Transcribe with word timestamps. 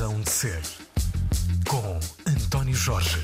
Razão 0.00 0.18
de 0.22 0.30
Ser, 0.30 0.62
com 1.68 2.00
António 2.26 2.72
Jorge. 2.72 3.18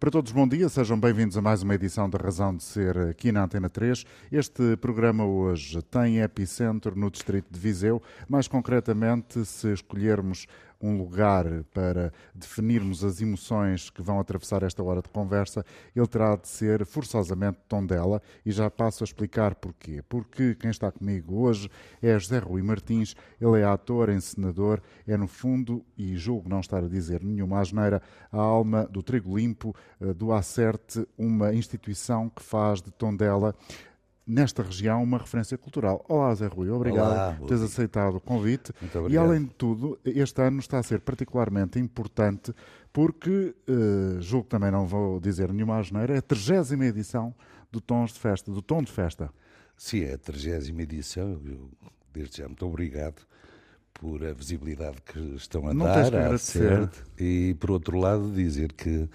Para 0.00 0.10
todos, 0.10 0.32
bom 0.32 0.48
dia, 0.48 0.68
sejam 0.68 0.98
bem-vindos 0.98 1.36
a 1.36 1.40
mais 1.40 1.62
uma 1.62 1.76
edição 1.76 2.10
da 2.10 2.18
Razão 2.18 2.56
de 2.56 2.64
Ser 2.64 2.98
aqui 2.98 3.30
na 3.30 3.44
Antena 3.44 3.70
3. 3.70 4.04
Este 4.32 4.76
programa 4.78 5.24
hoje 5.24 5.80
tem 5.82 6.18
epicentro 6.18 6.98
no 6.98 7.12
distrito 7.12 7.46
de 7.48 7.60
Viseu, 7.60 8.02
mais 8.28 8.48
concretamente, 8.48 9.44
se 9.44 9.72
escolhermos 9.72 10.48
um 10.80 10.96
lugar 10.96 11.44
para 11.72 12.12
definirmos 12.34 13.04
as 13.04 13.20
emoções 13.20 13.90
que 13.90 14.02
vão 14.02 14.20
atravessar 14.20 14.62
esta 14.62 14.82
hora 14.82 15.02
de 15.02 15.08
conversa, 15.08 15.64
ele 15.94 16.06
terá 16.06 16.36
de 16.36 16.48
ser 16.48 16.84
forçosamente 16.84 17.58
Tondela 17.68 18.20
e 18.44 18.52
já 18.52 18.70
passo 18.70 19.02
a 19.02 19.06
explicar 19.06 19.54
porquê. 19.54 20.02
Porque 20.08 20.54
quem 20.54 20.70
está 20.70 20.90
comigo 20.90 21.40
hoje 21.40 21.70
é 22.02 22.18
José 22.18 22.38
Rui 22.38 22.62
Martins, 22.62 23.14
ele 23.40 23.60
é 23.60 23.64
ator, 23.64 24.08
encenador, 24.10 24.80
é 25.06 25.16
no 25.16 25.26
fundo, 25.26 25.84
e 25.96 26.16
julgo 26.16 26.48
não 26.48 26.60
estar 26.60 26.82
a 26.82 26.88
dizer 26.88 27.22
nenhuma 27.22 27.60
asneira, 27.60 28.02
a 28.30 28.38
alma 28.38 28.86
do 28.86 29.02
Trigo 29.02 29.36
Limpo, 29.36 29.74
eh, 30.00 30.12
do 30.12 30.32
Acerte, 30.32 31.06
uma 31.16 31.54
instituição 31.54 32.28
que 32.28 32.42
faz 32.42 32.80
de 32.80 32.90
Tondela 32.90 33.54
nesta 34.26 34.62
região 34.62 35.02
uma 35.02 35.18
referência 35.18 35.56
cultural. 35.56 36.04
Olá, 36.08 36.34
Zé 36.34 36.46
Rui, 36.48 36.68
obrigado 36.68 37.12
Olá, 37.12 37.36
por 37.38 37.46
teres 37.46 37.62
aceitado 37.62 38.16
o 38.16 38.20
convite. 38.20 38.72
E 39.08 39.16
além 39.16 39.44
de 39.44 39.50
tudo, 39.50 39.98
este 40.04 40.42
ano 40.42 40.58
está 40.58 40.78
a 40.78 40.82
ser 40.82 41.00
particularmente 41.00 41.78
importante 41.78 42.52
porque, 42.92 43.54
eh, 43.68 44.20
julgo 44.20 44.44
que 44.44 44.50
também 44.50 44.70
não 44.70 44.86
vou 44.86 45.20
dizer 45.20 45.52
nenhuma 45.52 45.78
asneira, 45.78 46.14
é 46.14 46.18
a 46.18 46.22
30 46.22 46.84
edição 46.84 47.34
do 47.70 47.80
Tons 47.80 48.12
de 48.12 48.18
Festa, 48.18 48.50
do 48.50 48.62
Tom 48.62 48.82
de 48.82 48.90
Festa. 48.90 49.30
Sim, 49.76 50.04
é 50.04 50.14
a 50.14 50.18
30 50.18 50.82
edição. 50.82 51.40
Eu, 51.44 51.70
desde 52.12 52.38
já, 52.38 52.46
muito 52.46 52.66
obrigado 52.66 53.22
por 53.92 54.24
a 54.24 54.32
visibilidade 54.32 54.96
que 55.02 55.18
estão 55.36 55.68
a 55.68 55.74
Não 55.74 55.86
tens 55.86 56.10
dar 56.10 56.20
agradecer. 56.22 56.60
CERT. 56.60 56.94
E, 57.18 57.54
por 57.60 57.70
outro 57.70 57.98
lado, 57.98 58.32
dizer 58.32 58.72
que 58.72 59.08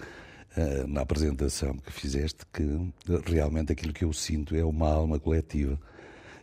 na 0.86 1.00
apresentação 1.02 1.74
que 1.78 1.92
fizeste, 1.92 2.44
que 2.52 2.62
eh, 2.62 3.20
realmente 3.26 3.72
aquilo 3.72 3.92
que 3.92 4.04
eu 4.04 4.12
sinto 4.12 4.54
é 4.54 4.64
uma 4.64 4.88
alma 4.92 5.18
coletiva. 5.18 5.78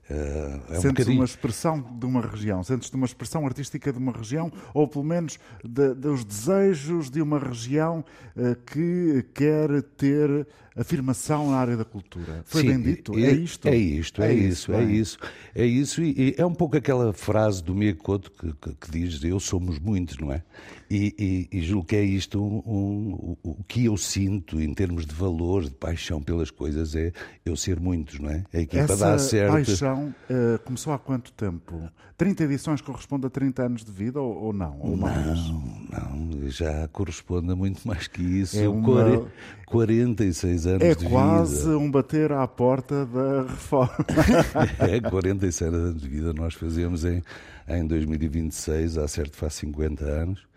Eh, 0.10 0.60
é 0.70 0.72
um 0.72 0.82
Sentes 0.82 0.84
bocadinho- 0.92 1.20
uma 1.20 1.26
expressão 1.26 1.80
de 2.00 2.06
uma 2.06 2.22
região, 2.22 2.64
sentes 2.64 2.90
uma 2.92 3.06
expressão 3.06 3.46
artística 3.46 3.94
de 3.94 4.00
uma 4.00 4.12
região, 4.12 4.52
ou 4.74 4.88
pelo 4.88 5.04
menos 5.06 5.38
de- 5.64 5.94
dos 5.94 6.26
desejos 6.26 7.12
de 7.12 7.22
uma 7.22 7.38
região 7.38 8.04
eh, 8.36 8.56
que 8.66 9.24
quer 9.36 9.84
ter 9.98 10.48
afirmação 10.80 11.52
na 11.52 11.58
área 11.58 11.76
da 11.78 11.84
cultura. 11.86 12.42
Foi 12.46 12.62
Sim, 12.62 12.68
bem 12.70 12.82
dito? 12.82 13.18
É, 13.18 13.22
É 13.24 13.32
isto? 13.34 13.68
É 13.68 13.76
isto, 13.76 14.22
é, 14.22 14.34
isso, 14.34 14.72
é 14.74 14.86
bem. 14.86 14.96
isso. 14.96 15.18
É 15.54 15.66
isso, 15.66 16.02
e, 16.02 16.12
e 16.18 16.36
é 16.38 16.46
um 16.46 16.54
pouco 16.54 16.78
aquela 16.78 17.12
frase 17.14 17.64
do 17.64 17.76
Miyakoto 17.76 18.32
que, 18.32 18.54
que, 18.54 18.76
que 18.76 18.92
diz 18.92 19.24
eu 19.24 19.40
somos 19.40 19.78
muitos, 19.80 20.18
não 20.18 20.32
é? 20.32 20.42
E, 20.90 21.48
e, 21.52 21.58
e 21.58 21.62
julgo 21.62 21.86
que 21.88 21.96
é 21.96 22.04
isto 22.04 22.42
um, 22.42 22.58
um- 22.66 23.14
o, 23.44 23.52
o 23.60 23.64
que 23.68 23.86
eu 23.86 23.96
sinto 23.98 24.60
em 24.60 24.74
termos 24.74 25.06
de 25.06 25.14
valor, 25.14 25.64
de 25.66 25.72
paixão 25.72 26.22
pelas 26.22 26.50
coisas, 26.50 26.96
é 26.96 27.12
eu 27.46 27.56
ser 27.56 27.80
muitos, 27.80 28.20
não 28.20 28.30
é? 28.30 28.44
A 28.54 28.60
equipa 28.60 28.84
Essa 28.86 28.96
dá 28.98 29.20
certo. 29.20 29.52
paixão 29.52 30.16
eh, 30.30 30.58
começou 30.66 30.94
há 30.94 30.98
quanto 30.98 31.32
tempo? 31.34 31.90
30 32.18 32.44
edições 32.44 32.82
corresponde 32.82 33.28
a 33.28 33.30
30 33.30 33.64
anos 33.64 33.86
de 33.86 33.92
vida 33.92 34.20
ou, 34.20 34.36
ou 34.46 34.54
não? 34.54 34.78
Ou 34.82 34.98
mais? 34.98 35.48
Não, 35.48 36.16
não, 36.28 36.50
já 36.50 36.88
corresponde 36.90 37.52
a 37.52 37.56
muito 37.56 37.88
mais 37.88 38.08
que 38.08 38.22
isso. 38.22 38.58
É 38.60 38.68
uma- 38.68 38.84
Quare- 38.86 39.26
46 39.68 40.66
anos 40.70 40.82
É 40.84 40.96
de 40.96 41.10
quase 41.10 41.64
vida. 41.66 41.78
um 41.78 41.92
bater 41.92 42.32
à 42.32 42.48
porta 42.48 43.06
da 43.06 43.44
reforma. 43.44 43.96
É, 44.80 45.00
46 45.02 45.74
anos 45.74 46.02
de 46.02 46.08
vida 46.08 46.34
nós 46.34 46.54
fazemos 46.54 47.04
em, 47.06 47.22
em 47.68 47.86
2026, 47.86 48.98
há 48.98 49.08
certo 49.08 49.36
faz 49.38 49.54
50 49.56 50.04
anos. 50.06 50.49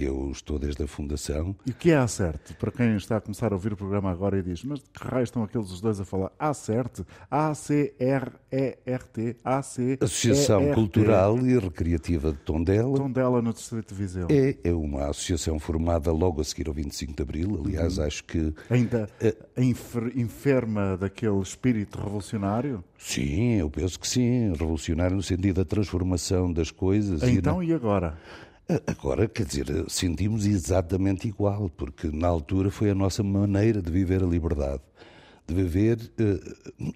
Eu 0.00 0.30
estou 0.30 0.58
desde 0.60 0.82
a 0.84 0.86
fundação. 0.86 1.56
E 1.66 1.70
o 1.70 1.74
que 1.74 1.90
é 1.90 1.96
Acerte? 1.96 2.54
Para 2.54 2.70
quem 2.70 2.94
está 2.96 3.16
a 3.16 3.20
começar 3.20 3.52
a 3.52 3.56
ouvir 3.56 3.72
o 3.72 3.76
programa 3.76 4.10
agora 4.12 4.38
e 4.38 4.42
diz, 4.42 4.62
mas 4.62 4.78
de 4.78 4.84
que 4.90 5.04
raio 5.04 5.24
estão 5.24 5.42
aqueles 5.42 5.70
os 5.72 5.80
dois 5.80 5.98
a 6.00 6.04
falar? 6.04 6.30
Acerte, 6.38 7.04
A-C-R-E-R-T, 8.08 9.36
A-C-E-R-T. 9.44 10.04
Associação 10.04 10.72
Cultural 10.72 11.38
e 11.38 11.58
Recreativa 11.58 12.30
de 12.32 12.38
Tondela. 12.38 12.96
Tondela 12.96 13.42
no 13.42 13.52
Distrito 13.52 13.88
de 13.94 14.00
Viseu. 14.00 14.26
É, 14.30 14.56
é 14.62 14.72
uma 14.72 15.06
associação 15.08 15.58
formada 15.58 16.12
logo 16.12 16.40
a 16.40 16.44
seguir 16.44 16.68
ao 16.68 16.74
25 16.74 17.14
de 17.14 17.22
Abril. 17.22 17.60
Aliás, 17.64 17.98
acho 17.98 18.24
que 18.24 18.54
Ainda 18.70 19.08
a 19.56 19.60
enfer- 19.62 20.12
enferma 20.16 20.96
daquele 20.96 21.40
espírito 21.40 21.98
revolucionário? 21.98 22.84
sim, 22.96 23.54
eu 23.54 23.70
penso 23.70 23.98
que 23.98 24.06
sim. 24.08 24.52
Revolucionário 24.52 25.16
no 25.16 25.22
sentido 25.22 25.56
da 25.56 25.64
transformação 25.64 26.52
das 26.52 26.70
coisas. 26.70 27.22
e 27.22 27.30
Então 27.32 27.62
e 27.62 27.72
agora? 27.72 28.16
Agora, 28.86 29.26
quer 29.26 29.46
dizer, 29.46 29.66
sentimos 29.88 30.44
exatamente 30.44 31.26
igual, 31.26 31.70
porque 31.70 32.08
na 32.08 32.28
altura 32.28 32.70
foi 32.70 32.90
a 32.90 32.94
nossa 32.94 33.22
maneira 33.22 33.80
de 33.80 33.90
viver 33.90 34.22
a 34.22 34.26
liberdade, 34.26 34.82
de 35.46 35.54
viver 35.54 35.98
eh, 36.18 36.38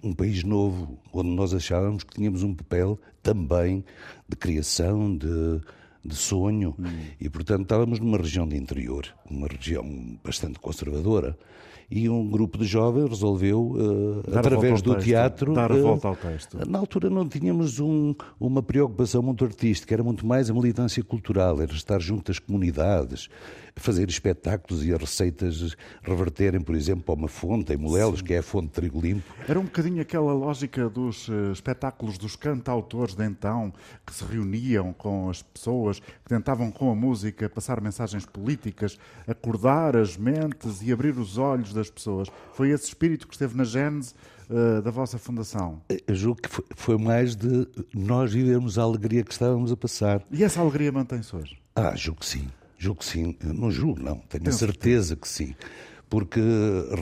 um 0.03 0.13
país 0.13 0.43
novo, 0.43 0.99
onde 1.11 1.29
nós 1.29 1.51
achávamos 1.51 2.03
que 2.03 2.13
tínhamos 2.13 2.43
um 2.43 2.53
papel 2.53 2.99
também 3.23 3.83
de 4.29 4.35
criação, 4.35 5.17
de, 5.17 5.61
de 6.05 6.15
sonho, 6.15 6.75
e 7.19 7.27
portanto 7.27 7.63
estávamos 7.63 7.99
numa 7.99 8.19
região 8.19 8.47
de 8.47 8.55
interior, 8.55 9.07
uma 9.27 9.47
região 9.47 9.83
bastante 10.23 10.59
conservadora. 10.59 11.35
E 11.91 12.09
um 12.09 12.27
grupo 12.27 12.57
de 12.57 12.65
jovens 12.65 13.09
resolveu, 13.09 13.75
a 14.33 14.39
através 14.39 14.81
do 14.81 14.93
texto, 14.95 15.05
teatro. 15.05 15.53
dar 15.53 15.71
a 15.71 15.77
eh, 15.77 15.81
volta 15.81 16.07
ao 16.07 16.15
texto. 16.15 16.57
na 16.69 16.79
altura 16.79 17.09
não 17.09 17.27
tínhamos 17.27 17.79
um- 17.79 18.15
uma 18.39 18.63
preocupação 18.63 19.21
muito 19.21 19.43
artística, 19.45 19.93
era 19.93 20.03
muito 20.03 20.25
mais 20.25 20.49
a 20.49 20.53
militância 20.53 21.03
cultural, 21.03 21.61
era 21.61 21.71
estar 21.73 21.99
junto 21.99 22.31
às 22.31 22.39
comunidades, 22.39 23.29
fazer 23.75 24.07
espetáculos 24.09 24.85
e 24.85 24.93
as 24.93 24.99
receitas 25.01 25.75
reverterem, 26.03 26.61
por 26.61 26.75
exemplo, 26.75 27.03
para 27.03 27.15
uma 27.15 27.27
fonte 27.27 27.73
em 27.73 27.77
Molelos, 27.77 28.21
que 28.21 28.33
é 28.33 28.37
a 28.37 28.43
fonte 28.43 28.67
de 28.67 28.73
trigo 28.73 29.01
limpo. 29.01 29.23
Era 29.47 29.59
um 29.59 29.63
bocadinho 29.63 30.01
aquela 30.01 30.31
lógica 30.33 30.87
dos 30.89 31.27
eh, 31.29 31.51
espetáculos 31.51 32.17
dos 32.17 32.35
cantautores 32.35 33.15
de 33.15 33.25
então, 33.25 33.73
que 34.05 34.13
se 34.13 34.23
reuniam 34.23 34.93
com 34.93 35.29
as 35.29 35.41
pessoas, 35.41 35.99
que 35.99 36.29
tentavam 36.29 36.71
com 36.71 36.91
a 36.91 36.95
música 36.95 37.49
passar 37.49 37.81
mensagens 37.81 38.25
políticas, 38.25 38.97
acordar 39.27 39.97
as 39.97 40.15
mentes 40.17 40.81
e 40.81 40.91
abrir 40.91 41.17
os 41.17 41.37
olhos 41.37 41.73
das 41.73 41.89
pessoas. 41.89 42.27
Foi 42.53 42.69
esse 42.69 42.85
espírito 42.87 43.27
que 43.27 43.33
esteve 43.33 43.57
na 43.57 43.63
gênese 43.63 44.13
eh, 44.49 44.81
da 44.81 44.91
vossa 44.91 45.17
fundação. 45.17 45.81
Eu 46.05 46.13
julgo 46.15 46.41
que 46.41 46.49
foi- 46.49 46.65
foi 46.75 46.97
mais 46.97 47.35
de 47.35 47.67
nós 47.93 48.31
vivermos 48.33 48.77
a 48.77 48.83
alegria 48.83 49.23
que 49.23 49.31
estávamos 49.31 49.71
a 49.71 49.77
passar. 49.77 50.21
E 50.31 50.43
essa 50.43 50.59
alegria 50.61 50.91
mantém-se 50.91 51.35
hoje. 51.35 51.57
Ah, 51.75 51.95
julgo 51.95 52.19
que 52.19 52.25
sim. 52.27 52.47
Julgo 52.83 52.99
que 52.99 53.05
sim. 53.05 53.33
Não 53.41 53.71
julgo, 53.71 54.03
não. 54.03 54.17
Tenho 54.27 54.49
a 54.49 54.51
certeza 54.51 55.15
que 55.15 55.25
sim. 55.25 55.55
Porque 56.09 56.41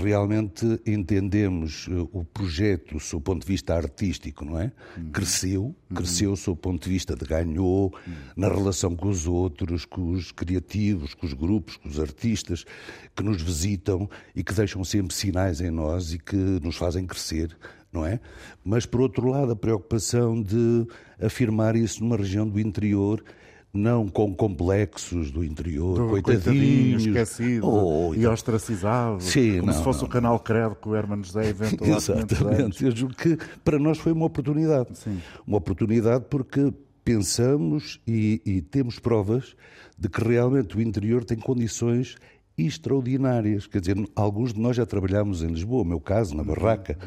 realmente 0.01 0.79
entendemos 0.85 1.87
eh, 1.89 2.07
o 2.13 2.23
projeto, 2.23 2.99
sob 2.99 3.19
o 3.19 3.21
ponto 3.21 3.41
de 3.41 3.47
vista 3.47 3.73
artístico, 3.73 4.45
não 4.45 4.59
é? 4.59 4.71
Cresceu, 5.11 5.75
cresceu 5.93 6.35
sob 6.35 6.53
o 6.53 6.61
ponto 6.61 6.83
de 6.83 6.89
vista 6.89 7.15
de 7.15 7.25
ganhou, 7.25 7.93
na 8.37 8.47
relação 8.47 8.95
com 8.95 9.09
os 9.09 9.25
outros, 9.27 9.85
com 9.85 10.11
os 10.11 10.31
criativos, 10.31 11.15
com 11.15 11.25
os 11.25 11.33
grupos, 11.33 11.77
com 11.77 11.89
os 11.89 11.99
artistas 11.99 12.63
que 13.15 13.23
nos 13.23 13.41
visitam 13.41 14.07
e 14.35 14.43
que 14.43 14.53
deixam 14.53 14.83
sempre 14.83 15.15
sinais 15.15 15.59
em 15.61 15.71
nós 15.71 16.13
e 16.13 16.19
que 16.19 16.35
nos 16.35 16.77
fazem 16.77 17.05
crescer 17.07 17.57
não 17.91 18.05
é? 18.05 18.19
Mas, 18.63 18.85
por 18.85 19.01
outro 19.01 19.27
lado, 19.27 19.51
a 19.51 19.55
preocupação 19.55 20.41
de 20.41 20.87
afirmar 21.21 21.75
isso 21.75 22.01
numa 22.01 22.15
região 22.15 22.47
do 22.47 22.59
interior, 22.59 23.21
não 23.73 24.07
com 24.07 24.33
complexos 24.35 25.31
do 25.31 25.43
interior, 25.43 25.97
Do 25.97 26.21
coitadinho, 26.21 26.97
esquecido 26.97 27.65
Oh, 27.65 28.13
e 28.13 28.27
ostracizado, 28.27 29.21
Sim, 29.23 29.59
como 29.59 29.71
não, 29.71 29.73
se 29.77 29.83
fosse 29.83 29.99
não, 29.99 30.07
o 30.07 30.09
canal 30.09 30.39
Credo 30.39 30.75
que 30.75 30.89
o 30.89 30.95
Hermano 30.95 31.23
José 31.23 31.51
inventou 31.51 31.87
há 31.87 31.99
500 31.99 32.09
anos. 32.09 32.31
Exatamente. 32.31 32.83
Eu 32.85 32.95
julgo 32.95 33.15
que 33.15 33.37
para 33.63 33.79
nós 33.79 33.97
foi 33.97 34.11
uma 34.11 34.25
oportunidade. 34.25 34.97
Sim. 34.97 35.21
Uma 35.47 35.57
oportunidade 35.57 36.25
porque 36.29 36.73
pensamos 37.03 37.99
e, 38.05 38.41
e 38.45 38.61
temos 38.61 38.99
provas 38.99 39.55
de 39.97 40.09
que 40.09 40.21
realmente 40.21 40.77
o 40.77 40.81
interior 40.81 41.23
tem 41.23 41.37
condições 41.37 42.15
extraordinárias. 42.57 43.67
Quer 43.67 43.79
dizer, 43.79 44.09
alguns 44.15 44.53
de 44.53 44.59
nós 44.59 44.75
já 44.75 44.85
trabalhámos 44.85 45.43
em 45.43 45.47
Lisboa, 45.47 45.83
o 45.83 45.85
meu 45.85 45.99
caso, 45.99 46.35
na 46.35 46.43
Barraca. 46.43 46.97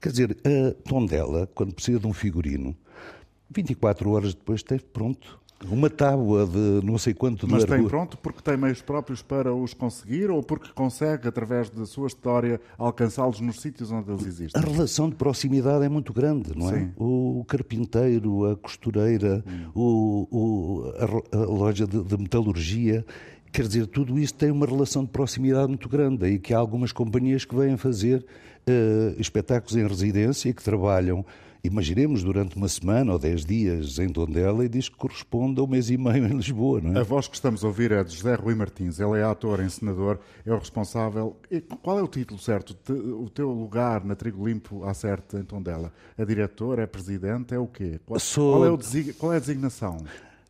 Quer 0.00 0.10
dizer, 0.10 0.36
a 0.44 0.88
Tondela, 0.88 1.48
quando 1.54 1.74
precisa 1.74 1.98
de 1.98 2.06
um 2.06 2.12
figurino, 2.12 2.76
24 3.50 4.10
horas 4.10 4.34
depois 4.34 4.62
teve 4.62 4.84
pronto. 4.84 5.40
Uma 5.68 5.90
tábua 5.90 6.46
de 6.46 6.86
não 6.86 6.96
sei 6.98 7.12
quanto 7.12 7.44
de 7.46 7.52
Mas 7.52 7.64
tem 7.64 7.70
largura. 7.72 7.90
pronto 7.90 8.16
porque 8.18 8.40
tem 8.40 8.56
meios 8.56 8.80
próprios 8.80 9.22
para 9.22 9.52
os 9.52 9.74
conseguir 9.74 10.30
ou 10.30 10.40
porque 10.40 10.70
consegue, 10.72 11.26
através 11.26 11.68
da 11.68 11.84
sua 11.84 12.06
história, 12.06 12.60
alcançá-los 12.78 13.40
nos 13.40 13.60
sítios 13.60 13.90
onde 13.90 14.08
eles 14.10 14.24
A 14.24 14.28
existem? 14.28 14.62
relação 14.62 15.10
de 15.10 15.16
proximidade 15.16 15.84
é 15.84 15.88
muito 15.88 16.12
grande, 16.12 16.56
não 16.56 16.70
é? 16.70 16.78
Sim. 16.78 16.90
O 16.96 17.44
carpinteiro, 17.48 18.44
a 18.50 18.56
costureira, 18.56 19.44
o- 19.74 20.28
o- 20.30 20.92
a, 21.32 21.36
a 21.38 21.44
loja 21.44 21.86
de, 21.88 22.04
de 22.04 22.16
metalurgia, 22.16 23.04
quer 23.52 23.66
dizer, 23.66 23.86
tudo 23.88 24.16
isso 24.16 24.34
tem 24.34 24.52
uma 24.52 24.64
relação 24.66 25.02
de 25.04 25.10
proximidade 25.10 25.66
muito 25.66 25.88
grande. 25.88 26.24
Aí 26.24 26.38
que 26.38 26.54
há 26.54 26.58
algumas 26.58 26.92
companhias 26.92 27.44
que 27.44 27.56
vêm 27.56 27.76
fazer 27.76 28.24
uh, 28.68 29.20
espetáculos 29.20 29.74
em 29.74 29.84
residência 29.86 30.52
que 30.54 30.62
trabalham 30.62 31.24
imaginemos 31.68 32.24
durante 32.24 32.56
uma 32.56 32.68
semana 32.68 33.12
ou 33.12 33.18
dez 33.18 33.44
dias 33.44 33.98
em 33.98 34.08
Tondela 34.08 34.64
e 34.64 34.68
diz 34.68 34.88
que 34.88 34.96
corresponde 34.96 35.60
a 35.60 35.64
um 35.64 35.66
mês 35.66 35.90
e 35.90 35.96
meio 35.96 36.26
em 36.26 36.36
Lisboa, 36.36 36.80
não 36.80 36.96
é? 36.96 37.00
A 37.00 37.04
voz 37.04 37.28
que 37.28 37.34
estamos 37.34 37.62
a 37.62 37.66
ouvir 37.68 37.92
é 37.92 38.02
de 38.02 38.14
José 38.14 38.34
Rui 38.34 38.54
Martins. 38.54 38.98
Ele 38.98 39.18
é 39.18 39.22
ator, 39.22 39.60
encenador, 39.60 40.18
é 40.44 40.52
o 40.52 40.58
responsável. 40.58 41.36
E 41.50 41.60
qual 41.60 41.98
é 41.98 42.02
o 42.02 42.08
título 42.08 42.40
certo? 42.40 42.76
O 42.92 43.30
teu 43.30 43.50
lugar 43.50 44.04
na 44.04 44.16
Trigo 44.16 44.46
Limpo 44.46 44.84
à 44.84 44.94
certa 44.94 45.38
em 45.38 45.44
Tondela? 45.44 45.92
É 46.16 46.24
diretor? 46.24 46.78
É 46.78 46.86
presidente? 46.86 47.54
É 47.54 47.58
o 47.58 47.66
quê? 47.66 48.00
Qual, 48.04 48.18
Sou... 48.18 48.52
qual, 48.52 48.64
é, 48.66 48.70
o 48.70 49.14
qual 49.14 49.32
é 49.32 49.36
a 49.36 49.40
designação? 49.40 49.98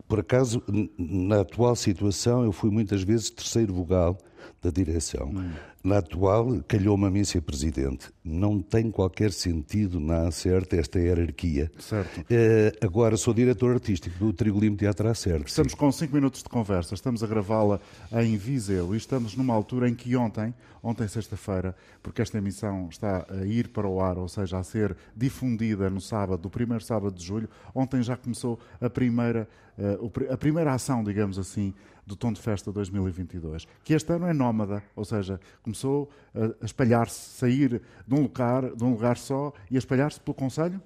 Por 0.08 0.20
acaso, 0.20 0.62
na 0.96 1.40
atual 1.40 1.76
situação, 1.76 2.42
eu 2.42 2.52
fui 2.52 2.70
muitas 2.70 3.02
vezes 3.02 3.28
terceiro 3.28 3.74
vogal 3.74 4.18
da 4.62 4.70
direção. 4.70 5.29
Hum. 5.29 5.52
Na 5.82 5.99
atual, 5.99 6.61
calhou-me 6.67 7.06
a 7.06 7.11
mim 7.11 7.25
ser 7.25 7.40
presidente. 7.40 8.11
Não 8.25 8.61
tem 8.61 8.90
qualquer 8.90 9.32
sentido 9.32 10.00
na 10.00 10.26
Acerta 10.26 10.76
esta 10.76 10.99
hierarquia. 10.99 11.70
Certo. 11.79 12.20
Uh, 12.20 12.85
agora, 12.85 13.17
sou 13.17 13.32
diretor 13.32 13.75
artístico 13.75 14.19
do 14.19 14.32
Trigolim 14.32 14.75
Teatro 14.75 15.08
Acerta. 15.08 15.46
Estamos 15.46 15.75
com 15.75 15.90
cinco 15.93 16.14
minutos 16.14 16.43
de 16.43 16.49
conversa. 16.49 16.94
Estamos 16.94 17.23
a 17.23 17.26
gravá-la 17.26 17.81
em 18.12 18.37
Viseu 18.37 18.93
e 18.93 18.99
estamos 18.99 19.37
numa 19.37 19.55
altura 19.55 19.88
em 19.88 19.94
que 19.94 20.17
ontem, 20.17 20.52
ontem 20.82 21.06
sexta-feira, 21.06 21.76
porque 22.02 22.23
esta 22.23 22.38
emissão 22.38 22.88
está 22.90 23.25
a 23.31 23.46
ir 23.46 23.69
para 23.69 23.87
o 23.87 24.00
ar, 24.00 24.19
ou 24.19 24.29
seja, 24.29 24.58
a 24.58 24.64
ser 24.64 24.96
difundida 25.17 25.88
no 25.88 26.00
sábado, 26.00 26.43
do 26.43 26.50
primeiro 26.50 26.82
sábado 26.82 27.14
de 27.14 27.25
julho, 27.25 27.49
ontem 27.73 28.02
já 28.02 28.17
começou 28.17 28.58
a 28.81 28.90
primeira, 28.90 29.49
uh, 29.79 30.32
a 30.32 30.37
primeira 30.37 30.75
ação, 30.75 31.05
digamos 31.05 31.38
assim, 31.38 31.73
do 32.08 32.16
Tom 32.16 32.32
de 32.32 32.40
Festa 32.40 32.72
2022, 32.72 33.66
que 33.84 33.93
este 33.93 34.10
ano 34.14 34.26
é 34.26 34.32
nómada, 34.32 34.82
ou 34.96 35.05
seja, 35.05 35.38
começou 35.62 36.08
a 36.34 36.64
espalhar-se, 36.64 37.38
sair 37.38 37.82
de 38.06 38.14
um 38.14 38.22
lugar, 38.22 38.75
de 38.75 38.82
um 38.82 38.93
lugar 38.93 39.19
só 39.19 39.52
e 39.70 39.76
a 39.76 39.78
espalhar-se 39.78 40.19
pelo 40.19 40.34
Conselho? 40.34 40.81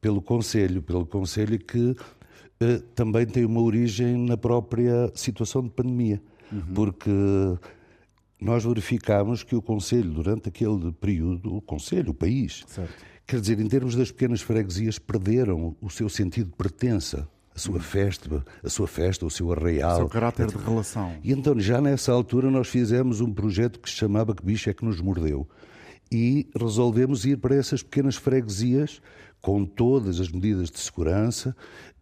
Pelo 0.00 0.22
Conselho, 0.22 0.80
pelo 0.80 1.04
Conselho 1.04 1.58
que 1.58 1.96
eh, 2.60 2.80
também 2.94 3.26
tem 3.26 3.44
uma 3.44 3.60
origem 3.60 4.16
na 4.16 4.36
própria 4.36 5.10
situação 5.16 5.62
de 5.62 5.70
pandemia, 5.70 6.22
uhum. 6.52 6.62
porque 6.72 7.10
nós 8.40 8.64
verificámos 8.64 9.42
que 9.42 9.56
o 9.56 9.60
Conselho, 9.60 10.12
durante 10.12 10.48
aquele 10.48 10.92
período, 10.92 11.56
o 11.56 11.60
Conselho, 11.60 12.12
o 12.12 12.14
país, 12.14 12.64
certo. 12.68 12.94
quer 13.26 13.40
dizer, 13.40 13.58
em 13.58 13.66
termos 13.66 13.96
das 13.96 14.12
pequenas 14.12 14.40
freguesias, 14.42 14.96
perderam 14.96 15.74
o 15.80 15.90
seu 15.90 16.08
sentido 16.08 16.50
de 16.50 16.56
pertença 16.56 17.28
a 17.58 17.60
sua 17.60 17.80
festa, 17.80 18.44
a 18.62 18.68
sua 18.70 18.86
festa, 18.86 19.26
o 19.26 19.30
seu 19.30 19.52
arraial. 19.52 19.94
O 19.94 19.96
seu 19.96 20.08
caráter 20.08 20.46
de 20.46 20.56
relação. 20.56 21.12
E 21.24 21.32
então, 21.32 21.58
já 21.58 21.80
nessa 21.80 22.12
altura, 22.12 22.50
nós 22.50 22.68
fizemos 22.68 23.20
um 23.20 23.34
projeto 23.34 23.80
que 23.80 23.90
se 23.90 23.96
chamava 23.96 24.34
Que 24.34 24.44
Bicho 24.44 24.70
é 24.70 24.74
que 24.74 24.84
nos 24.84 25.00
mordeu. 25.00 25.46
E 26.10 26.48
resolvemos 26.58 27.24
ir 27.24 27.36
para 27.38 27.56
essas 27.56 27.82
pequenas 27.82 28.14
freguesias, 28.14 29.02
com 29.42 29.64
todas 29.64 30.20
as 30.20 30.30
medidas 30.30 30.70
de 30.70 30.78
segurança, 30.78 31.54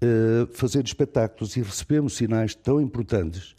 uh, 0.03 0.47
fazer 0.53 0.85
espetáculos. 0.85 1.56
E 1.56 1.62
recebemos 1.62 2.17
sinais 2.17 2.55
tão 2.55 2.79
importantes 2.81 3.56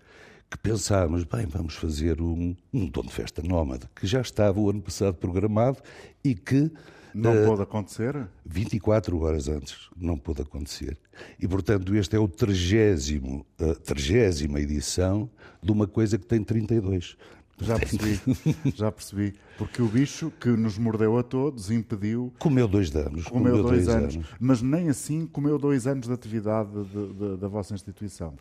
que 0.49 0.57
pensámos, 0.57 1.23
bem, 1.23 1.45
vamos 1.47 1.73
fazer 1.73 2.21
um, 2.21 2.55
um 2.71 2.85
dom 2.85 3.01
de 3.01 3.11
festa 3.11 3.41
nómada, 3.41 3.89
que 3.93 4.07
já 4.07 4.21
estava 4.21 4.59
o 4.59 4.69
ano 4.69 4.81
passado 4.81 5.15
programado 5.15 5.79
e 6.23 6.33
que 6.35 6.71
não 7.17 7.43
uh, 7.43 7.45
pôde 7.45 7.61
acontecer? 7.61 8.27
24 8.45 9.19
horas 9.19 9.47
antes 9.47 9.89
não 9.95 10.17
pôde 10.17 10.41
acontecer. 10.41 10.97
E, 11.39 11.47
portanto, 11.47 11.95
este 11.95 12.15
é 12.15 12.19
o 12.19 12.27
trigésimo, 12.27 13.45
a 13.59 13.73
trigésima 13.75 14.59
edição 14.59 15.29
de 15.61 15.71
uma 15.71 15.87
coisa 15.87 16.17
que 16.17 16.25
tem 16.25 16.43
32. 16.43 17.17
Já 17.59 17.79
percebi, 17.79 18.19
já 18.75 18.91
percebi. 18.91 19.33
Porque 19.57 19.81
o 19.81 19.87
bicho 19.87 20.31
que 20.39 20.49
nos 20.49 20.77
mordeu 20.77 21.17
a 21.17 21.23
todos 21.23 21.71
impediu. 21.71 22.31
Comeu 22.37 22.67
dois 22.67 22.95
anos. 22.95 23.25
Comeu, 23.25 23.53
comeu 23.53 23.63
dois, 23.63 23.85
dois 23.85 23.97
anos. 23.97 24.15
anos. 24.15 24.27
Mas 24.39 24.61
nem 24.61 24.89
assim 24.89 25.25
comeu 25.25 25.57
dois 25.57 25.87
anos 25.87 26.05
de 26.05 26.13
atividade 26.13 26.69
de, 26.71 27.13
de, 27.13 27.37
da 27.37 27.47
vossa 27.47 27.73
instituição. 27.73 28.35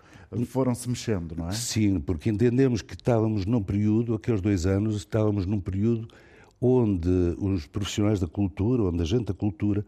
Foram-se 0.46 0.86
mexendo, 0.88 1.34
não 1.34 1.48
é? 1.48 1.52
Sim, 1.52 1.98
porque 1.98 2.28
entendemos 2.28 2.82
que 2.82 2.92
estávamos 2.92 3.46
num 3.46 3.62
período, 3.62 4.14
aqueles 4.14 4.42
dois 4.42 4.66
anos, 4.66 4.96
estávamos 4.96 5.46
num 5.46 5.60
período 5.60 6.06
onde 6.60 7.08
os 7.38 7.66
profissionais 7.66 8.20
da 8.20 8.26
cultura, 8.26 8.84
onde 8.84 9.02
a 9.02 9.04
gente 9.04 9.26
da 9.26 9.34
cultura, 9.34 9.84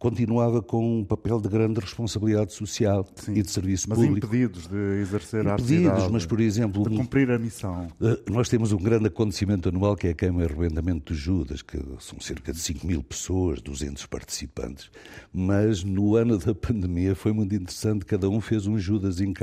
continuava 0.00 0.62
com 0.62 1.00
um 1.00 1.04
papel 1.04 1.38
de 1.38 1.48
grande 1.48 1.78
responsabilidade 1.78 2.54
social 2.54 3.06
Sim, 3.14 3.34
e 3.34 3.42
de 3.42 3.50
serviço 3.50 3.86
mas 3.86 3.98
público. 3.98 4.26
Mas 4.26 4.40
impedidos 4.40 4.66
de 4.66 5.00
exercer 5.02 5.44
impedidos, 5.44 5.50
a 5.50 5.54
atividade. 5.54 6.12
mas 6.12 6.24
por 6.24 6.40
exemplo... 6.40 6.88
De 6.88 6.96
cumprir 6.96 7.30
a 7.30 7.38
missão. 7.38 7.86
Eh, 8.00 8.18
nós 8.30 8.48
temos 8.48 8.72
um 8.72 8.78
grande 8.78 9.08
acontecimento 9.08 9.68
anual 9.68 9.94
que 9.94 10.06
é 10.06 10.10
a 10.12 10.14
Queima 10.14 10.42
e 10.42 10.46
Arrendamento 10.46 11.12
de 11.12 11.20
Judas, 11.20 11.60
que 11.60 11.78
são 11.98 12.18
cerca 12.18 12.50
de 12.50 12.58
5 12.58 12.86
mil 12.86 13.02
pessoas, 13.02 13.60
200 13.60 14.06
participantes. 14.06 14.90
Mas 15.30 15.84
no 15.84 16.16
ano 16.16 16.38
da 16.38 16.54
pandemia 16.54 17.14
foi 17.14 17.32
muito 17.32 17.54
interessante, 17.54 18.06
cada 18.06 18.26
um 18.30 18.40
fez 18.40 18.66
um 18.66 18.78
Judas 18.78 19.20
em 19.20 19.34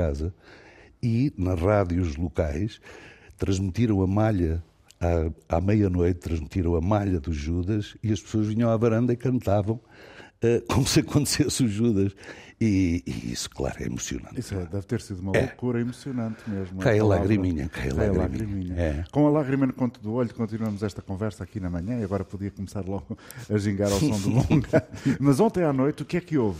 e 1.04 1.32
nas 1.38 1.60
rádios 1.60 2.16
locais 2.16 2.82
transmitiram 3.38 4.02
a 4.02 4.08
malha 4.08 4.64
à, 5.00 5.58
à 5.58 5.62
meia-noite, 5.62 6.20
transmitiram 6.20 6.76
a 6.76 6.82
malha 6.82 7.20
dos 7.20 7.36
Judas 7.36 7.96
e 8.04 8.12
as 8.12 8.22
pessoas 8.22 8.48
vinham 8.48 8.70
à 8.70 8.78
varanda 8.78 9.14
e 9.14 9.16
cantavam 9.16 9.76
uh, 9.76 10.62
como 10.68 10.88
se 10.88 11.02
acontecesse 11.02 11.64
o 11.64 11.68
Judas. 11.68 12.14
E, 12.60 13.04
e, 13.06 13.32
isso, 13.32 13.52
claro, 13.52 13.76
é 13.80 13.86
emocionante. 13.86 14.40
Isso 14.40 14.56
é, 14.56 14.66
deve 14.66 14.86
ter 14.88 15.00
sido 15.00 15.20
uma 15.20 15.38
é. 15.38 15.42
loucura 15.42 15.80
emocionante 15.80 16.50
mesmo. 16.50 16.80
Cai 16.80 16.98
a, 16.98 17.06
lagriminha, 17.06 17.70
cai 17.70 17.92
a 17.92 17.94
lagriminha. 17.94 18.22
lagriminha. 18.22 18.76
É. 18.76 19.04
Com 19.12 19.28
a 19.28 19.30
lágrima 19.30 19.68
no 19.68 19.74
conto 19.74 20.02
do 20.02 20.14
olho, 20.14 20.34
continuamos 20.34 20.82
esta 20.82 21.00
conversa 21.00 21.44
aqui 21.44 21.60
na 21.60 21.70
manhã 21.70 22.00
e 22.00 22.04
agora 22.04 22.26
podia 22.26 22.50
começar 22.50 22.84
logo 22.84 23.16
a 23.48 23.58
gingar 23.60 23.92
ao 23.92 24.00
som 24.00 24.20
do 24.20 24.30
longa. 24.50 24.88
Mas 25.20 25.40
ontem 25.40 25.64
à 25.64 25.72
noite, 25.72 26.02
o 26.02 26.06
que 26.06 26.18
é 26.18 26.22
que 26.22 26.36
houve? 26.36 26.60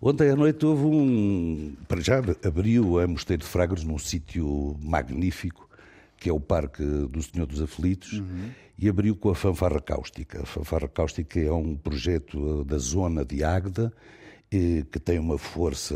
Ontem 0.00 0.30
à 0.30 0.36
noite 0.36 0.64
houve 0.64 0.84
um. 0.84 1.74
Para 1.86 2.00
já 2.00 2.22
abriu 2.42 2.98
a 2.98 3.06
Mosteiro 3.06 3.42
de 3.42 3.48
Fragres 3.48 3.84
num 3.84 3.98
sítio 3.98 4.74
magnífico 4.80 5.65
que 6.16 6.28
é 6.28 6.32
o 6.32 6.40
Parque 6.40 6.82
do 6.82 7.22
Senhor 7.22 7.46
dos 7.46 7.60
Aflitos, 7.60 8.14
uhum. 8.14 8.50
e 8.78 8.88
abriu 8.88 9.14
com 9.16 9.30
a 9.30 9.34
Fanfarra 9.34 9.80
Cáustica. 9.80 10.42
A 10.42 10.46
Fanfarra 10.46 10.88
Cáustica 10.88 11.40
é 11.40 11.52
um 11.52 11.76
projeto 11.76 12.64
da 12.64 12.78
zona 12.78 13.24
de 13.24 13.44
Águeda 13.44 13.92
que 14.90 14.98
tem 15.00 15.18
uma 15.18 15.38
força 15.38 15.94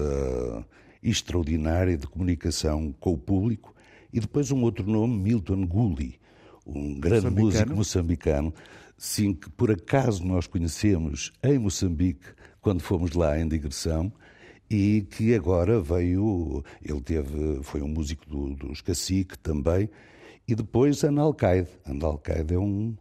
extraordinária 1.03 1.97
de 1.97 2.07
comunicação 2.07 2.93
com 2.99 3.13
o 3.13 3.19
público, 3.19 3.75
e 4.13 4.21
depois 4.21 4.51
um 4.51 4.63
outro 4.63 4.85
nome, 4.87 5.17
Milton 5.17 5.67
Gulli, 5.67 6.19
um 6.67 6.99
grande 6.99 7.31
músico 7.31 7.75
moçambicano, 7.75 8.53
sim, 8.99 9.33
que 9.33 9.49
por 9.51 9.71
acaso 9.71 10.25
nós 10.25 10.47
conhecemos 10.47 11.33
em 11.43 11.59
Moçambique, 11.59 12.27
quando 12.61 12.83
fomos 12.83 13.13
lá 13.13 13.39
em 13.39 13.49
digressão, 13.49 14.13
e 14.69 15.07
que 15.11 15.35
agora 15.35 15.81
veio, 15.81 16.63
ele 16.83 17.01
teve, 17.01 17.61
foi 17.63 17.81
um 17.83 17.89
músico 17.89 18.29
do, 18.29 18.55
dos 18.55 18.81
Cacique 18.81 19.39
também, 19.39 19.89
e 20.51 20.55
depois 20.55 21.05
Analcaide. 21.05 21.69
Analcaide 21.85 22.55
é 22.55 22.59
um, 22.59 22.97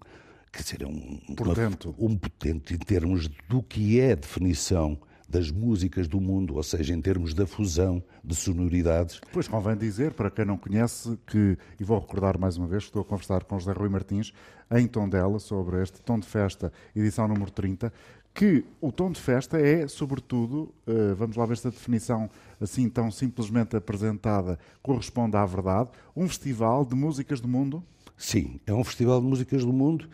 quer 0.51 0.63
dizer, 0.63 0.81
é 0.83 0.87
um, 0.87 1.19
Portanto. 1.35 1.95
Uma, 1.97 2.11
um 2.11 2.17
potente 2.17 2.73
em 2.73 2.77
termos 2.77 3.27
do 3.47 3.63
que 3.63 3.99
é 3.99 4.11
a 4.11 4.15
definição 4.15 4.97
das 5.27 5.51
músicas 5.51 6.07
do 6.07 6.19
mundo, 6.19 6.55
ou 6.55 6.63
seja, 6.63 6.93
em 6.93 7.01
termos 7.01 7.35
da 7.35 7.45
fusão 7.45 8.03
de 8.23 8.35
sonoridades. 8.35 9.21
Pois 9.31 9.47
convém 9.47 9.77
dizer, 9.77 10.13
para 10.13 10.31
quem 10.31 10.43
não 10.43 10.57
conhece, 10.57 11.17
que, 11.27 11.55
e 11.79 11.83
vou 11.83 11.99
recordar 11.99 12.37
mais 12.39 12.57
uma 12.57 12.67
vez, 12.67 12.83
estou 12.83 13.03
a 13.03 13.05
conversar 13.05 13.43
com 13.43 13.59
José 13.59 13.71
Rui 13.71 13.89
Martins, 13.89 14.33
em 14.71 14.87
Tondela, 14.87 15.39
sobre 15.39 15.81
este 15.83 16.01
Tom 16.01 16.19
de 16.19 16.25
Festa, 16.25 16.73
edição 16.95 17.27
número 17.27 17.51
30, 17.51 17.93
que 18.33 18.63
o 18.79 18.91
tom 18.91 19.11
de 19.11 19.19
festa 19.19 19.59
é, 19.59 19.87
sobretudo, 19.87 20.73
uh, 20.87 21.15
vamos 21.15 21.35
lá 21.35 21.45
ver 21.45 21.57
se 21.57 21.67
a 21.67 21.71
definição 21.71 22.29
assim 22.59 22.89
tão 22.89 23.11
simplesmente 23.11 23.75
apresentada 23.75 24.57
corresponde 24.81 25.35
à 25.35 25.45
verdade, 25.45 25.89
um 26.15 26.27
festival 26.27 26.85
de 26.85 26.95
músicas 26.95 27.41
do 27.41 27.47
mundo? 27.47 27.83
Sim, 28.15 28.59
é 28.65 28.73
um 28.73 28.83
festival 28.83 29.19
de 29.21 29.27
músicas 29.27 29.63
do 29.65 29.73
mundo 29.73 30.09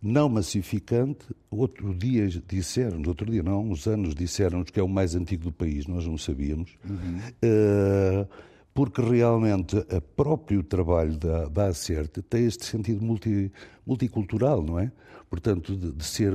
não 0.00 0.28
massificante. 0.28 1.26
Outro 1.50 1.94
dia 1.94 2.28
disseram, 2.46 3.02
outro 3.06 3.30
dia 3.30 3.42
não, 3.42 3.68
uns 3.68 3.86
anos 3.86 4.14
disseram-nos 4.14 4.70
que 4.70 4.80
é 4.80 4.82
o 4.82 4.88
mais 4.88 5.14
antigo 5.14 5.44
do 5.44 5.52
país, 5.52 5.86
nós 5.86 6.06
não 6.06 6.16
sabíamos. 6.16 6.76
Uhum. 6.88 7.18
Uh, 7.44 8.28
porque 8.72 9.02
realmente 9.02 9.76
o 9.76 10.00
próprio 10.14 10.62
trabalho 10.62 11.16
da, 11.16 11.48
da 11.48 11.66
Acerte 11.66 12.22
tem 12.22 12.46
este 12.46 12.64
sentido 12.64 13.04
multi, 13.04 13.50
multicultural, 13.84 14.62
não 14.62 14.78
é? 14.78 14.92
Portanto, 15.28 15.76
de, 15.76 15.92
de, 15.92 16.04
ser 16.04 16.32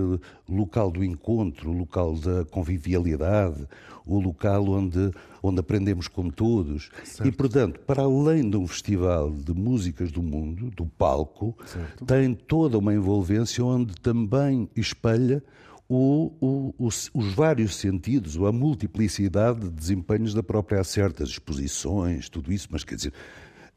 local 0.47 0.91
do 0.91 1.03
encontro, 1.03 1.71
local 1.71 2.15
da 2.15 2.45
convivialidade, 2.45 3.67
o 4.05 4.19
local 4.19 4.67
onde, 4.69 5.11
onde 5.41 5.59
aprendemos 5.59 6.07
com 6.07 6.29
todos. 6.29 6.89
Certo. 7.03 7.27
E, 7.27 7.31
portanto, 7.31 7.79
para 7.79 8.03
além 8.03 8.49
de 8.49 8.57
um 8.57 8.67
festival 8.67 9.31
de 9.31 9.53
músicas 9.53 10.11
do 10.11 10.21
mundo, 10.21 10.69
do 10.71 10.85
palco, 10.85 11.57
certo. 11.65 12.05
tem 12.05 12.33
toda 12.33 12.77
uma 12.77 12.93
envolvência 12.93 13.63
onde 13.63 13.95
também 13.95 14.69
espelha 14.75 15.43
o, 15.87 16.31
o, 16.39 16.75
os, 16.77 17.09
os, 17.13 17.33
vários 17.33 17.75
sentidos, 17.75 18.35
ou 18.35 18.47
a 18.47 18.51
multiplicidade 18.51 19.59
de 19.59 19.69
desempenhos 19.69 20.33
da 20.33 20.41
própria 20.41 20.81
acerta, 20.81 21.23
as 21.23 21.29
exposições, 21.29 22.29
tudo 22.29 22.51
isso, 22.51 22.67
mas 22.71 22.83
quer 22.83 22.95
dizer, 22.95 23.13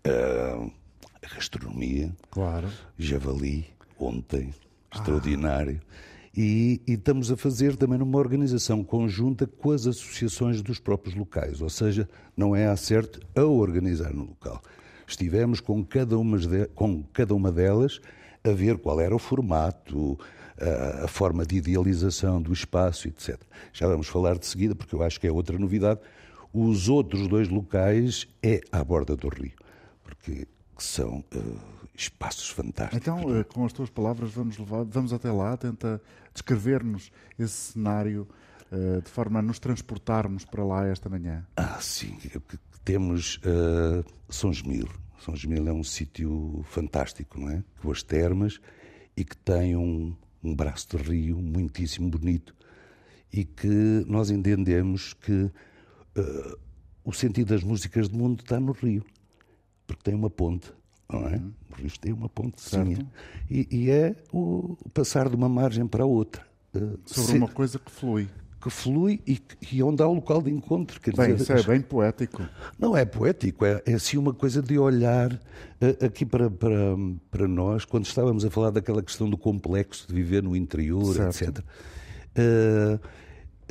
uh, 0.06 0.70
a 1.22 1.34
gastronomia, 1.34 2.14
claro. 2.30 2.68
javali, 2.98 3.66
ontem, 3.98 4.54
extraordinário. 4.96 5.80
E, 6.36 6.82
e, 6.86 6.92
estamos 6.92 7.32
a 7.32 7.36
fazer 7.36 7.76
também 7.76 7.98
numa 7.98 8.18
organização 8.18 8.84
conjunta 8.84 9.46
com 9.46 9.70
as 9.70 9.86
associações 9.86 10.60
dos 10.60 10.78
próprios 10.78 11.14
locais, 11.14 11.62
ou 11.62 11.70
seja, 11.70 12.06
não 12.36 12.54
é 12.54 12.66
a 12.66 12.76
CERT 12.76 13.18
a 13.34 13.42
organizar 13.42 14.12
no 14.12 14.24
local. 14.24 14.60
Estivemos 15.06 15.60
com 15.60 15.82
cada 15.82 16.18
uma, 16.18 16.36
de, 16.36 16.66
com 16.74 17.02
cada 17.04 17.34
uma 17.34 17.50
delas 17.50 18.00
a 18.44 18.50
ver 18.50 18.76
qual 18.76 19.00
era 19.00 19.14
o 19.14 19.18
formato, 19.18 20.18
a, 20.60 21.04
a 21.04 21.08
forma 21.08 21.46
de 21.46 21.56
idealização 21.56 22.40
do 22.42 22.52
espaço, 22.52 23.08
etc. 23.08 23.40
Já 23.72 23.86
vamos 23.86 24.06
falar 24.06 24.38
de 24.38 24.46
seguida, 24.46 24.74
porque 24.74 24.94
eu 24.94 25.02
acho 25.02 25.18
que 25.18 25.26
é 25.26 25.32
outra 25.32 25.58
novidade. 25.58 26.00
Os 26.52 26.88
outros 26.88 27.28
dois 27.28 27.48
locais 27.48 28.28
é 28.42 28.60
à 28.70 28.84
borda 28.84 29.16
do 29.16 29.28
rio, 29.28 29.52
porque 30.02 30.46
são 30.78 31.24
uh, 31.34 31.75
espaços 31.96 32.50
fantásticos. 32.50 32.98
Então, 33.00 33.40
uh, 33.40 33.44
com 33.44 33.64
as 33.64 33.72
tuas 33.72 33.90
palavras, 33.90 34.30
vamos, 34.32 34.58
levar, 34.58 34.84
vamos 34.84 35.12
até 35.12 35.30
lá, 35.30 35.56
tenta 35.56 36.00
descrever-nos 36.32 37.10
esse 37.38 37.72
cenário 37.72 38.28
uh, 38.70 39.00
de 39.02 39.10
forma 39.10 39.38
a 39.38 39.42
nos 39.42 39.58
transportarmos 39.58 40.44
para 40.44 40.64
lá 40.64 40.86
esta 40.86 41.08
manhã. 41.08 41.46
Ah, 41.56 41.78
sim. 41.80 42.18
Temos 42.84 43.36
uh, 43.38 44.04
São 44.28 44.52
Gemil. 44.52 44.88
São 45.18 45.34
Gemil 45.34 45.66
é 45.68 45.72
um 45.72 45.82
sítio 45.82 46.64
fantástico, 46.68 47.40
não 47.40 47.50
é? 47.50 47.64
Com 47.80 47.90
as 47.90 48.02
termas 48.02 48.60
e 49.16 49.24
que 49.24 49.36
tem 49.36 49.74
um, 49.74 50.14
um 50.42 50.54
braço 50.54 50.88
de 50.90 50.96
rio 51.02 51.38
muitíssimo 51.40 52.08
bonito 52.08 52.54
e 53.32 53.44
que 53.44 54.04
nós 54.06 54.30
entendemos 54.30 55.14
que 55.14 55.32
uh, 55.32 56.58
o 57.04 57.12
sentido 57.12 57.48
das 57.48 57.62
músicas 57.62 58.08
do 58.08 58.18
mundo 58.18 58.40
está 58.40 58.60
no 58.60 58.72
rio, 58.72 59.04
porque 59.86 60.02
tem 60.02 60.14
uma 60.14 60.30
ponte, 60.30 60.72
não 61.10 61.28
é? 61.28 61.36
Uhum. 61.36 61.52
O 61.70 61.74
rio 61.74 61.90
tem 62.00 62.12
uma 62.12 62.28
pontezinha. 62.28 63.06
E, 63.50 63.68
e 63.70 63.90
é 63.90 64.16
o 64.32 64.76
passar 64.92 65.28
de 65.28 65.36
uma 65.36 65.48
margem 65.48 65.86
para 65.86 66.04
a 66.04 66.06
outra. 66.06 66.46
Uh, 66.74 66.98
Sobre 67.04 67.32
se... 67.32 67.38
uma 67.38 67.48
coisa 67.48 67.78
que 67.78 67.90
flui 67.90 68.28
que 68.66 68.70
flui 68.70 69.20
e, 69.24 69.40
e, 69.70 69.82
onde 69.82 70.02
há 70.02 70.08
o 70.08 70.14
local 70.14 70.42
de 70.42 70.50
encontro. 70.50 71.00
Quer 71.00 71.14
bem, 71.14 71.36
dizer, 71.36 71.56
isso 71.56 71.70
é 71.70 71.72
bem 71.72 71.80
poético. 71.80 72.42
Não 72.76 72.96
é 72.96 73.04
poético, 73.04 73.64
é, 73.64 73.80
é 73.86 73.94
assim 73.94 74.16
uma 74.16 74.34
coisa 74.34 74.60
de 74.60 74.76
olhar 74.76 75.32
uh, 75.32 76.04
aqui 76.04 76.26
para, 76.26 76.50
para, 76.50 76.96
para 77.30 77.46
nós, 77.46 77.84
quando 77.84 78.06
estávamos 78.06 78.44
a 78.44 78.50
falar 78.50 78.70
daquela 78.70 79.02
questão 79.02 79.30
do 79.30 79.38
complexo 79.38 80.08
de 80.08 80.14
viver 80.14 80.42
no 80.42 80.56
interior, 80.56 81.14
certo. 81.14 81.60
etc. 81.60 81.64
Uh, 82.36 82.94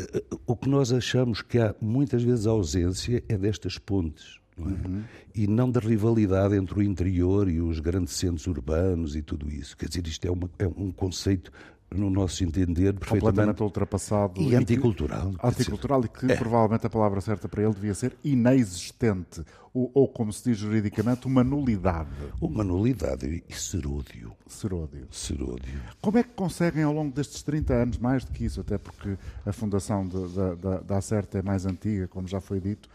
uh, 0.02 0.40
o 0.48 0.56
que 0.56 0.70
nós 0.70 0.94
achamos 0.94 1.42
que 1.42 1.60
há 1.60 1.76
muitas 1.82 2.24
vezes 2.24 2.48
ausência 2.48 3.22
é 3.28 3.38
destas 3.38 3.78
pontes. 3.78 4.40
Não 4.58 4.68
é? 4.68 4.72
uhum. 4.72 5.04
E 5.34 5.48
não 5.48 5.70
da 5.70 5.80
rivalidade 5.80 6.56
entre 6.56 6.80
o 6.80 6.84
interior 6.84 7.50
e 7.50 7.62
os 7.62 7.80
grandes 7.80 8.14
centros 8.14 8.48
urbanos 8.48 9.16
e 9.16 9.22
tudo 9.22 9.50
isso. 9.52 9.76
Quer 9.76 9.90
dizer, 9.90 10.08
isto 10.08 10.26
é, 10.26 10.32
uma, 10.32 10.50
é 10.58 10.68
um 10.68 10.92
conceito 10.92 11.52
no 11.94 12.10
nosso 12.10 12.44
entender, 12.44 12.94
perfeitamente 12.94 13.62
ultrapassado 13.62 14.42
e, 14.42 14.50
e 14.50 14.56
anticultural. 14.56 15.32
Que, 15.32 15.48
anticultural 15.48 16.04
e 16.04 16.10
que 16.10 16.32
é. 16.32 16.36
provavelmente 16.36 16.86
a 16.86 16.90
palavra 16.90 17.22
certa 17.22 17.48
para 17.48 17.64
ele 17.64 17.74
devia 17.74 17.94
ser 17.94 18.16
inexistente, 18.24 19.44
ou, 19.74 19.92
ou, 19.94 20.08
como 20.08 20.32
se 20.32 20.50
diz 20.50 20.58
juridicamente, 20.58 21.28
uma 21.28 21.44
nulidade. 21.44 22.10
Uma 22.42 22.64
nulidade 22.64 23.44
e 23.48 23.54
seródio. 23.54 24.34
Seródio. 24.48 25.08
Seródio. 25.12 25.82
Como 26.02 26.18
é 26.18 26.24
que 26.24 26.30
conseguem 26.30 26.84
ao 26.84 26.94
longo 26.94 27.14
destes 27.14 27.44
30 27.44 27.74
anos, 27.74 27.98
mais 27.98 28.24
do 28.24 28.32
que 28.32 28.46
isso, 28.46 28.62
até 28.62 28.78
porque 28.78 29.18
a 29.46 29.52
fundação 29.52 30.08
de, 30.08 30.34
da, 30.34 30.56
da, 30.56 30.80
da 30.80 30.98
Acerta 30.98 31.40
é 31.40 31.42
mais 31.42 31.66
antiga, 31.66 32.08
como 32.08 32.28
já 32.28 32.40
foi 32.40 32.60
dito, 32.60 32.90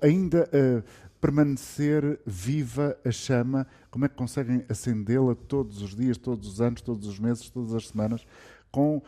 ainda 0.00 0.48
uh, 0.48 0.82
permanecer 1.20 2.20
viva 2.26 2.96
a 3.04 3.10
chama? 3.10 3.66
Como 3.90 4.04
é 4.04 4.08
que 4.08 4.14
conseguem 4.14 4.64
acendê-la 4.68 5.34
todos 5.34 5.82
os 5.82 5.94
dias, 5.94 6.16
todos 6.16 6.48
os 6.48 6.60
anos, 6.60 6.80
todos 6.80 7.06
os 7.06 7.18
meses, 7.18 7.50
todas 7.50 7.74
as 7.74 7.88
semanas, 7.88 8.26
com 8.70 8.98
uh, 8.98 9.02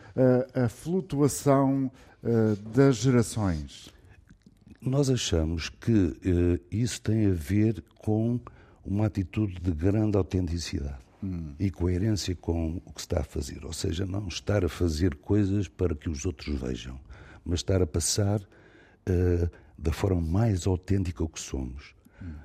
a 0.65 0.69
flutuação 0.69 1.91
uh, 2.23 2.57
das 2.71 2.97
gerações? 2.97 3.89
Nós 4.81 5.11
achamos 5.11 5.69
que 5.69 6.17
isso 6.71 7.01
tem 7.01 7.27
a 7.27 7.33
ver 7.33 7.83
com 7.99 8.39
uma 8.85 9.07
atitude 9.07 9.57
de 9.61 9.73
grande 9.73 10.17
autenticidade 10.17 11.01
hum. 11.21 11.55
e 11.59 11.73
coerência 11.73 12.37
com 12.37 12.81
o 12.85 12.93
que 12.93 13.01
se 13.01 13.07
está 13.07 13.21
a 13.21 13.25
fazer. 13.25 13.65
Ou 13.65 13.73
seja, 13.73 14.07
não 14.07 14.29
estar 14.29 14.65
a 14.65 14.69
fazer 14.69 15.17
coisas 15.17 15.67
para 15.67 15.95
que 15.95 16.09
os 16.09 16.25
outros 16.25 16.61
vejam, 16.61 17.01
mas 17.45 17.61
estar 17.61 17.83
a 17.83 17.87
passar 17.87 18.41
da 19.79 19.93
forma 19.93 20.21
mais 20.21 20.67
autêntica 20.67 21.27
que 21.29 21.41
somos 21.41 21.97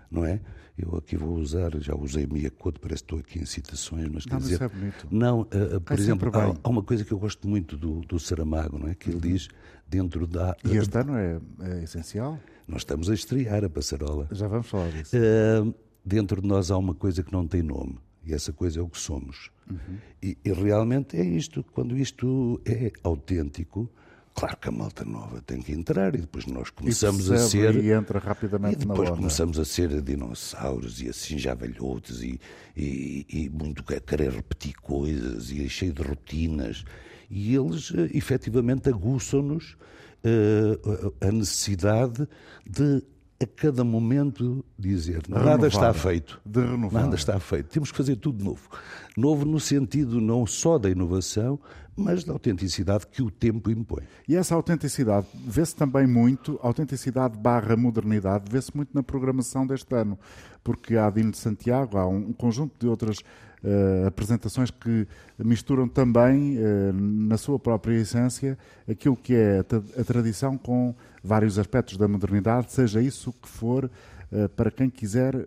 não 0.10 0.26
é? 0.26 0.40
Eu 0.78 0.98
aqui 0.98 1.16
vou 1.16 1.38
usar, 1.38 1.72
já 1.80 1.96
usei 1.96 2.26
Mia 2.26 2.50
Couto, 2.50 2.80
parece 2.80 3.04
que 3.04 3.06
estou 3.06 3.20
aqui 3.20 3.40
em 3.40 3.46
citações, 3.46 4.10
mas 4.12 4.26
não, 4.26 4.38
quer 4.38 4.44
dizer. 4.44 4.62
é 4.62 4.68
bonito. 4.68 5.08
Não, 5.12 5.42
uh, 5.42 5.82
por 5.82 5.98
é 5.98 6.02
exemplo, 6.02 6.32
há, 6.34 6.56
há, 6.64 6.70
uma 6.70 6.82
coisa 6.82 7.06
que 7.06 7.12
eu 7.12 7.20
gosto 7.20 7.48
muito 7.48 7.78
do, 7.78 8.02
do 8.02 8.20
Saramago, 8.20 8.80
não 8.80 8.88
é? 8.88 8.96
Que 8.96 9.10
ele 9.10 9.16
uhum. 9.16 9.22
diz 9.22 9.48
dentro 9.88 10.26
da. 10.26 10.56
E 10.66 10.76
este 10.76 10.98
ano 10.98 11.16
é, 11.16 11.40
é, 11.62 11.84
essencial? 11.84 12.40
Nós 12.68 12.82
estamos 12.82 13.10
a 13.10 13.14
estrear 13.14 13.64
a 13.64 13.70
passarola. 13.70 14.28
Já 14.32 14.48
vamos 14.48 14.68
falar 14.68 14.90
disso. 14.92 15.16
Uh, 15.16 15.74
dentro 16.04 16.42
de 16.42 16.48
nós 16.48 16.72
há 16.72 16.78
uma 16.78 16.96
coisa 16.96 17.22
que 17.22 17.32
não 17.32 17.48
tem 17.48 17.62
nome, 17.62 18.00
e 18.26 18.34
essa 18.34 18.52
coisa 18.52 18.80
é 18.80 18.82
o 18.82 18.88
que 18.88 19.00
somos. 19.00 19.52
Uhum. 19.70 19.98
E, 20.22 20.38
e 20.44 20.52
realmente 20.52 21.16
é 21.16 21.24
isto, 21.24 21.64
quando 21.64 21.96
isto 21.96 22.60
é 22.66 22.92
autêntico 23.04 23.90
Claro 24.34 24.58
que 24.58 24.70
a 24.70 24.72
malta 24.72 25.04
nova 25.04 25.42
tem 25.42 25.62
que 25.62 25.74
entrar 25.74 26.16
e 26.16 26.20
depois 26.20 26.46
nós 26.46 26.70
começamos 26.70 27.30
a 27.30 27.38
ser. 27.38 27.76
E 27.76 27.92
entra 27.92 28.18
rapidamente 28.18 28.76
E 28.84 28.86
depois 28.88 29.10
na 29.10 29.16
começamos 29.16 29.60
a 29.60 29.66
ser 29.66 30.02
dinossauros 30.02 31.02
e 31.02 31.10
assim 31.10 31.38
já 31.38 31.54
velhotes 31.54 32.22
e, 32.22 32.40
e, 32.76 33.26
e 33.30 33.50
muito 33.50 33.84
a 33.94 34.00
querer 34.00 34.32
repetir 34.32 34.74
coisas 34.82 35.52
e 35.52 35.68
cheio 35.70 35.94
de 35.94 36.02
rotinas. 36.02 36.84
E 37.30 37.56
eles 37.56 37.92
uh, 37.92 38.10
efetivamente 38.14 38.90
aguçam-nos 38.90 39.78
uh, 40.24 41.14
a 41.22 41.32
necessidade 41.32 42.28
de 42.66 43.04
a 43.42 43.48
cada 43.48 43.84
momento 43.84 44.64
dizer 44.78 45.24
nada 45.28 45.68
está 45.68 45.92
feito. 45.94 46.40
De 46.46 46.62
renovar. 46.62 47.04
Nada 47.04 47.16
está 47.16 47.40
feito. 47.40 47.70
Temos 47.70 47.92
que 47.92 47.98
fazer 47.98 48.16
tudo 48.18 48.44
novo. 48.44 48.70
Novo 49.18 49.46
no 49.46 49.60
sentido 49.60 50.22
não 50.22 50.46
só 50.46 50.78
da 50.78 50.90
inovação, 50.90 51.60
mas 51.96 52.24
da 52.24 52.34
autenticidade 52.34 53.08
que 53.08 53.22
o 53.22 53.32
tempo 53.32 53.72
impõe. 53.72 54.04
E 54.28 54.36
essa 54.36 54.54
autenticidade 54.54 55.26
vê-se 55.34 55.76
também 55.76 56.06
muito, 56.06 56.60
autenticidade 56.62 57.38
barra 57.38 57.76
modernidade, 57.76 58.46
vê-se 58.50 58.76
muito 58.76 58.90
na 58.94 59.02
programação 59.02 59.66
deste 59.66 59.94
ano, 59.96 60.18
porque 60.64 60.96
há 60.96 61.10
Dino 61.10 61.32
de 61.32 61.38
Santiago, 61.38 61.98
há 61.98 62.08
um 62.08 62.32
conjunto 62.32 62.74
de 62.80 62.88
outras 62.88 63.18
uh, 63.18 64.08
apresentações 64.08 64.72
que 64.72 65.08
misturam 65.38 65.88
também, 65.88 66.58
uh, 66.58 66.94
na 66.94 67.38
sua 67.38 67.60
própria 67.60 67.96
essência, 67.96 68.58
aquilo 68.90 69.16
que 69.16 69.34
é 69.34 69.60
a, 69.60 70.02
a 70.02 70.04
tradição 70.04 70.58
com 70.58 70.96
vários 71.24 71.60
aspectos 71.60 71.98
da 71.98 72.08
modernidade, 72.08 72.72
seja 72.72 73.02
isso 73.02 73.32
que 73.34 73.48
for, 73.48 73.90
eh, 74.34 74.48
para 74.48 74.72
quem 74.72 74.90
quiser 74.90 75.46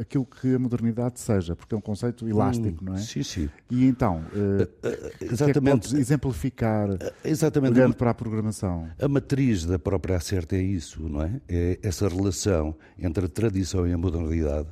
aquilo 0.00 0.26
que 0.26 0.56
a 0.56 0.58
modernidade 0.58 1.20
seja, 1.20 1.54
porque 1.54 1.76
é 1.76 1.78
um 1.78 1.80
conceito 1.80 2.28
elástico, 2.28 2.82
hum, 2.82 2.86
não 2.86 2.94
é? 2.94 2.98
Sim, 2.98 3.22
sim. 3.22 3.48
E 3.70 3.86
então, 3.86 4.20
uh, 4.32 5.24
exatamente, 5.24 5.86
é 5.86 5.90
que 5.90 6.00
exemplificar 6.00 6.88
exatamente, 7.24 7.78
olhando 7.78 7.94
para 7.94 8.10
a 8.10 8.14
programação? 8.14 8.88
A 9.00 9.06
matriz 9.06 9.64
da 9.64 9.78
própria 9.78 10.16
Acerta 10.16 10.56
é 10.56 10.60
isso, 10.60 11.08
não 11.08 11.22
é? 11.22 11.40
É 11.48 11.78
essa 11.84 12.08
relação 12.08 12.74
entre 12.98 13.26
a 13.26 13.28
tradição 13.28 13.86
e 13.86 13.92
a 13.92 13.98
modernidade, 13.98 14.68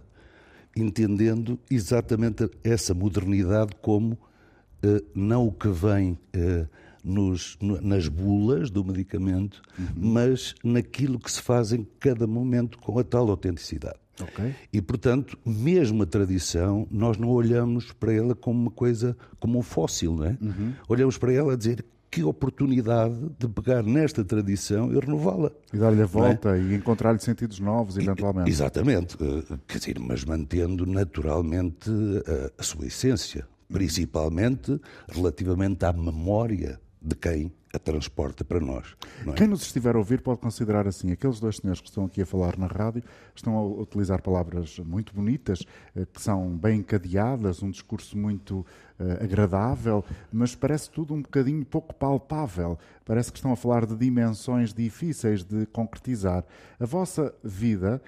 entendendo 0.76 1.56
exatamente 1.70 2.50
essa 2.64 2.92
modernidade 2.92 3.70
como 3.80 4.14
uh, 4.14 5.06
não 5.14 5.46
o 5.46 5.52
que 5.52 5.68
vem 5.68 6.18
uh, 6.34 6.68
nos, 7.04 7.58
nas 7.60 8.08
bulas 8.08 8.70
do 8.70 8.84
medicamento, 8.84 9.60
uhum. 9.78 9.86
mas 9.96 10.54
naquilo 10.64 11.18
que 11.18 11.30
se 11.30 11.42
faz 11.42 11.72
em 11.72 11.86
cada 12.00 12.26
momento 12.26 12.78
com 12.78 12.98
a 12.98 13.04
tal 13.04 13.28
autenticidade. 13.28 13.98
Okay. 14.20 14.54
E, 14.72 14.80
portanto, 14.80 15.36
mesmo 15.44 16.04
a 16.04 16.06
tradição, 16.06 16.86
nós 16.90 17.18
não 17.18 17.30
olhamos 17.30 17.92
para 17.92 18.12
ela 18.12 18.34
como 18.34 18.62
uma 18.62 18.70
coisa, 18.70 19.16
como 19.40 19.58
um 19.58 19.62
fóssil, 19.62 20.14
não 20.14 20.24
é? 20.24 20.38
Uhum. 20.40 20.72
Olhamos 20.88 21.18
para 21.18 21.32
ela 21.32 21.54
a 21.54 21.56
dizer 21.56 21.84
que 22.10 22.22
oportunidade 22.22 23.16
de 23.36 23.48
pegar 23.48 23.82
nesta 23.82 24.24
tradição 24.24 24.92
e 24.92 25.00
renová-la. 25.00 25.50
E 25.72 25.78
dar-lhe 25.78 26.00
a 26.00 26.04
é? 26.04 26.06
volta 26.06 26.56
é? 26.56 26.60
e 26.60 26.74
encontrar-lhe 26.76 27.18
sentidos 27.18 27.58
novos, 27.58 27.98
eventualmente. 27.98 28.48
exatamente. 28.48 29.16
Eh, 29.20 29.58
quer 29.66 29.78
dizer, 29.78 29.98
mas 29.98 30.24
mantendo 30.24 30.86
naturalmente 30.86 31.90
a, 31.90 32.30
eh, 32.30 32.52
a 32.56 32.62
sua 32.62 32.86
essência, 32.86 33.44
uhum. 33.68 33.74
principalmente 33.78 34.80
relativamente 35.08 35.84
à 35.84 35.92
memória 35.92 36.80
de 37.04 37.14
quem 37.14 37.52
a 37.74 37.78
transporta 37.78 38.44
para 38.44 38.60
nós. 38.60 38.96
É? 39.26 39.32
Quem 39.32 39.48
nos 39.48 39.62
estiver 39.62 39.94
a 39.94 39.98
ouvir 39.98 40.22
pode 40.22 40.40
considerar 40.40 40.86
assim: 40.86 41.12
aqueles 41.12 41.38
dois 41.38 41.56
senhores 41.56 41.80
que 41.80 41.88
estão 41.88 42.06
aqui 42.06 42.22
a 42.22 42.26
falar 42.26 42.56
na 42.56 42.66
rádio 42.66 43.02
estão 43.34 43.56
a 43.56 43.62
utilizar 43.82 44.22
palavras 44.22 44.78
muito 44.78 45.14
bonitas, 45.14 45.64
eh, 45.94 46.06
que 46.10 46.22
são 46.22 46.56
bem 46.56 46.78
encadeadas, 46.78 47.62
um 47.62 47.70
discurso 47.70 48.16
muito 48.16 48.60
uh, 48.98 49.22
agradável, 49.22 50.04
mas 50.32 50.54
parece 50.54 50.90
tudo 50.90 51.14
um 51.14 51.20
bocadinho 51.20 51.64
pouco 51.64 51.92
palpável. 51.94 52.78
Parece 53.04 53.30
que 53.30 53.38
estão 53.38 53.52
a 53.52 53.56
falar 53.56 53.84
de 53.84 53.96
dimensões 53.96 54.72
difíceis 54.72 55.44
de 55.44 55.66
concretizar. 55.66 56.44
A 56.78 56.86
vossa 56.86 57.34
vida 57.42 58.00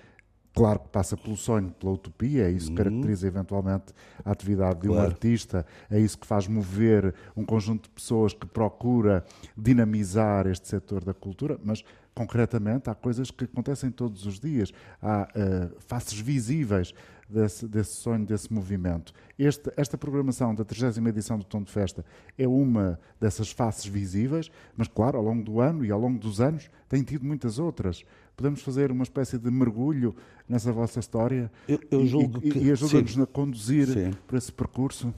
claro 0.57 0.81
que 0.81 0.89
passa 0.89 1.17
pelo 1.17 1.37
sonho, 1.37 1.71
pela 1.79 1.93
utopia, 1.93 2.49
é 2.49 2.51
isso 2.51 2.71
que 2.71 2.77
caracteriza 2.77 3.27
eventualmente 3.29 3.93
a 4.25 4.31
atividade 4.33 4.81
de 4.81 4.89
um 4.89 4.93
Claro. 4.95 5.09
artista, 5.11 5.65
é 5.91 6.01
isso 6.01 6.19
que 6.19 6.27
faz 6.27 6.49
mover 6.49 7.15
um 7.37 7.45
conjunto 7.45 7.85
de 7.85 7.91
pessoas 7.91 8.33
que 8.33 8.47
procura 8.47 9.25
dinamizar 9.57 10.47
este 10.47 10.67
setor 10.69 11.05
da 11.05 11.13
cultura, 11.13 11.59
mas 11.63 11.85
concretamente 12.15 12.89
há 12.89 12.95
coisas 12.95 13.31
que 13.31 13.45
acontecem 13.45 13.91
todos 13.91 14.25
os 14.25 14.41
dias, 14.41 14.73
há 15.03 15.29
eh, 15.35 15.69
faces 15.81 16.19
visíveis 16.19 16.95
desse, 17.29 17.67
desse 17.69 17.97
sonho, 17.97 18.25
desse 18.25 18.51
movimento. 18.51 19.13
Este- 19.39 19.71
esta 19.77 19.99
programação 19.99 20.55
da 20.55 20.65
30 20.65 21.07
edição 21.11 21.37
do 21.37 21.45
Tom 21.45 21.63
de 21.63 21.71
Festa 21.71 22.05
é 22.39 22.49
uma 22.49 22.99
dessas 23.21 23.51
faces 23.51 23.85
visíveis, 23.85 24.51
mas 24.77 24.89
claro, 24.89 25.19
ao 25.19 25.25
longo 25.25 25.43
do 25.43 25.61
ano 25.61 25.85
e 25.85 25.91
ao 25.91 26.01
longo 26.01 26.19
dos 26.19 26.41
anos 26.41 26.71
tem 26.89 27.03
tido 27.03 27.25
muitas 27.27 27.59
outras. 27.59 28.03
Podemos 28.37 28.61
fazer 28.61 28.93
uma 28.93 29.03
espécie 29.03 29.39
de 29.39 29.51
mergulho 29.51 30.15
nessa 30.49 30.71
vossa 30.71 31.01
história 31.01 31.51
Eu- 31.67 31.81
eu 31.91 32.01
e, 32.03 32.07
julgo 32.07 32.39
e- 32.43 32.51
que- 32.51 32.59
e 32.59 32.71
ajuda-nos 32.71 33.19
a 33.19 33.27
conduzir 33.27 33.89
Sim. 33.89 34.11
por 34.27 34.37
esse 34.37 34.53
percurso. 34.53 35.13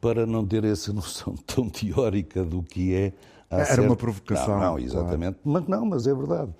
para 0.00 0.26
não 0.26 0.44
ter 0.44 0.64
essa 0.64 0.90
noção 0.92 1.34
tão 1.46 1.68
teórica 1.68 2.42
do 2.44 2.60
que 2.62 2.92
é. 2.92 3.12
Era 3.48 3.64
certo- 3.66 3.84
uma 3.86 3.94
provocação, 3.94 4.58
Não, 4.58 4.70
não, 4.72 4.78
exatamente. 4.78 5.38
Mas 5.44 5.68
não, 5.68 5.84
mas 5.86 6.06
é 6.08 6.14
verdade. 6.14 6.50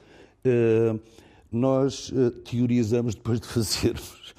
Eh, 0.44 0.94
nós 1.50 2.12
eh, 2.14 2.30
teorizamos 2.48 3.14
depois 3.16 3.40
de 3.40 3.46
fazermos. 3.48 4.31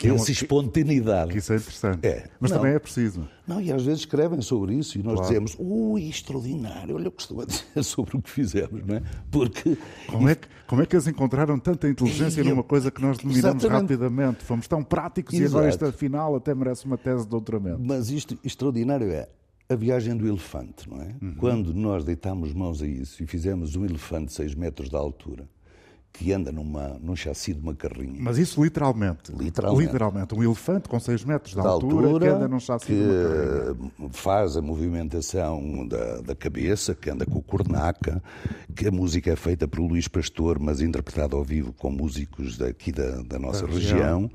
Que 0.00 0.08
é 0.08 0.14
essa 0.14 0.32
espontaneidade. 0.32 1.32
Que 1.32 1.38
isso 1.38 1.52
é 1.52 1.56
interessante. 1.56 2.06
É. 2.06 2.24
Mas 2.40 2.50
Não. 2.50 2.58
também 2.58 2.72
é 2.74 2.78
preciso. 2.78 3.28
Não, 3.46 3.60
e 3.60 3.70
às 3.70 3.82
vezes 3.84 4.00
escrevem 4.00 4.40
sobre 4.40 4.74
isso 4.74 4.98
e 4.98 5.02
nós 5.02 5.14
Claro. 5.16 5.28
dizemos, 5.28 5.56
ui, 5.58 6.08
extraordinário, 6.08 6.96
olha 6.96 7.08
o 7.08 7.12
que 7.12 7.20
estou 7.20 7.42
a 7.42 7.44
dizer 7.44 7.64
sobre 7.84 8.16
o 8.16 8.22
que 8.22 8.30
fizemos, 8.30 8.82
não 8.86 8.96
é? 8.96 9.02
Porque 9.30 9.76
Como 10.06 10.26
é, 10.28 10.34
que, 10.34 10.48
como 10.66 10.80
é 10.80 10.86
que 10.86 10.96
eles 10.96 11.06
encontraram 11.06 11.58
tanta 11.58 11.86
inteligência 11.86 12.40
E 12.40 12.44
numa 12.44 12.62
coisa 12.62 12.90
que 12.90 13.02
nós 13.02 13.18
dominamos 13.18 13.62
Exatamente. 13.62 13.82
rapidamente? 13.92 14.44
Fomos 14.44 14.66
tão 14.66 14.82
práticos 14.82 15.34
e 15.34 15.44
agora 15.44 15.68
Exato. 15.68 15.84
esta 15.84 15.98
final 15.98 16.34
até 16.34 16.54
merece 16.54 16.86
uma 16.86 16.96
tese 16.96 17.24
de 17.24 17.28
doutoramento. 17.30 17.80
Mas 17.82 18.10
isto 18.10 18.38
extraordinário 18.42 19.10
é 19.10 19.28
a 19.68 19.74
viagem 19.76 20.16
do 20.16 20.26
elefante, 20.26 20.88
não 20.88 21.00
é? 21.02 21.14
Uhum. 21.20 21.34
Quando 21.36 21.74
nós 21.74 22.04
deitámos 22.04 22.54
mãos 22.54 22.80
a 22.82 22.86
isso 22.86 23.22
e 23.22 23.26
fizemos 23.26 23.76
um 23.76 23.84
elefante 23.84 24.26
de 24.28 24.32
6 24.32 24.54
metros 24.54 24.88
de 24.88 24.96
altura 24.96 25.46
que 26.12 26.32
anda 26.32 26.50
numa, 26.52 26.98
num 27.00 27.14
chassi 27.16 27.54
de 27.54 27.60
uma 27.60 27.74
carrinha. 27.74 28.18
Mas 28.20 28.36
isso 28.36 28.62
literalmente. 28.62 29.32
Literalmente. 29.32 29.86
Literalmente. 29.86 30.34
Um 30.34 30.42
elefante 30.42 30.88
com 30.88 30.98
6 30.98 31.24
metros 31.24 31.54
de, 31.54 31.60
altura, 31.60 32.06
altura, 32.06 32.26
que 32.26 32.32
anda 32.34 32.48
num 32.48 32.60
chassi 32.60 32.86
que 32.86 32.94
de 32.94 33.00
uma 33.00 33.74
carrinha. 33.74 34.10
faz 34.10 34.56
a 34.56 34.62
movimentação 34.62 35.86
da, 35.86 36.20
da 36.20 36.34
cabeça, 36.34 36.94
que 36.94 37.08
anda 37.10 37.24
com 37.24 37.38
o 37.38 37.42
cornaca, 37.42 38.22
que 38.74 38.88
a 38.88 38.90
música 38.90 39.30
é 39.32 39.36
feita 39.36 39.66
por 39.66 39.80
Luís 39.80 40.08
Pastor, 40.08 40.58
mas 40.58 40.80
interpretada 40.80 41.36
ao 41.36 41.44
vivo 41.44 41.72
com 41.72 41.90
músicos 41.90 42.58
daqui 42.58 42.92
da, 42.92 43.22
da 43.22 43.38
nossa 43.38 43.66
Da 43.66 43.72
região. 43.72 43.96
região. 43.98 44.30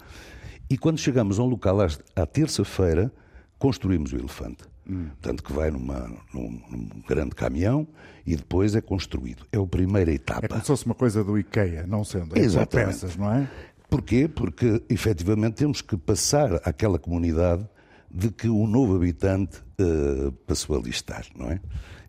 E 0.69 0.77
quando 0.77 0.97
chegamos 0.97 1.37
a 1.39 1.43
um 1.43 1.47
local 1.47 1.77
à 2.15 2.25
terça-feira, 2.25 3.11
construímos 3.59 4.13
o 4.13 4.17
elefante. 4.17 4.63
Hum. 4.87 5.07
Portanto, 5.21 5.43
que 5.43 5.51
vai 5.51 5.71
numa, 5.71 6.11
num, 6.33 6.61
num 6.69 6.89
grande 7.07 7.35
caminhão 7.35 7.87
e 8.25 8.35
depois 8.35 8.75
é 8.75 8.81
construído. 8.81 9.45
É 9.51 9.57
a 9.57 9.65
primeira 9.65 10.11
etapa. 10.11 10.45
É 10.45 10.47
como 10.47 10.61
se 10.61 10.67
fosse 10.67 10.85
uma 10.85 10.95
coisa 10.95 11.23
do 11.23 11.37
IKEA, 11.37 11.85
não 11.87 12.03
sendo. 12.03 12.37
É 12.37 12.41
Exatamente. 12.41 12.87
peças, 12.87 13.15
não 13.15 13.31
é? 13.31 13.49
Porquê? 13.89 14.27
Porque, 14.27 14.83
efetivamente, 14.89 15.55
temos 15.55 15.81
que 15.81 15.97
passar 15.97 16.55
àquela 16.63 16.99
comunidade 16.99 17.67
de 18.09 18.29
que 18.29 18.47
o 18.47 18.65
novo 18.67 18.95
habitante 18.95 19.61
eh, 19.77 20.31
passou 20.47 20.77
a 20.77 20.81
listar, 20.81 21.25
não 21.35 21.49
é? 21.49 21.59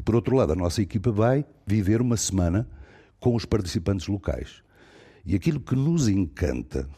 Por 0.04 0.14
outro 0.14 0.36
lado, 0.36 0.52
a 0.52 0.56
nossa 0.56 0.80
equipa 0.80 1.10
vai 1.10 1.44
viver 1.66 2.00
uma 2.00 2.16
semana 2.16 2.68
com 3.18 3.34
os 3.34 3.44
participantes 3.44 4.06
locais. 4.06 4.62
E 5.24 5.34
aquilo 5.34 5.58
que 5.58 5.74
nos 5.74 6.08
encanta, 6.08 6.88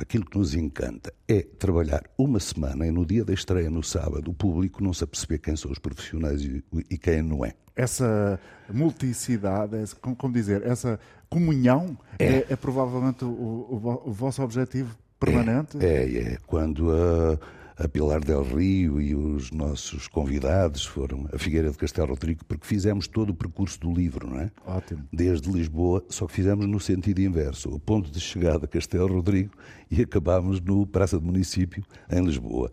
aquilo 0.00 0.24
que 0.24 0.38
nos 0.38 0.54
encanta 0.54 1.12
é 1.28 1.42
trabalhar 1.42 2.02
uma 2.18 2.40
semana 2.40 2.86
e 2.86 2.90
no 2.90 3.04
dia 3.06 3.24
da 3.24 3.32
estreia, 3.32 3.68
no 3.70 3.82
sábado, 3.82 4.30
o 4.30 4.34
público 4.34 4.82
não 4.82 4.92
se 4.92 5.04
aperceber 5.04 5.40
quem 5.40 5.56
são 5.56 5.70
os 5.70 5.78
profissionais 5.78 6.42
e, 6.42 6.62
quem 6.98 7.22
não 7.22 7.44
é. 7.44 7.52
Essa 7.76 8.38
multicidade, 8.72 9.76
como, 10.00 10.14
como 10.16 10.34
dizer, 10.34 10.66
essa 10.66 10.98
comunhão 11.28 11.96
é, 12.18 12.46
é 12.50 12.56
provavelmente 12.56 13.24
o, 13.24 13.28
o- 13.28 13.66
o 13.74 13.78
vo- 13.78 14.02
o 14.06 14.12
vosso 14.12 14.42
objetivo 14.42 14.96
permanente. 15.18 15.78
É, 15.80 16.32
é. 16.34 16.38
Quando 16.46 16.90
a, 16.90 17.38
a 17.82 17.88
Pilar 17.88 18.22
Del 18.22 18.42
Rio 18.42 19.00
e 19.00 19.14
os 19.14 19.50
nossos 19.50 20.06
convidados 20.06 20.84
foram 20.84 21.26
a 21.32 21.38
Figueira 21.38 21.70
de 21.70 21.78
Castelo 21.78 22.08
Rodrigo, 22.08 22.44
porque 22.44 22.66
fizemos 22.66 23.08
todo 23.08 23.30
o 23.30 23.34
percurso 23.34 23.80
do 23.80 23.90
livro, 23.92 24.28
não 24.28 24.38
é? 24.38 24.50
Ótimo. 24.66 25.02
Desde 25.10 25.50
Lisboa, 25.50 26.04
só 26.10 26.26
que 26.26 26.34
fizemos 26.34 26.66
no 26.66 26.78
sentido 26.78 27.20
inverso, 27.20 27.70
o 27.70 27.80
ponto 27.80 28.10
de 28.10 28.20
chegada 28.20 28.66
Castelo 28.66 29.08
Rodrigo 29.14 29.52
e 29.90 30.02
acabámos 30.02 30.60
no 30.60 30.86
Praça 30.86 31.18
do 31.18 31.24
Município, 31.24 31.82
em 32.10 32.22
Lisboa. 32.24 32.70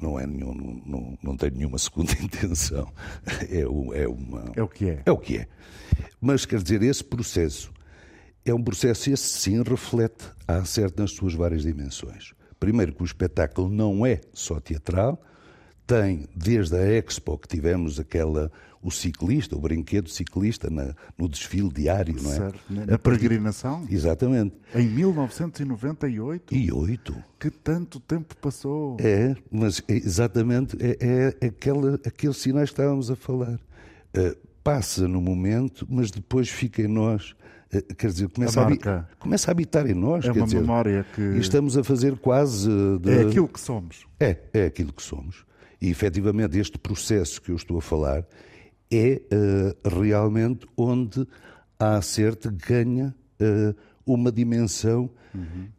Não, 0.00 0.18
é 0.20 0.26
nenhum, 0.26 0.52
não, 0.52 0.82
não, 0.84 1.18
não 1.22 1.36
tem 1.36 1.50
nenhuma 1.52 1.78
segunda 1.78 2.12
intenção. 2.20 2.92
É, 3.48 3.66
o- 3.66 3.94
é 3.94 4.06
uma, 4.06 4.52
É 4.56 4.62
o 4.62 4.68
que 4.68 4.90
é. 4.90 5.02
é 5.06 5.10
o 5.10 5.16
que 5.16 5.38
é. 5.38 5.48
Mas 6.20 6.44
quer 6.44 6.60
dizer, 6.62 6.82
esse 6.82 7.02
processo 7.02 7.72
é 8.44 8.52
um 8.52 8.62
processo, 8.62 9.08
esse 9.10 9.38
sim 9.38 9.62
reflete 9.62 10.24
a 10.46 10.56
acerto 10.56 11.00
nas 11.00 11.12
suas 11.12 11.32
várias 11.32 11.62
dimensões. 11.62 12.34
Primeiro, 12.60 12.92
que 12.94 13.02
o 13.02 13.04
espetáculo 13.04 13.68
não 13.70 14.04
é 14.06 14.20
só 14.32 14.58
teatral, 14.60 15.20
tem 15.86 16.26
desde 16.34 16.76
a 16.76 16.82
Expo 16.98 17.36
que 17.38 17.46
tivemos 17.48 18.00
aquela, 18.00 18.50
o 18.82 18.90
ciclista, 18.90 19.54
o 19.54 19.60
brinquedo 19.60 20.08
ciclista 20.08 20.70
na- 20.70 20.94
no 21.18 21.28
desfile 21.28 21.68
diário, 21.70 22.16
não 22.22 22.32
é? 22.32 22.36
Certo. 22.36 22.60
Na 22.70 22.98
peregrinação, 22.98 23.86
Exatamente. 23.90 24.54
em 24.74 24.86
1998, 24.88 26.54
E 26.54 26.72
oito. 26.72 27.14
que 27.38 27.50
tanto 27.50 28.00
tempo 28.00 28.34
passou. 28.36 28.96
É, 29.00 29.34
mas 29.50 29.82
é 29.88 29.94
exatamente 29.94 30.76
é, 30.80 31.36
é 31.40 31.46
aquela, 31.46 31.94
aqueles 31.96 32.36
sinais 32.38 32.70
que 32.70 32.74
estávamos 32.74 33.10
a 33.10 33.16
falar. 33.16 33.58
Eh, 34.14 34.36
passa 34.62 35.06
no 35.06 35.20
momento, 35.20 35.86
mas 35.90 36.10
depois 36.10 36.48
fica 36.48 36.80
em 36.82 36.88
nós. 36.88 37.34
Eh, 37.78 37.94
quer 37.94 38.08
dizer, 38.10 38.28
começa 38.28 38.60
A 38.60 38.64
a, 38.66 38.68
marca. 38.70 39.08
começa 39.18 39.50
a 39.50 39.52
habitar 39.52 39.86
em 39.88 39.94
nós. 39.94 40.24
É 40.24 40.32
uma 40.32 40.44
dizer, 40.44 40.60
memória 40.60 41.04
que- 41.14 41.20
e 41.20 41.38
estamos 41.38 41.76
a 41.76 41.84
fazer 41.84 42.16
quase. 42.18 42.68
de- 43.00 43.10
É 43.10 43.20
aquilo 43.22 43.48
que 43.48 43.60
somos. 43.60 44.06
É, 44.20 44.36
é 44.52 44.66
aquilo 44.66 44.92
que 44.92 45.02
somos. 45.02 45.44
E 45.80 45.90
efetivamente 45.90 46.58
este 46.58 46.78
processo 46.78 47.40
que 47.42 47.50
eu 47.50 47.56
estou 47.56 47.78
a 47.78 47.82
falar 47.82 48.24
é 48.90 49.20
eh, 49.30 49.76
realmente 49.84 50.66
onde 50.76 51.26
a 51.78 51.96
Acerte 51.96 52.48
ganha 52.48 53.14
eh, 53.40 53.74
uma 54.06 54.30
dimensão 54.30 55.10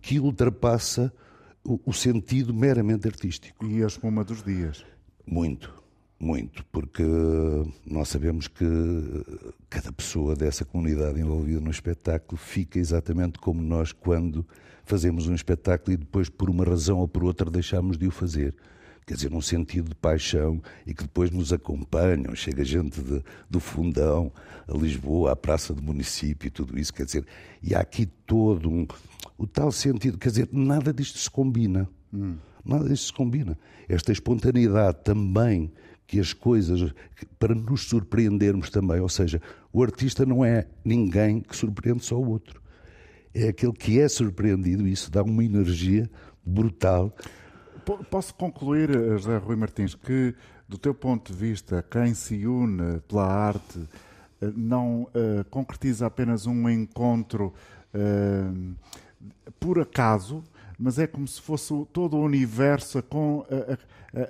que 0.01 0.19
ultrapassa 0.19 1.13
o, 1.63 1.79
o 1.85 1.93
sentido 1.93 2.53
meramente 2.53 3.07
artístico. 3.07 3.65
E 3.65 3.81
a 3.83 3.87
espuma 3.87 4.23
dos 4.23 4.43
dias. 4.43 4.83
Muito, 5.25 5.73
muito, 6.19 6.65
porque 6.71 7.03
nós 7.85 8.07
sabemos 8.09 8.47
que 8.47 8.65
cada 9.69 9.91
pessoa 9.91 10.35
dessa 10.35 10.63
comunidade 10.63 11.19
envolvida 11.19 11.59
no 11.59 11.69
espetáculo 11.71 12.37
fica 12.37 12.79
exatamente 12.79 13.37
como 13.39 13.61
nós 13.61 13.91
quando 13.91 14.45
fazemos 14.85 15.27
um 15.27 15.35
espetáculo 15.35 15.93
e 15.93 15.97
depois, 15.97 16.29
por 16.29 16.49
uma 16.49 16.63
razão 16.63 16.99
ou 16.99 17.07
por 17.07 17.23
outra, 17.23 17.49
deixamos 17.49 17.97
de 17.97 18.07
o 18.07 18.11
fazer. 18.11 18.55
Quer 19.05 19.13
dizer, 19.15 19.29
num 19.29 19.41
sentido 19.41 19.89
de 19.89 19.95
paixão 19.95 20.59
e 20.87 20.91
que 20.93 21.03
depois 21.03 21.29
nos 21.29 21.53
acompanham. 21.53 22.33
Chega 22.33 22.63
gente 22.65 22.99
de- 23.03 23.21
do 23.47 23.59
Fundão 23.59 24.31
a 24.67 24.75
Lisboa, 24.75 25.31
à 25.31 25.35
Praça 25.35 25.75
do 25.75 25.81
Município 25.83 26.47
e 26.47 26.49
tudo 26.49 26.79
isso. 26.79 26.91
Quer 26.91 27.05
dizer, 27.05 27.25
e 27.61 27.75
há 27.75 27.81
aqui 27.81 28.07
todo 28.25 28.67
um. 28.67 28.87
O 29.37 29.45
tal 29.45 29.71
sentido. 29.71 30.17
Quer 30.17 30.29
dizer, 30.29 30.49
nada 30.51 30.91
disto 30.91 31.19
se 31.19 31.29
combina. 31.29 31.87
Nada 32.63 32.89
disto 32.89 33.05
se 33.07 33.13
combina. 33.13 33.55
Esta 33.87 34.11
espontaneidade 34.11 34.97
também, 35.03 35.71
que 36.07 36.19
as 36.19 36.33
coisas. 36.33 36.93
para 37.39 37.53
nos 37.55 37.87
surpreendermos 37.87 38.69
também. 38.69 38.99
Ou 38.99 39.09
seja, 39.09 39.41
o 39.73 39.81
artista 39.83 40.25
não 40.25 40.43
é 40.45 40.67
ninguém 40.83 41.41
que 41.41 41.55
surpreende 41.55 42.03
só 42.05 42.17
o 42.17 42.29
outro. 42.29 42.61
É 43.33 43.49
aquele 43.49 43.73
que 43.73 43.99
é 43.99 44.07
surpreendido 44.07 44.87
e 44.87 44.91
isso 44.93 45.11
dá 45.11 45.21
uma 45.23 45.43
energia 45.43 46.09
brutal. 46.45 47.13
Po- 47.85 48.03
Posso 48.05 48.33
concluir, 48.35 48.89
eh, 48.89 49.17
José 49.17 49.37
Rui 49.37 49.55
Martins, 49.55 49.93
que, 49.95 50.33
do 50.69 50.77
teu 50.77 50.93
ponto 50.93 51.31
de 51.33 51.37
vista, 51.37 51.83
quem 51.91 52.13
se 52.13 52.45
une 52.47 52.99
pela 53.07 53.25
arte 53.27 53.79
eh, 54.41 54.51
não 54.55 55.07
eh, 55.13 55.43
concretiza 55.49 56.05
apenas 56.05 56.45
um 56.47 56.69
encontro 56.69 57.53
eh, 57.93 58.51
por 59.59 59.79
acaso, 59.79 60.43
mas 60.77 60.99
é 60.99 61.07
como 61.07 61.27
se 61.27 61.41
fosse 61.41 61.73
todo 61.93 62.15
o 62.17 62.23
universo 62.23 62.97
a, 62.97 63.01
con- 63.03 63.45
a- 63.49 63.73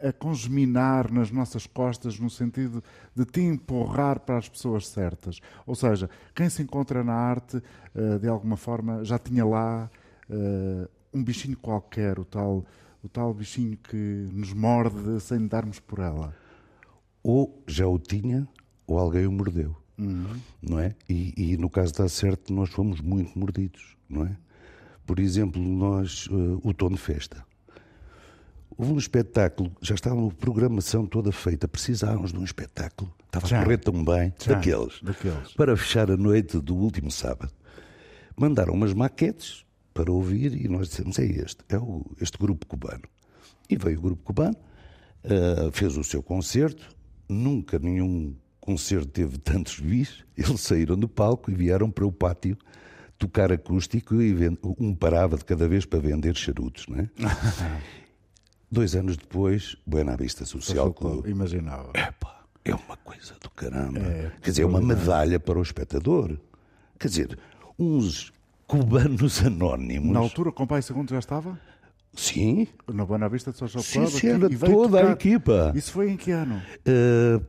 a- 0.05 0.09
a 0.09 0.13
congeminar 0.13 1.11
nas 1.11 1.29
nossas 1.31 1.67
costas 1.67 2.19
no 2.19 2.29
sentido 2.29 2.83
de 3.15 3.25
te 3.25 3.41
empurrar 3.41 4.19
para 4.19 4.37
as 4.37 4.49
pessoas 4.49 4.87
certas. 4.87 5.39
Ou 5.65 5.75
seja, 5.75 6.09
quem 6.33 6.49
se 6.49 6.61
encontra 6.63 7.03
na 7.03 7.13
arte, 7.13 7.61
eh, 7.93 8.17
de 8.19 8.27
alguma 8.27 8.57
forma, 8.57 9.03
já 9.03 9.17
tinha 9.19 9.45
lá 9.45 9.89
eh, 10.29 10.87
um 11.13 11.23
bichinho 11.23 11.57
qualquer, 11.57 12.19
o 12.19 12.25
tal, 12.25 12.65
o 13.03 13.07
tal 13.09 13.33
bichinho 13.33 13.77
que 13.77 14.27
nos 14.33 14.51
morde 14.53 15.19
sem 15.21 15.47
darmos 15.47 15.79
por 15.79 15.99
ela. 15.99 16.35
ou 17.23 17.63
já 17.67 17.87
o 17.87 17.97
tinha 17.99 18.47
ou 18.87 18.97
alguém 18.99 19.25
o 19.27 19.31
mordeu, 19.31 19.75
não 20.61 20.79
é? 20.79 20.95
E, 21.09 21.33
e 21.53 21.57
no 21.57 21.69
caso 21.69 21.93
da 21.93 22.07
certo 22.09 22.53
nós 22.53 22.69
fomos 22.69 23.01
muito 23.01 23.37
mordidos, 23.37 23.95
não 24.09 24.25
é? 24.25 24.37
Por 25.05 25.19
exemplo, 25.19 25.61
nós, 25.61 26.27
uh, 26.27 26.59
o 26.63 26.73
Tom 26.73 26.89
de 26.89 26.97
Festa. 26.97 27.45
Houve 28.77 28.91
um 28.91 28.97
espetáculo, 28.97 29.71
já 29.81 29.95
estava 29.95 30.27
a 30.27 30.31
programação 30.31 31.05
toda 31.05 31.31
feita, 31.31 31.65
precisávamos 31.67 32.33
de 32.33 32.39
um 32.39 32.43
espetáculo, 32.43 33.13
estava 33.25 33.47
Já. 33.47 33.61
a 33.61 33.63
correr 33.63 33.77
tão 33.77 34.03
bem, 34.03 34.33
Já, 34.43 34.53
daqueles, 34.53 35.01
daqueles. 35.01 35.53
para 35.53 35.77
fechar 35.77 36.11
a 36.11 36.17
noite 36.17 36.59
do 36.59 36.75
último 36.75 37.09
sábado. 37.09 37.53
Mandaram 38.35 38.73
umas 38.73 38.93
maquetes 38.93 39.65
para 39.93 40.11
ouvir 40.11 40.53
e 40.53 40.67
nós 40.67 40.89
dissemos: 40.89 41.17
é 41.19 41.25
este, 41.25 41.63
é 41.69 41.77
o, 41.77 42.05
este 42.19 42.37
grupo 42.37 42.65
cubano. 42.65 43.03
E 43.69 43.77
veio 43.77 43.97
o 43.97 44.01
grupo 44.01 44.23
cubano, 44.23 44.57
uh, 45.23 45.71
fez 45.71 45.95
o 45.95 46.03
seu 46.03 46.21
concerto, 46.21 46.93
nunca 47.29 47.79
nenhum 47.79 48.35
concerto 48.59 49.07
teve 49.07 49.37
tantos 49.37 49.79
bis, 49.79 50.25
eles 50.35 50.59
saíram 50.59 50.97
do 50.97 51.07
palco 51.07 51.49
e 51.49 51.55
vieram 51.55 51.89
para 51.89 52.05
o 52.05 52.11
pátio 52.11 52.57
tocar 53.27 53.51
acústico 53.51 54.21
e 54.21 54.33
vend... 54.33 54.57
um 54.63 54.93
parava 54.93 55.37
de 55.37 55.45
cada 55.45 55.67
vez 55.67 55.85
para 55.85 55.99
vender 55.99 56.35
charutos, 56.35 56.87
não 56.87 56.99
é? 56.99 57.09
Dois 58.71 58.95
anos 58.95 59.15
depois, 59.17 59.77
Buena 59.85 60.17
Vista 60.17 60.45
Social 60.45 60.93
Clube. 60.93 61.29
Imaginava. 61.29 61.91
Epá, 61.93 62.43
é 62.63 62.73
uma 62.73 62.97
coisa 62.97 63.35
do 63.41 63.49
caramba. 63.49 63.99
É, 63.99 64.31
Quer 64.41 64.49
dizer, 64.49 64.61
é 64.63 64.65
uma 64.65 64.81
medalha 64.81 65.39
para 65.39 65.57
o 65.59 65.61
espectador. 65.61 66.37
Quer 66.99 67.07
dizer, 67.07 67.39
uns 67.77 68.33
cubanos 68.67 69.41
anónimos. 69.45 70.11
Na 70.11 70.19
altura, 70.19 70.51
com 70.51 70.63
o 70.63 70.67
Pai 70.67 70.81
Segundo 70.81 71.09
já 71.09 71.19
estava? 71.19 71.59
Sim, 72.13 72.67
Na 72.87 73.05
Boa 73.05 73.27
Vista 73.27 73.51
de 73.51 73.57
Social 73.57 73.83
sim, 73.83 73.99
Club? 73.99 74.09
sim, 74.09 74.17
aqui, 74.17 74.27
era 74.27 74.49
toda 74.49 74.97
a 74.97 75.01
tocar. 75.01 75.11
equipa. 75.13 75.73
Isso 75.75 75.91
foi 75.91 76.09
em 76.09 76.17
que 76.17 76.31
ano? 76.31 76.61
Eh, 76.85 77.39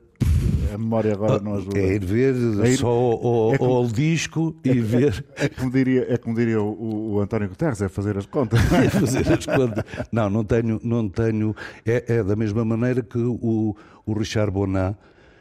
A 0.74 0.78
memória 0.78 1.12
agora 1.14 1.40
não 1.40 1.54
ajuda. 1.54 1.78
é 1.78 1.94
ir 1.94 2.04
ver 2.04 2.34
É 2.64 2.70
ir- 2.72 2.76
só 2.76 2.88
ao, 2.88 3.54
é 3.54 3.58
como- 3.58 3.72
ao 3.72 3.86
disco 3.86 4.54
e 4.64 4.72
ver. 4.80 5.24
É 5.36 5.48
como 5.48 5.70
diria, 5.70 6.06
é 6.12 6.16
como 6.18 6.34
diria 6.36 6.60
o, 6.60 7.12
o 7.14 7.20
António 7.20 7.48
Guterres, 7.48 7.80
é 7.80 7.88
fazer 7.88 8.16
as 8.18 8.26
contas. 8.26 8.60
e 8.84 8.90
fazer 8.90 9.32
as 9.32 9.46
contas. 9.46 9.84
Não, 10.12 10.28
não 10.28 10.44
tenho, 10.44 10.80
não 10.82 11.08
tenho. 11.08 11.54
É, 11.84 12.16
é 12.16 12.22
da 12.22 12.36
mesma 12.36 12.64
maneira 12.64 13.02
que 13.02 13.16
o, 13.18 13.74
o 14.04 14.12
Richard 14.12 14.50
Bonan, 14.50 14.94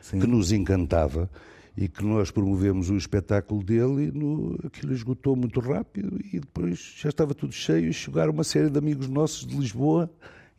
que 0.09 0.15
nos 0.27 0.51
encantava 0.51 1.29
e 1.75 1.89
que 1.89 2.05
nós 2.05 2.31
promovemos 2.31 2.89
o 2.89 2.95
espetáculo 2.95 3.61
dele 3.61 4.05
e 4.07 4.11
no, 4.11 4.57
aquilo 4.63 4.93
esgotou 4.93 5.35
muito 5.35 5.59
rápido 5.59 6.17
e 6.31 6.39
depois 6.39 6.93
já 6.97 7.09
estava 7.09 7.33
tudo 7.33 7.51
cheio 7.53 7.89
e 7.89 7.93
chegaram 7.93 8.31
uma 8.31 8.45
série 8.45 8.69
de 8.69 8.77
amigos 8.77 9.09
nossos 9.09 9.45
de 9.45 9.57
Lisboa 9.57 10.09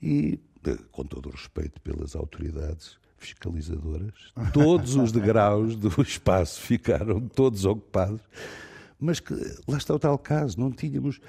e, 0.02 0.38
eh, 0.66 0.76
com 0.92 1.04
todo 1.04 1.30
o 1.30 1.32
respeito 1.32 1.80
pelas 1.80 2.14
autoridades 2.14 2.98
fiscalizadoras, 3.18 4.14
todos 4.52 4.94
os 4.96 5.12
degraus 5.12 5.76
do 5.76 5.88
espaço 6.02 6.60
ficaram 6.60 7.20
todos 7.20 7.64
ocupados, 7.64 8.20
mas 9.00 9.20
que 9.20 9.34
lá 9.68 9.76
está 9.78 9.94
o 9.94 9.98
tal 9.98 10.18
caso, 10.18 10.58
não 10.58 10.70
tínhamos 10.70 11.20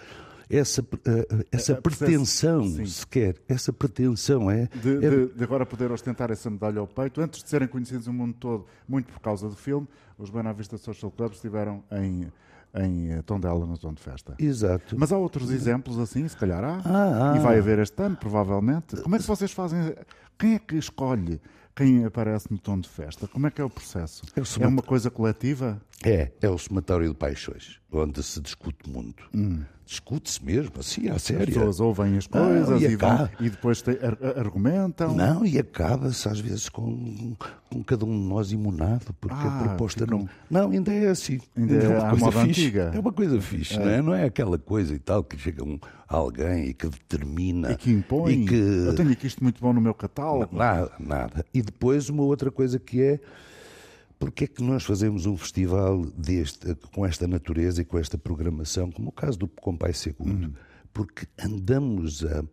essa, 0.50 0.82
eh, 1.06 1.46
essa 1.52 1.74
A 1.74 1.82
perce- 1.82 2.00
pretensão 2.00 2.64
sim. 2.66 2.86
sequer, 2.86 3.36
essa 3.50 3.74
pretensão 3.74 4.50
é, 4.50 4.68
De, 4.82 5.06
é 5.06 5.10
de- 5.10 5.28
de 5.34 5.44
agora 5.44 5.66
poder 5.66 5.92
ostentar 5.92 6.32
essa 6.32 6.50
medalha 6.50 6.80
ao 6.80 6.88
peito, 6.88 7.20
antes 7.22 7.44
de 7.44 7.50
serem 7.50 7.68
conhecidos 7.68 8.08
no 8.08 8.14
mundo 8.14 8.36
todo, 8.40 8.66
muito 8.88 9.12
por 9.12 9.20
causa 9.20 9.50
do 9.50 9.56
filme, 9.56 9.88
os 10.18 10.30
Buena 10.30 10.54
Vista 10.54 10.78
Social 10.78 11.12
Club 11.12 11.34
estiveram 11.34 11.84
em, 11.92 12.32
em 12.76 13.12
eh, 13.12 13.22
Tondela, 13.24 13.66
no 13.66 13.78
Tom 13.78 13.94
de 13.94 14.02
Festa. 14.02 14.36
exato. 14.40 14.96
Mas 14.98 15.12
há 15.12 15.18
outros 15.18 15.52
exemplos 15.52 16.00
assim, 16.00 16.26
se 16.28 16.38
calhar 16.38 16.64
há. 16.64 16.82
Ah, 16.86 17.34
ah. 17.34 17.38
E 17.38 17.40
vai 17.42 17.60
haver 17.60 17.80
este 17.80 18.02
ano, 18.02 18.16
provavelmente. 18.16 18.96
Como 19.02 19.16
é 19.16 19.20
que 19.20 19.26
vocês 19.28 19.52
fazem? 19.52 19.94
Quem 20.40 20.54
é 20.56 20.60
que 20.60 20.78
escolhe 20.78 21.42
quem 21.78 22.04
aparece 22.06 22.48
no 22.50 22.58
tom 22.58 22.80
de 22.80 22.90
festa? 22.90 23.28
Como 23.28 23.46
é 23.46 23.52
que 23.52 23.62
é 23.62 23.64
o 23.64 23.70
processo? 23.70 24.24
É 24.36 24.42
É 24.66 24.68
uma 24.68 24.82
coisa 24.82 25.12
coletiva? 25.12 25.80
É, 26.04 26.32
é 26.42 26.50
o 26.50 26.58
somatório 26.58 27.08
de 27.08 27.14
paixões, 27.16 27.80
onde 27.92 28.24
se 28.24 28.42
discute 28.42 28.90
muito. 28.90 29.30
Discute-se 29.88 30.44
mesmo, 30.44 30.74
assim, 30.82 31.08
à 31.08 31.14
As 31.16 31.22
séria. 31.22 31.46
pessoas 31.46 31.80
ouvem 31.80 32.18
as 32.18 32.28
Não, 32.28 32.46
coisas 32.46 32.82
e 32.82 32.86
e, 32.88 32.96
vão- 32.98 33.10
acaba. 33.10 33.32
e 33.40 33.50
depois 33.50 33.82
te- 33.82 33.92
ar- 34.04 34.18
ar- 34.22 34.38
argumentam. 34.38 35.16
Não, 35.16 35.46
e 35.46 35.58
acaba-se 35.58 36.28
às 36.28 36.42
vezes 36.42 36.68
com, 36.68 37.34
com 37.72 37.84
cada 37.86 38.04
um 38.06 38.12
de 38.12 38.28
nós 38.28 38.52
imunado, 38.52 39.14
porque 39.22 39.38
Ah, 39.40 39.62
a 39.62 39.64
proposta 39.64 40.04
ficam- 40.04 40.20
não. 40.20 40.30
Não, 40.64 40.72
ainda 40.72 40.94
é 40.94 41.08
assim. 41.08 41.40
Ainda 41.56 41.76
é 41.76 41.88
uma 41.88 42.06
à 42.06 42.10
coisa 42.10 42.32
fixe. 42.32 42.62
antiga. 42.66 42.92
É 42.94 43.00
uma 43.00 43.14
coisa 43.14 43.40
fixe, 43.42 43.80
não 43.80 43.88
é? 43.90 44.02
Não 44.02 44.14
é 44.14 44.26
aquela 44.26 44.58
coisa 44.60 44.94
e 44.94 45.00
tal 45.00 45.24
que 45.24 45.38
chega 45.38 45.64
um, 45.64 45.80
alguém 46.06 46.66
e 46.66 46.74
que 46.74 46.90
determina. 46.90 47.72
E 47.72 47.78
que 47.78 47.90
impõe. 47.90 48.34
E 48.44 48.46
que 48.46 48.56
Eu 48.56 48.94
tenho 48.94 49.12
aqui 49.12 49.26
isto 49.26 49.42
muito 49.42 49.62
bom 49.62 49.72
no 49.72 49.80
meu 49.80 49.94
catálogo. 49.94 50.54
Nada, 50.54 50.92
nada. 51.00 51.46
E 51.54 51.62
depois 51.62 52.10
uma 52.10 52.24
outra 52.24 52.52
coisa 52.52 52.78
que 52.78 53.02
é 53.02 53.20
porque 54.20 54.46
é 54.46 54.48
que 54.48 54.64
nós 54.64 54.84
fazemos 54.84 55.26
um 55.26 55.38
festival 55.38 56.06
deste, 56.18 56.74
com 56.94 57.06
esta 57.06 57.28
natureza 57.28 57.82
e 57.82 57.86
com 57.86 57.98
esta 58.00 58.18
programação, 58.18 58.92
como 58.92 59.10
o 59.10 59.12
caso 59.12 59.38
do 59.38 59.48
Compai 59.48 59.94
Segundo? 59.94 60.54
Porque 60.94 61.28
andamos 61.40 62.26
a, 62.26 62.44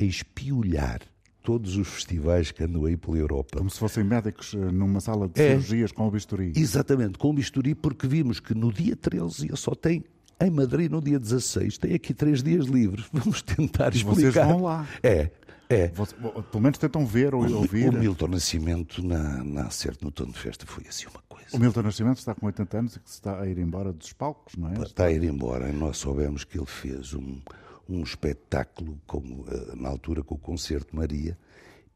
a 0.00 0.04
espiolhar 0.04 1.00
todos 1.42 1.76
os 1.76 1.88
festivais 1.88 2.50
que 2.52 2.62
andam 2.62 2.84
aí 2.84 2.96
pela 2.96 3.16
Europa. 3.18 3.58
Como 3.58 3.68
se 3.70 3.78
fossem 3.78 4.04
médicos 4.04 4.54
eh, 4.54 4.70
numa 4.72 5.00
sala 5.00 5.28
de 5.28 5.40
É. 5.40 5.50
cirurgias 5.50 5.90
com 5.92 6.06
o 6.06 6.10
bisturi. 6.10 6.52
Exatamente, 6.56 7.18
com 7.18 7.30
o 7.30 7.32
bisturi, 7.32 7.74
porque 7.74 8.06
vimos 8.06 8.38
que 8.40 8.54
no 8.54 8.72
dia 8.72 8.94
13 8.96 9.46
ele 9.48 9.56
só 9.56 9.74
tem 9.74 10.04
em 10.40 10.50
Madrid 10.50 10.90
no 10.90 11.00
dia 11.00 11.20
16, 11.20 11.78
tem 11.78 11.94
aqui 11.94 12.12
três 12.14 12.42
dias 12.42 12.66
livres. 12.66 13.06
Vamos 13.12 13.42
tentar 13.42 13.94
E 13.94 14.02
vocês 14.02 14.26
explicar. 14.28 14.46
vão 14.48 14.62
lá. 14.62 14.88
É, 15.02 15.30
é. 15.72 15.88
Você- 15.88 16.14
pelo 16.14 16.62
menos 16.62 16.78
tentam 16.78 17.04
ver 17.06 17.34
ou 17.34 17.42
ouvir. 17.54 17.88
o 17.88 17.92
Milton 17.98 18.28
Nascimento 18.28 19.02
na, 19.06 19.42
na 19.44 19.66
Acerto 19.66 20.04
no 20.04 20.10
Tom 20.10 20.26
de 20.26 20.38
Festa 20.38 20.66
foi 20.66 20.84
assim 20.88 21.06
uma 21.06 21.22
coisa. 21.28 21.56
O 21.56 21.58
Milton 21.58 21.82
Nascimento 21.82 22.18
está 22.18 22.34
com 22.34 22.46
80 22.46 22.78
anos 22.78 22.96
e 22.96 23.00
que 23.00 23.08
está 23.08 23.40
a 23.40 23.46
ir 23.46 23.58
embora 23.58 23.92
dos 23.92 24.12
palcos, 24.12 24.56
não 24.56 24.68
é? 24.70 24.82
Está 24.82 25.04
a 25.06 25.12
ir 25.12 25.22
embora. 25.24 25.70
Nós 25.72 25.98
soubemos 25.98 26.44
que 26.44 26.58
ele 26.58 26.66
fez 26.66 27.14
um, 27.14 27.40
um 27.88 28.02
espetáculo, 28.02 28.98
como, 29.06 29.44
eh, 29.48 29.74
na 29.76 29.88
altura 29.88 30.22
com 30.22 30.34
o 30.34 30.38
Concerto 30.38 30.94
Maria, 30.96 31.36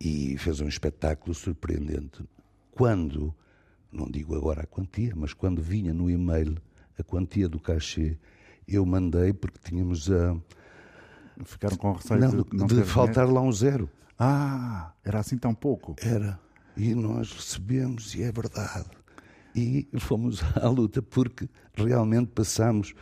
e 0.00 0.36
fez 0.38 0.60
um 0.60 0.68
espetáculo 0.68 1.34
surpreendente. 1.34 2.22
Quando, 2.72 3.34
não 3.90 4.10
digo 4.10 4.34
agora 4.36 4.62
a 4.62 4.66
quantia, 4.66 5.14
mas 5.16 5.32
quando 5.32 5.62
vinha 5.62 5.94
no 5.94 6.10
e-mail 6.10 6.56
a 6.98 7.02
quantia 7.02 7.48
do 7.48 7.58
cachê, 7.58 8.18
eu 8.68 8.84
mandei 8.84 9.32
porque 9.32 9.58
tínhamos 9.62 10.10
a. 10.10 10.36
Ficaram 11.44 11.76
com 11.76 11.92
receio 11.92 12.20
Não, 12.20 12.30
de, 12.30 12.44
não 12.52 12.66
de 12.66 12.82
faltar 12.84 13.26
dinheiro. 13.26 13.34
lá 13.34 13.40
um 13.42 13.52
zero. 13.52 13.90
Ah, 14.18 14.92
era 15.04 15.20
assim 15.20 15.36
tão 15.36 15.54
pouco. 15.54 15.94
Era. 16.00 16.38
E 16.76 16.94
nós 16.94 17.32
recebemos, 17.32 18.14
e 18.14 18.22
é 18.22 18.32
verdade. 18.32 18.86
E 19.54 19.86
fomos 19.98 20.40
à 20.56 20.68
luta, 20.68 21.00
porque 21.02 21.48
realmente 21.74 22.28
passamos, 22.34 22.94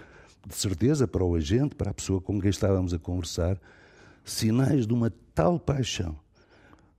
de 0.46 0.54
certeza, 0.54 1.06
para 1.08 1.24
o 1.24 1.34
agente, 1.34 1.74
para 1.74 1.90
a 1.90 1.94
pessoa 1.94 2.20
com 2.20 2.40
quem 2.40 2.50
estávamos 2.50 2.92
a 2.94 2.98
conversar, 2.98 3.58
sinais 4.24 4.86
de 4.86 4.92
uma 4.92 5.12
tal 5.34 5.58
paixão 5.58 6.16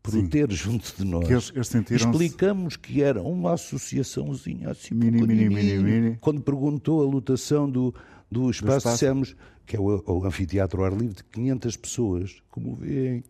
por 0.04 0.14
o 0.16 0.28
ter 0.30 0.52
junto 0.52 0.94
de 0.96 1.04
nós. 1.04 1.26
Que 1.28 1.34
eles- 1.34 1.52
eles 1.56 2.02
Explicamos 2.02 2.76
que 2.78 3.02
era 3.02 3.22
uma 3.22 3.54
associaçãozinha 3.54 4.70
assim 4.70 4.94
Mini, 4.94 5.22
mini, 5.26 5.50
mini, 5.50 5.78
mini. 5.80 6.18
Quando 6.22 6.42
perguntou 6.42 7.02
a 7.02 7.10
lotação 7.10 7.70
do, 7.70 7.94
do 8.30 8.50
espaço, 8.52 8.78
espaço. 8.78 8.96
dissemos 8.96 9.36
que 9.66 9.76
é 9.76 9.80
o, 9.80 10.04
o 10.06 10.26
anfiteatro 10.26 10.80
ao 10.82 10.86
ar 10.86 10.94
livre 10.98 11.16
de 11.16 11.24
500 11.26 11.78
pessoas, 11.78 12.42
como 12.50 12.76
veem. 12.76 13.24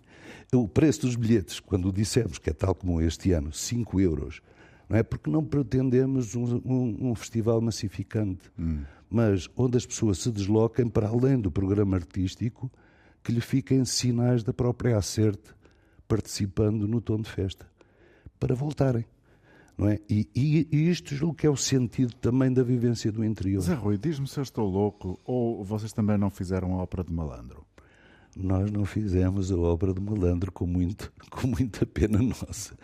O 0.54 0.68
preço 0.68 1.02
dos 1.02 1.16
bilhetes, 1.16 1.60
quando 1.60 1.92
dissemos 1.92 2.38
que 2.38 2.50
é 2.50 2.54
tal 2.54 2.74
como 2.76 3.02
este 3.02 3.32
ano, 3.32 3.52
5 3.54 4.00
euros, 4.00 4.42
não 4.90 4.98
é? 4.98 5.04
Porque 5.04 5.30
não 5.30 5.44
pretendemos 5.44 6.36
um, 6.36 6.62
um- 6.66 7.10
um 7.12 7.16
festival 7.16 7.60
massificante, 7.62 8.52
mas 9.10 9.48
onde 9.56 9.78
as 9.78 9.86
pessoas 9.86 10.20
se 10.20 10.32
desloquem 10.32 10.88
para 10.88 11.08
além 11.08 11.40
do 11.40 11.52
programa 11.52 11.96
artístico, 11.98 12.72
que 13.24 13.32
lhe 13.32 13.42
fiquem 13.42 13.84
sinais 13.86 14.44
da 14.44 14.54
própria 14.54 14.98
acerte 14.98 15.54
participando 16.08 16.88
no 16.88 17.02
tom 17.02 17.20
de 17.22 17.30
festa, 17.30 17.66
para 18.40 18.54
voltarem. 18.54 19.06
Não 19.78 19.90
é? 19.90 20.00
e, 20.10 20.30
e, 20.34 20.68
e 20.72 20.90
isto 20.90 21.36
é 21.44 21.50
o 21.50 21.58
sentido 21.58 22.14
também 22.16 22.52
da 22.52 22.64
vivência 22.64 23.12
do 23.12 23.24
interior. 23.24 23.62
Zé 23.62 23.74
Rui, 23.74 23.98
diz-me 23.98 24.28
se 24.28 24.40
eu 24.40 24.44
estou 24.44 24.70
louco 24.70 25.20
ou 25.26 25.64
vocês 25.64 25.92
também 25.92 26.18
não 26.18 26.30
fizeram 26.30 26.74
a 26.76 26.84
ópera 26.84 27.04
de 27.04 27.14
malandro. 27.14 27.66
Nós 28.36 28.70
não 28.70 28.86
fizemos 28.86 29.50
a 29.50 29.58
obra 29.58 29.94
do 29.94 30.02
malandro 30.02 30.52
com, 30.52 30.66
muito, 30.66 31.12
com 31.30 31.48
muita 31.48 31.86
pena 31.86 32.20
nossa, 32.24 32.78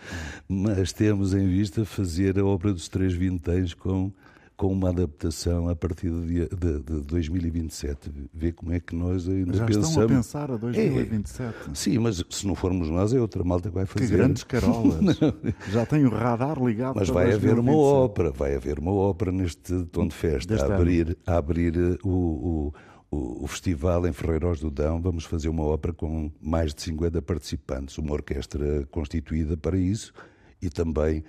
mas 0.48 0.94
temos 0.94 1.34
em 1.34 1.46
vista 1.46 1.84
fazer 1.84 2.40
a 2.40 2.46
obra 2.46 2.74
dos 2.74 2.88
Três 2.88 3.14
Vinténs 3.14 3.74
com, 3.74 4.14
com 4.62 4.72
uma 4.72 4.90
adaptação 4.90 5.68
a 5.70 5.76
partir 5.76 6.12
de, 6.12 6.48
de, 6.48 6.80
de 6.84 7.02
2027. 7.02 8.12
Ver 8.32 8.52
como 8.52 8.72
é 8.72 8.80
que 8.80 8.96
nós 8.96 9.28
ainda 9.28 9.58
Já 9.58 9.66
pensamos. 9.66 9.90
estão 9.90 10.04
a 10.04 10.08
pensar 10.08 10.52
a 10.52 10.56
2027. 10.58 11.56
Sim, 11.74 11.98
mas 11.98 12.24
se 12.30 12.46
não 12.46 12.54
formos 12.54 12.88
nós, 12.88 13.12
é 13.12 13.20
outra 13.20 13.44
malta 13.44 13.70
que 13.70 13.74
vai 13.74 13.88
Que 13.88 13.94
fazer. 13.94 14.16
grandes 14.18 14.44
carolas. 14.44 15.18
Já 15.72 15.84
tem 15.88 16.06
o 16.06 16.12
radar 16.12 16.64
ligado 16.64 16.96
Mas 16.96 17.10
vai 17.10 17.34
haver 17.34 17.58
uma 17.58 17.72
2027. 17.72 17.76
ópera, 18.06 18.32
vai 18.32 18.56
haver 18.56 18.78
uma 18.78 18.92
ópera 18.94 19.32
neste 19.32 19.84
tom 19.86 20.08
de 20.08 20.14
festa, 20.14 20.54
Deste 20.54 20.64
a 20.64 20.68
ano. 20.68 20.76
abrir, 20.76 21.18
a 21.26 21.38
abrir 21.38 21.74
o, 22.04 22.08
o, 22.10 22.74
o, 23.10 23.44
o 23.46 23.48
festival 23.48 24.06
em 24.06 24.14
Ferreiros 24.14 24.60
do 24.60 24.70
Dão. 24.70 25.02
Vamos 25.02 25.26
fazer 25.26 25.50
uma 25.50 25.64
ópera 25.64 25.92
com 25.92 26.32
mais 26.40 26.72
de 26.76 26.84
50 26.84 27.20
participantes, 27.24 27.98
uma 27.98 28.14
orquestra 28.14 28.86
constituída 28.92 29.58
para 29.58 29.76
isso 29.76 30.14
e 30.62 30.70
também 30.70 31.24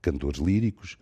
cantores 0.00 0.40
líricos 0.40 0.96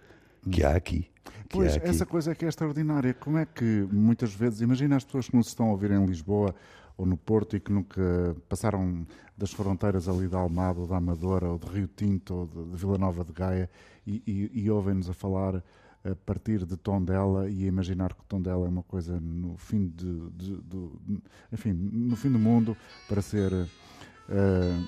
que 0.50 0.64
há 0.64 0.76
aqui. 0.76 1.08
Pois, 1.48 1.76
essa 1.76 2.04
coisa 2.04 2.32
é 2.32 2.34
que 2.34 2.44
é 2.44 2.48
extraordinária. 2.48 3.14
Como 3.14 3.38
é 3.38 3.46
que 3.46 3.86
muitas 3.92 4.32
vezes, 4.34 4.60
imagina 4.60 4.96
as 4.96 5.04
pessoas 5.04 5.28
que 5.28 5.36
nos 5.36 5.46
estão 5.48 5.68
a 5.68 5.70
ouvir 5.70 5.90
em 5.92 6.04
Lisboa 6.04 6.54
ou 6.96 7.04
no 7.06 7.16
Porto 7.16 7.56
e 7.56 7.60
que 7.60 7.70
nunca 7.70 8.34
passaram 8.48 9.06
das 9.36 9.52
fronteiras 9.52 10.08
ali 10.08 10.26
da 10.28 10.38
Almada 10.38 10.80
ou 10.80 10.86
da 10.86 10.96
Amadora 10.96 11.46
ou 11.48 11.58
de 11.58 11.66
Rio 11.68 11.88
Tinto 11.94 12.34
ou 12.34 12.46
de, 12.46 12.70
de 12.70 12.76
Vila 12.76 12.96
Nova 12.98 13.22
de 13.24 13.32
Gaia 13.32 13.70
e, 14.06 14.22
e, 14.26 14.62
e 14.64 14.70
ouvem-nos 14.70 15.08
a 15.10 15.14
falar 15.14 15.62
a 16.04 16.14
partir 16.24 16.64
de 16.64 16.76
Tondela 16.76 17.50
e 17.50 17.64
a 17.64 17.66
imaginar 17.66 18.14
que 18.14 18.24
Tondela 18.26 18.64
é 18.64 18.68
uma 18.68 18.82
coisa 18.82 19.20
no 19.20 19.56
fim 19.56 19.88
de, 19.94 20.30
de- 20.30 20.56
do, 20.62 21.00
enfim, 21.52 21.72
no 21.72 22.16
fim 22.16 22.30
do 22.30 22.38
mundo 22.38 22.76
para 23.08 23.20
ser 23.20 23.52
eh, 24.30 24.80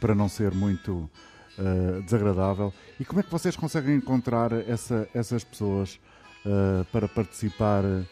para 0.00 0.14
não 0.14 0.28
ser 0.28 0.52
muito 0.52 1.08
eh, 1.58 2.00
desagradável. 2.02 2.72
E 3.00 3.04
como 3.04 3.20
é 3.20 3.22
que 3.22 3.30
vocês 3.30 3.56
conseguem 3.56 3.96
encontrar 3.96 4.52
essa- 4.52 5.08
essas 5.14 5.42
pessoas 5.44 5.98
eh, 6.46 6.84
para 6.92 7.08
participar? 7.08 7.84
eh, 7.84 8.04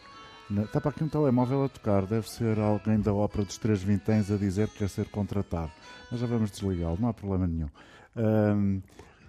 na- 0.49 0.63
Está 0.63 0.79
para 0.81 0.91
aqui 0.91 1.03
um 1.03 1.07
telemóvel 1.09 1.63
a 1.65 1.69
tocar, 1.69 2.05
deve 2.05 2.29
ser 2.29 2.59
alguém 2.59 2.99
da 2.99 3.13
Ópera 3.13 3.43
dos 3.45 3.57
Três 3.57 3.81
Vinténs 3.81 4.29
a 4.31 4.37
dizer 4.37 4.67
que 4.69 4.79
quer 4.79 4.89
ser 4.89 5.09
contratado. 5.09 5.71
Mas 6.11 6.19
já 6.19 6.27
vamos 6.27 6.51
desligá-lo, 6.51 6.97
não 6.99 7.09
há 7.09 7.13
problema 7.13 7.47
nenhum. 7.47 7.69
Ahm, 8.15 8.79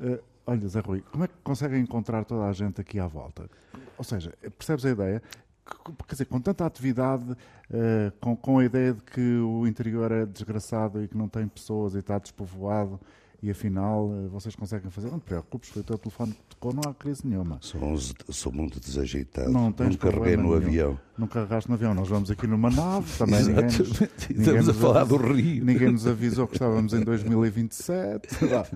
eh, 0.00 0.20
olha, 0.46 0.68
Zé 0.68 0.80
Rui, 0.80 1.02
como 1.12 1.24
é 1.24 1.28
que 1.28 1.34
conseguem 1.42 1.80
encontrar 1.80 2.24
toda 2.24 2.44
a 2.44 2.52
gente 2.52 2.80
aqui 2.80 2.98
à 2.98 3.06
volta? 3.06 3.48
Ou 3.96 4.04
seja, 4.04 4.32
percebes 4.56 4.84
a 4.84 4.90
ideia? 4.90 5.22
Que- 5.64 5.92
Quer 6.06 6.14
dizer, 6.14 6.24
com 6.26 6.40
tanta 6.40 6.64
atividade, 6.64 7.36
eh, 7.70 8.10
com, 8.20 8.34
com 8.36 8.58
a 8.58 8.64
ideia 8.64 8.94
de 8.94 9.02
que 9.02 9.38
o 9.38 9.66
interior 9.66 10.10
é 10.10 10.24
desgraçado 10.24 11.02
e 11.02 11.08
que 11.08 11.16
não 11.16 11.28
tem 11.28 11.46
pessoas 11.46 11.94
e 11.94 11.98
está 11.98 12.18
despovoado, 12.18 12.98
e 13.42 13.50
afinal 13.50 14.10
eh, 14.12 14.28
vocês 14.28 14.56
conseguem 14.56 14.90
fazer. 14.90 15.10
Não 15.10 15.18
te 15.20 15.24
preocupes, 15.26 15.68
foi 15.70 15.82
o 15.82 15.84
teu 15.84 15.96
telefone 15.98 16.32
que 16.32 16.42
tocou, 16.50 16.72
não 16.72 16.82
há 16.90 16.94
crise 16.94 17.26
nenhuma. 17.26 17.58
Sou, 17.60 17.96
sou 18.30 18.52
muito 18.52 18.80
desajeitado. 18.80 19.50
Não 19.50 19.70
tens 19.72 19.90
Não 19.90 19.96
carreguei 19.96 20.36
no 20.36 20.42
nenhum. 20.44 20.54
avião. 20.56 21.00
Não 21.16 21.26
carregaste 21.26 21.68
no 21.68 21.74
avião, 21.76 21.94
nós 21.94 22.08
vamos 22.08 22.30
aqui 22.30 22.46
numa 22.46 22.70
nave, 22.70 23.06
também 23.16 23.42
ninguém 23.44 23.64
nos, 23.64 23.80
Exatamente. 23.80 24.28
ninguém 24.32 24.40
Estamos 24.58 24.68
a 24.68 24.74
falar 24.74 25.00
avisou- 25.02 25.18
do 25.18 25.32
Rio. 25.32 25.64
Ninguém 25.64 25.92
nos 25.92 26.06
avisou 26.06 26.46
que 26.46 26.54
estávamos 26.54 26.92
em 26.92 27.00
2027. 27.00 28.44
Vá. 28.46 28.66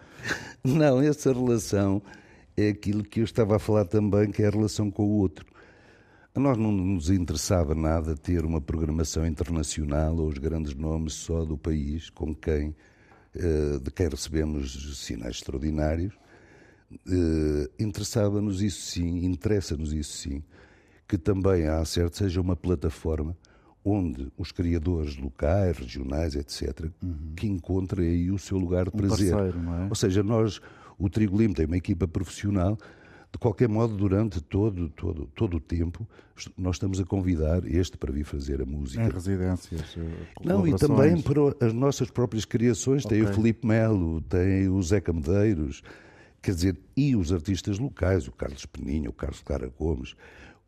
Não, 0.65 1.01
essa 1.01 1.33
relação 1.33 2.01
é 2.57 2.69
aquilo 2.69 3.03
que 3.03 3.21
eu 3.21 3.25
estava 3.25 3.57
a 3.57 3.59
falar 3.59 3.85
também, 3.85 4.31
que 4.31 4.43
é 4.43 4.47
a 4.47 4.51
relação 4.51 4.91
com 4.91 5.05
o 5.05 5.19
outro. 5.19 5.47
A 6.35 6.41
nós 6.41 6.57
não 6.57 6.73
nos 6.73 7.11
interessava 7.11 7.75
nada 7.75 8.15
ter 8.17 8.45
uma 8.45 8.61
programação 8.61 9.27
internacional 9.27 10.17
ou 10.17 10.29
os 10.29 10.39
grandes 10.39 10.75
nomes 10.75 11.13
só 11.15 11.45
do 11.45 11.59
país 11.59 12.09
com 12.09 12.35
quem, 12.35 12.75
de 13.83 13.91
quem 13.91 14.09
recebemos 14.09 14.99
sinais 14.99 15.37
extraordinários. 15.37 16.15
Eh, 17.09 17.71
Interessava-nos 17.79 18.61
isso 18.63 18.83
sim, 18.91 19.25
interessa-nos 19.25 19.93
isso 19.93 20.13
sim, 20.17 20.43
que 21.09 21.17
também 21.17 21.67
a 21.67 21.81
Acerto 21.81 22.19
seja 22.19 22.41
uma 22.41 22.55
plataforma 22.57 23.37
onde 23.85 24.31
os 24.39 24.53
criadores 24.53 25.17
locais, 25.17 25.77
regionais, 25.77 26.37
etc., 26.37 26.89
que 27.37 27.49
encontrem 27.49 28.09
aí 28.09 28.31
o 28.31 28.39
seu 28.39 28.57
lugar 28.57 28.85
de 28.85 28.93
prazer. 28.93 29.33
parceiro, 29.33 29.61
não 29.61 29.75
é? 29.75 29.89
Ou 29.89 29.95
seja, 29.95 30.23
nós, 30.23 30.61
o 30.99 31.09
Trigo 31.11 31.37
Limpo 31.37 31.55
tem 31.55 31.67
uma 31.67 31.77
equipa 31.77 32.07
profissional, 32.07 32.79
de 33.33 33.39
qualquer 33.39 33.69
modo, 33.69 33.97
durante 33.97 34.41
todo, 34.43 34.91
todo, 34.91 35.27
todo 35.35 35.57
o 35.57 35.61
tempo, 35.61 36.07
nós 36.57 36.77
estamos 36.77 37.01
a 37.01 37.05
convidar 37.05 37.65
este 37.67 37.97
para 37.97 38.13
vir 38.13 38.25
fazer 38.25 38.61
a 38.61 38.67
música. 38.67 39.03
Em 39.03 39.09
residências. 39.09 39.97
eh, 39.97 40.27
Não, 40.45 40.67
e 40.67 40.75
também 40.77 41.21
para 41.23 41.67
as 41.67 41.73
nossas 41.73 42.11
próprias 42.11 42.45
criações. 42.45 43.05
Tem 43.05 43.23
o. 43.23 43.33
Felipe 43.33 43.67
Melo, 43.67 44.21
tem 44.23 44.69
o 44.69 44.83
Zeca 44.83 45.13
Medeiros, 45.15 45.83
quer 46.43 46.55
dizer, 46.55 46.79
e 46.97 47.17
os 47.17 47.33
artistas 47.33 47.79
locais, 47.79 48.29
o 48.29 48.33
Carlos 48.33 48.67
Peninha, 48.67 49.09
o 49.09 49.13
Carlos 49.15 49.41
Clara 49.41 49.73
Gomes, 49.79 50.15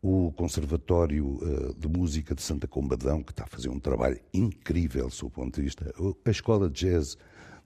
o 0.01 0.31
Conservatório 0.35 1.39
eh, 1.43 1.73
de 1.77 1.87
Música 1.87 2.33
de 2.33 2.41
Santa 2.41 2.67
Combadão, 2.67 3.21
que 3.21 3.31
está 3.31 3.43
a 3.43 3.47
fazer 3.47 3.69
um 3.69 3.79
trabalho 3.79 4.19
incrível, 4.33 5.09
sob 5.11 5.27
o 5.31 5.35
ponto 5.35 5.55
de 5.55 5.61
vista, 5.61 5.93
a 6.25 6.29
Escola 6.31 6.67
de 6.69 6.79
Jazz 6.81 7.15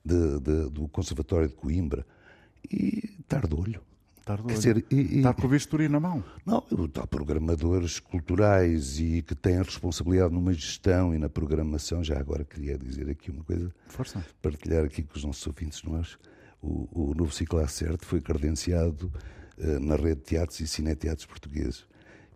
de- 0.04 0.40
de- 0.42 0.70
do 0.70 0.88
Conservatório 0.90 1.48
de 1.48 1.56
Coimbra, 1.56 2.06
e 2.70 3.18
Tardolho. 3.28 3.82
Estar 4.30 4.44
Quer 4.44 4.54
dizer, 4.54 4.86
e- 4.92 5.18
Estar 5.18 5.34
com 5.34 5.48
o 5.48 5.50
bisturi 5.50 5.90
na 5.90 6.00
mão. 6.00 6.24
não, 6.46 6.64
há 7.02 7.08
programadores 7.08 8.00
culturais 8.00 9.00
e 9.00 9.24
que 9.24 9.34
têm 9.34 9.58
responsabilidade 9.58 10.32
numa 10.34 10.54
gestão 10.54 11.16
e 11.16 11.18
na 11.18 11.28
programação. 11.28 12.04
Já 12.04 12.20
agora 12.20 12.46
queria 12.46 12.78
dizer 12.78 13.10
aqui 13.10 13.32
uma 13.32 13.44
coisa, 13.44 13.74
Força. 13.88 14.24
partilhar 14.40 14.86
aqui 14.86 15.02
com 15.02 15.18
os 15.18 15.24
nossos 15.24 15.46
ouvintes. 15.48 15.82
Nós, 15.84 16.18
o, 16.62 16.88
o 16.92 17.16
novo 17.16 17.34
ciclo 17.34 17.60
Acerto 17.60 18.06
foi 18.06 18.22
credenciado 18.22 19.12
eh, 19.58 19.80
na 19.80 19.96
rede 19.96 20.18
de 20.18 20.26
teatros 20.26 20.60
e 20.60 20.68
cineteatros 20.68 21.26
portugueses. 21.26 21.88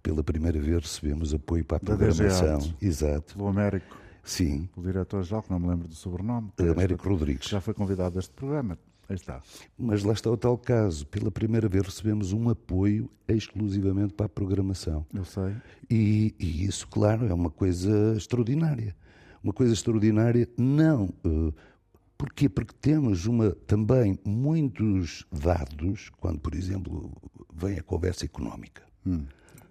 Pela 0.02 0.24
primeira 0.24 0.60
vez 0.60 0.82
recebemos 0.84 1.32
apoio 1.34 1.64
para 1.64 1.78
a 1.78 1.80
programação. 1.80 2.74
Exato. 2.82 3.36
Pelo 3.36 3.48
Américo, 3.48 3.96
Sim, 4.24 4.70
o 4.76 4.82
diretor-geral, 4.82 5.44
que 5.44 5.52
não 5.52 5.60
me 5.60 5.68
lembro 5.68 5.88
do 5.88 5.94
sobrenome. 5.94 6.52
Américo 6.58 7.08
Rodrigues. 7.08 7.50
Já 7.50 7.60
foi 7.62 7.74
convidado 7.74 8.18
a 8.18 8.20
este 8.20 8.34
programa. 8.34 8.80
Aí 9.10 9.16
está. 9.16 9.42
Mas 9.78 10.04
lá 10.04 10.14
está 10.14 10.32
o 10.32 10.38
tal 10.38 10.58
caso. 10.58 11.06
Pela 11.08 11.30
primeira 11.30 11.68
vez 11.68 11.86
recebemos 11.86 12.32
um 12.32 12.50
apoio 12.50 13.10
exclusivamente 13.28 14.14
para 14.14 14.26
a 14.28 14.30
programação. 14.30 15.06
Eu 15.14 15.26
sei. 15.26 15.56
E, 15.90 16.34
e 16.40 16.66
isso, 16.66 16.88
claro, 16.88 17.28
é 17.28 17.34
uma 17.34 17.50
coisa 17.52 18.14
extraordinária. 18.16 18.96
Uma 19.44 19.52
coisa 19.54 19.74
extraordinária, 19.74 20.48
não. 20.58 21.10
eh, 21.26 21.54
porquê? 22.18 22.48
Porque 22.48 22.74
temos 22.80 23.26
uma, 23.26 23.52
também 23.68 24.18
muitos 24.26 25.26
dados, 25.30 26.10
quando, 26.18 26.40
por 26.40 26.56
exemplo, 26.56 27.12
vem 27.54 27.78
a 27.78 27.84
conversa 27.84 28.24
económica. 28.24 28.84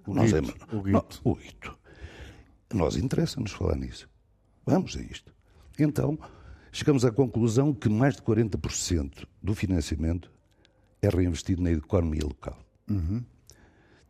O 0.06 0.12
Nós 0.14 0.30
guito, 0.30 0.50
é- 0.70 0.74
o 0.74 0.76
Não, 0.76 0.82
guito. 0.82 1.20
o 1.24 1.34
guito. 1.34 1.78
Nós 2.74 2.96
interessa-nos 2.96 3.52
falar 3.52 3.76
nisso. 3.76 4.06
Vamos 4.66 4.94
a 4.96 5.00
isto. 5.00 5.34
Então, 5.78 6.18
chegamos 6.72 7.04
à 7.04 7.12
conclusão 7.12 7.72
que 7.72 7.88
mais 7.88 8.16
de 8.16 8.22
40% 8.22 9.26
do 9.42 9.54
financiamento 9.54 10.30
é 11.00 11.08
reinvestido 11.08 11.62
na 11.62 11.70
economia 11.70 12.22
local. 12.24 12.58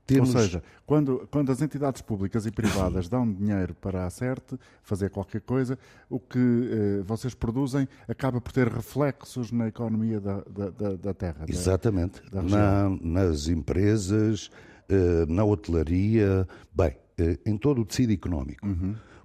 Temos, 0.05 0.35
Ou 0.35 0.41
seja, 0.41 0.63
quando, 0.85 1.29
quando 1.31 1.53
as 1.53 1.63
entidades 1.63 2.03
públicas 2.03 2.45
e 2.45 2.51
privadas 2.51 3.09
dão 3.09 3.31
dinheiro 3.33 3.73
para 3.73 4.05
a 4.05 4.11
CERT 4.11 4.55
fazer 4.83 5.11
qualquer 5.11 5.41
coisa, 5.43 5.79
o 6.11 6.19
que 6.19 6.39
eh, 6.39 7.03
vocês 7.05 7.35
produzem 7.35 7.87
acaba 8.09 8.41
por 8.41 8.51
ter 8.53 8.67
reflexos 8.67 9.53
na 9.53 9.69
economia 9.69 10.21
da, 10.21 10.41
da, 10.43 10.71
da- 10.71 10.97
da 10.97 11.15
terra. 11.15 11.47
da- 11.47 11.53
Exatamente. 11.53 12.21
da 12.33 12.43
Na- 12.43 12.91
nas 13.01 13.47
empresas, 13.47 14.51
eh, 14.89 15.25
na 15.29 15.45
hotelaria, 15.45 16.49
bem, 16.75 16.97
eh, 17.17 17.39
em 17.47 17.57
todo 17.57 17.81
o 17.81 17.85
tecido 17.85 18.13
económico. 18.13 18.67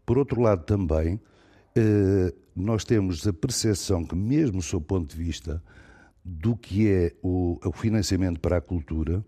Por 0.05 0.19
outro 0.19 0.39
lado, 0.39 0.63
também, 0.63 1.19
nós 2.55 2.83
temos 2.83 3.25
a 3.27 3.33
percepção 3.33 4.03
que, 4.03 4.15
mesmo 4.15 4.61
sob 4.61 4.83
o 4.83 4.87
ponto 4.87 5.15
de 5.15 5.23
vista 5.23 5.61
do 6.23 6.55
que 6.55 6.89
é 6.89 7.13
o, 7.21 7.59
o 7.63 7.71
financiamento 7.71 8.39
para 8.39 8.57
a 8.57 8.61
cultura, 8.61 9.23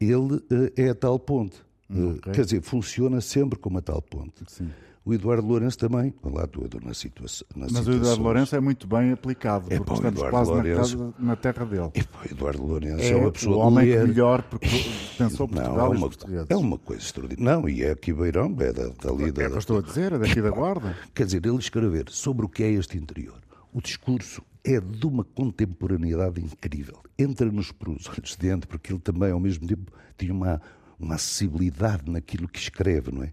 ele 0.00 0.42
eh, 0.76 0.84
é 0.84 0.88
a 0.90 0.94
tal 0.94 1.18
ponte. 1.18 1.56
Eh, 1.90 2.18
ok. 2.18 2.32
Quer 2.32 2.44
dizer, 2.44 2.62
funciona 2.62 3.20
sempre 3.20 3.58
como 3.58 3.78
a 3.78 3.82
tal 3.82 4.00
ponte. 4.00 4.44
Sim. 4.46 4.70
O 5.04 5.12
Eduardo 5.12 5.44
Lourenço 5.48 5.76
também, 5.78 6.14
lá 6.22 6.44
estou 6.44 6.68
na 6.80 6.94
situação. 6.94 7.44
Na 7.56 7.62
Mas 7.62 7.72
o 7.72 7.76
Eduardo 7.80 7.92
situações- 7.96 8.18
Lourenço 8.18 8.54
é 8.56 8.60
muito 8.60 8.86
bem 8.86 9.10
aplicado, 9.10 9.66
É, 9.68 9.76
porque 9.78 9.84
pá, 9.84 9.92
o 9.92 9.94
estamos 9.96 10.14
Eduardo 10.20 10.30
quase 10.36 10.50
na, 10.50 10.56
Lourenço- 10.56 10.98
casa, 10.98 11.14
na 11.18 11.36
terra 11.36 11.64
dele. 11.66 11.90
Pá, 12.12 12.20
o 12.22 12.32
Eduardo 12.32 12.62
Lourenço 12.66 13.02
é, 13.02 13.10
É 13.10 13.16
uma 13.16 13.28
o 13.28 13.32
pessoa 13.32 13.56
homem 13.66 13.84
de 13.86 13.92
que 13.98 14.04
melhor 14.04 14.42
porque 14.44 14.68
pensou 15.18 15.48
Não, 15.48 15.54
Portugal 15.54 15.92
é 15.94 15.96
uma, 15.96 16.10
é 16.48 16.56
uma 16.56 16.78
coisa 16.78 17.02
extraordinária. 17.02 17.60
Não, 17.60 17.68
e 17.68 17.82
é 17.82 17.90
aqui 17.90 18.12
Beirão, 18.12 18.54
é 18.60 18.72
da, 18.72 18.82
dali 18.84 19.24
É 19.24 19.28
o 19.28 19.32
que 19.32 19.40
eu 19.42 19.50
da. 19.50 19.58
estou 19.58 19.78
a 19.78 19.82
dizer, 19.82 20.12
é 20.12 20.18
daqui 20.20 20.40
da 20.40 20.50
Guarda. 20.50 20.96
Quer 21.12 21.26
dizer, 21.26 21.44
ele 21.44 21.56
escrever 21.56 22.04
sobre 22.08 22.46
o 22.46 22.48
que 22.48 22.62
é 22.62 22.70
este 22.70 22.96
interior. 22.96 23.40
O 23.72 23.80
discurso 23.82 24.40
é 24.62 24.78
de 24.80 25.04
uma 25.04 25.24
contemporaneidade 25.24 26.40
incrível. 26.40 26.98
Entra-nos 27.18 27.72
por 27.72 27.88
os 27.88 28.08
olhos 28.08 28.30
de 28.30 28.38
dentro, 28.38 28.68
porque 28.68 28.92
ele 28.92 29.00
também, 29.00 29.32
ao 29.32 29.40
mesmo 29.40 29.66
tempo, 29.66 29.90
tinha 30.16 30.32
uma, 30.32 30.62
uma 30.96 31.16
acessibilidade 31.16 32.08
naquilo 32.08 32.46
que 32.46 32.60
escreve, 32.60 33.10
não 33.10 33.24
é? 33.24 33.32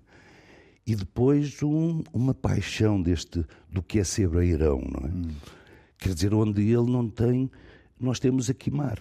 E 0.89 0.95
depois 0.95 1.61
um- 1.61 2.01
uma 2.11 2.33
paixão 2.33 2.99
deste, 2.99 3.45
do 3.71 3.83
que 3.83 3.99
é 3.99 4.03
ser 4.03 4.27
beirão, 4.27 4.81
não 4.81 5.07
é? 5.07 5.11
Quer 5.99 6.15
dizer, 6.15 6.33
onde 6.33 6.61
ele 6.63 6.89
não 6.91 7.07
tem. 7.07 7.51
Nós 7.99 8.19
temos 8.19 8.49
aqui 8.49 8.71
mar. 8.71 8.97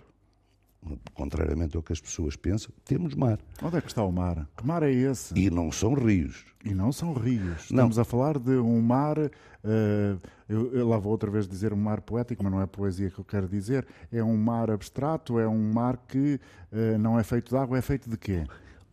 Contrariamente 1.14 1.76
ao 1.76 1.82
que 1.82 1.92
as 1.92 2.00
pessoas 2.00 2.36
pensam, 2.36 2.70
temos 2.84 3.14
mar. 3.14 3.38
Onde 3.62 3.76
é 3.76 3.80
que 3.80 3.88
está 3.88 4.02
o 4.04 4.12
mar? 4.12 4.46
Que 4.56 4.66
mar 4.66 4.82
é 4.82 4.92
esse? 4.92 5.32
E 5.38 5.48
não 5.50 5.72
são 5.72 5.94
rios. 5.94 6.44
E 6.64 6.74
não 6.74 6.92
são 6.92 7.12
rios. 7.14 7.70
Não. 7.70 7.86
Estamos 7.88 7.98
a 7.98 8.04
falar 8.04 8.38
de 8.38 8.52
um 8.52 8.80
mar. 8.82 9.16
eh, 9.18 10.16
eu, 10.48 10.72
eu 10.74 10.88
lá 10.88 10.98
vou 10.98 11.10
outra 11.12 11.30
vez 11.30 11.48
dizer 11.48 11.72
um 11.72 11.76
mar 11.76 12.00
poético, 12.02 12.42
mas 12.42 12.52
não 12.52 12.60
é 12.60 12.66
poesia 12.66 13.10
que 13.10 13.18
eu 13.18 13.24
quero 13.24 13.48
dizer. 13.48 13.86
É 14.12 14.22
um 14.22 14.36
mar 14.36 14.70
abstrato, 14.70 15.38
é 15.38 15.48
um 15.48 15.72
mar 15.72 15.96
que 16.08 16.38
eh, 16.70 16.98
não 16.98 17.18
é 17.18 17.22
feito 17.24 17.48
de 17.50 17.56
água, 17.56 17.78
é 17.78 17.82
feito 17.82 18.08
de 18.10 18.16
quê? 18.18 18.44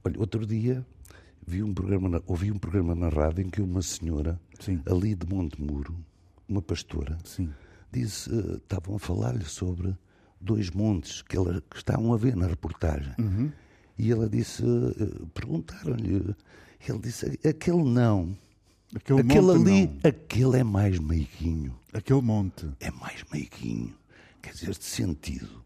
Olha, 0.04 0.20
outro 0.20 0.46
dia 0.46 0.86
vi 1.48 1.64
um 1.64 1.74
programa 1.74 2.10
na- 2.10 2.22
ouvi 2.26 2.52
um 2.52 2.58
programa 2.58 2.96
na 2.96 3.10
rádio 3.10 3.46
em 3.46 3.50
que 3.50 3.62
uma 3.62 3.82
senhora, 3.82 4.40
Sim. 4.60 4.82
ali 4.90 5.16
de 5.16 5.26
Montemuro, 5.28 5.96
uma 6.48 6.62
pastora, 6.62 7.18
Sim. 7.24 7.50
disse, 7.92 8.30
eh, 8.34 8.56
estavam 8.58 8.96
a 8.96 9.00
falar-lhe 9.00 9.44
sobre 9.46 9.96
dois 10.40 10.70
montes 10.72 11.22
que, 11.22 11.36
ela, 11.38 11.62
que 11.70 11.78
estavam 11.78 12.14
a 12.14 12.18
ver 12.18 12.36
na 12.36 12.48
reportagem. 12.48 13.14
Uhum. 13.20 13.52
E 13.98 14.12
ela 14.12 14.28
disse, 14.30 14.62
uh, 14.64 15.26
perguntaram-lhe, 15.34 16.36
ele 16.88 17.00
disse, 17.00 17.40
aquele 17.48 17.84
não, 17.84 18.36
Aquele, 18.94 19.22
aquele 19.22 19.52
ali, 19.52 19.88
não. 19.88 20.00
aquele 20.10 20.58
é 20.60 20.64
mais 20.64 21.00
meiguinho, 21.00 21.74
Aquele 21.94 22.22
monte. 22.22 22.68
é 22.80 22.92
mais 22.92 23.24
meiguinho. 23.32 23.94
Quer 24.42 24.52
dizer, 24.54 24.70
este 24.72 24.86
sentido 24.86 25.64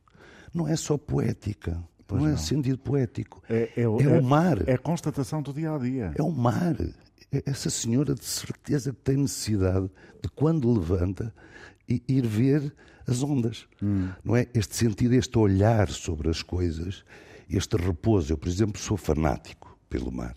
não 0.53 0.67
é 0.67 0.75
só 0.75 0.97
poética, 0.97 1.83
não, 2.17 2.27
é 2.27 2.37
sentido 2.37 2.77
poético. 2.79 3.41
É, 3.49 3.69
é, 3.75 3.81
É 3.81 3.87
o 3.87 4.23
mar. 4.23 4.67
É 4.67 4.73
a 4.73 4.77
constatação 4.77 5.41
do 5.41 5.53
dia 5.53 5.73
a 5.73 5.77
dia. 5.77 6.13
É 6.15 6.23
o 6.23 6.31
mar. 6.31 6.75
É 7.31 7.43
Essa 7.45 7.69
senhora 7.69 8.15
de 8.15 8.25
certeza 8.25 8.93
tem 9.03 9.17
necessidade 9.17 9.89
de, 10.21 10.29
quando 10.29 10.71
levanta, 10.71 11.33
ir 11.87 12.25
ver 12.25 12.73
as 13.07 13.23
ondas. 13.23 13.67
Não 14.23 14.35
é? 14.35 14.47
Este 14.53 14.75
sentido, 14.75 15.13
este 15.13 15.37
olhar 15.37 15.89
sobre 15.89 16.29
as 16.29 16.41
coisas, 16.41 17.03
este 17.49 17.75
repouso. 17.77 18.33
Eu, 18.33 18.37
por 18.37 18.47
exemplo, 18.47 18.79
sou 18.81 18.97
fanático 18.97 19.77
pelo 19.89 20.11
mar. 20.11 20.35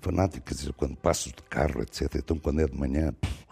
Fanático, 0.00 0.46
quer 0.46 0.54
dizer, 0.54 0.72
quando 0.72 0.96
passo 0.96 1.28
de 1.30 1.42
carro, 1.50 1.82
etc. 1.82 2.14
Então, 2.16 2.38
quando 2.38 2.60
é 2.60 2.66
de 2.66 2.76
manhã. 2.76 3.12
pff. 3.12 3.48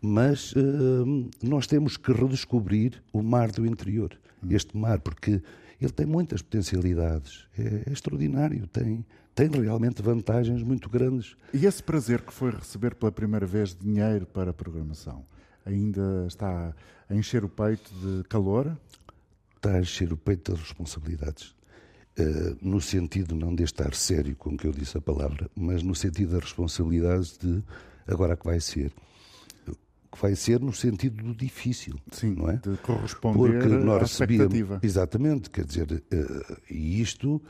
Mas 0.00 0.52
hum, 0.56 1.30
nós 1.40 1.68
temos 1.68 1.96
que 1.96 2.12
redescobrir 2.12 3.00
o 3.12 3.22
mar 3.22 3.52
do 3.52 3.64
interior. 3.64 4.18
Este 4.50 4.76
mar, 4.76 4.98
porque 5.00 5.40
ele 5.84 5.92
tem 5.92 6.06
muitas 6.06 6.42
potencialidades. 6.42 7.46
É, 7.58 7.88
é 7.88 7.92
extraordinário. 7.92 8.66
Tem, 8.66 9.04
tem 9.34 9.48
realmente 9.48 10.02
vantagens 10.02 10.62
muito 10.62 10.88
grandes. 10.88 11.36
E 11.52 11.66
esse 11.66 11.82
prazer 11.82 12.22
que 12.22 12.32
foi 12.32 12.50
receber 12.50 12.94
pela 12.94 13.12
primeira 13.12 13.46
vez 13.46 13.74
dinheiro 13.74 14.26
para 14.26 14.50
a 14.50 14.54
programação 14.54 15.24
ainda 15.64 16.24
está 16.26 16.74
a 17.08 17.14
encher 17.14 17.44
o 17.44 17.48
peito 17.48 17.92
de 17.94 18.24
calor? 18.28 18.76
está 19.62 19.76
a 19.76 19.80
encher 19.80 20.12
o 20.12 20.16
peito 20.16 20.50
das 20.50 20.60
responsabilidades. 20.60 21.54
Eh, 22.18 22.56
no 22.60 22.80
sentido 22.80 23.34
não 23.36 23.54
de 23.54 23.62
estar 23.62 23.94
sério 23.94 24.34
com 24.34 24.56
que 24.56 24.66
eu 24.66 24.72
disse 24.72 24.98
a 24.98 25.00
palavra, 25.00 25.48
mas 25.54 25.84
no 25.84 25.94
sentido 25.94 26.32
das 26.32 26.42
responsabilidades 26.42 27.38
de 27.38 27.62
agora 28.06 28.36
que 28.36 28.44
vai 28.44 28.60
ser. 28.60 28.92
Que 30.12 30.20
vai 30.20 30.36
ser 30.36 30.60
no 30.60 30.72
sentido 30.74 31.22
do 31.22 31.34
difícil, 31.34 31.94
Sim, 32.12 32.34
não 32.34 32.50
é? 32.50 32.56
de 32.56 32.76
corresponder 32.82 33.38
Porque 33.60 33.68
nós 33.76 33.96
à 33.96 33.98
recebíamos. 34.00 34.44
expectativa. 34.54 34.80
Exatamente, 34.82 35.48
quer 35.50 35.64
dizer, 35.64 36.02
eh, 36.10 36.56
e 36.70 37.00
isto, 37.00 37.40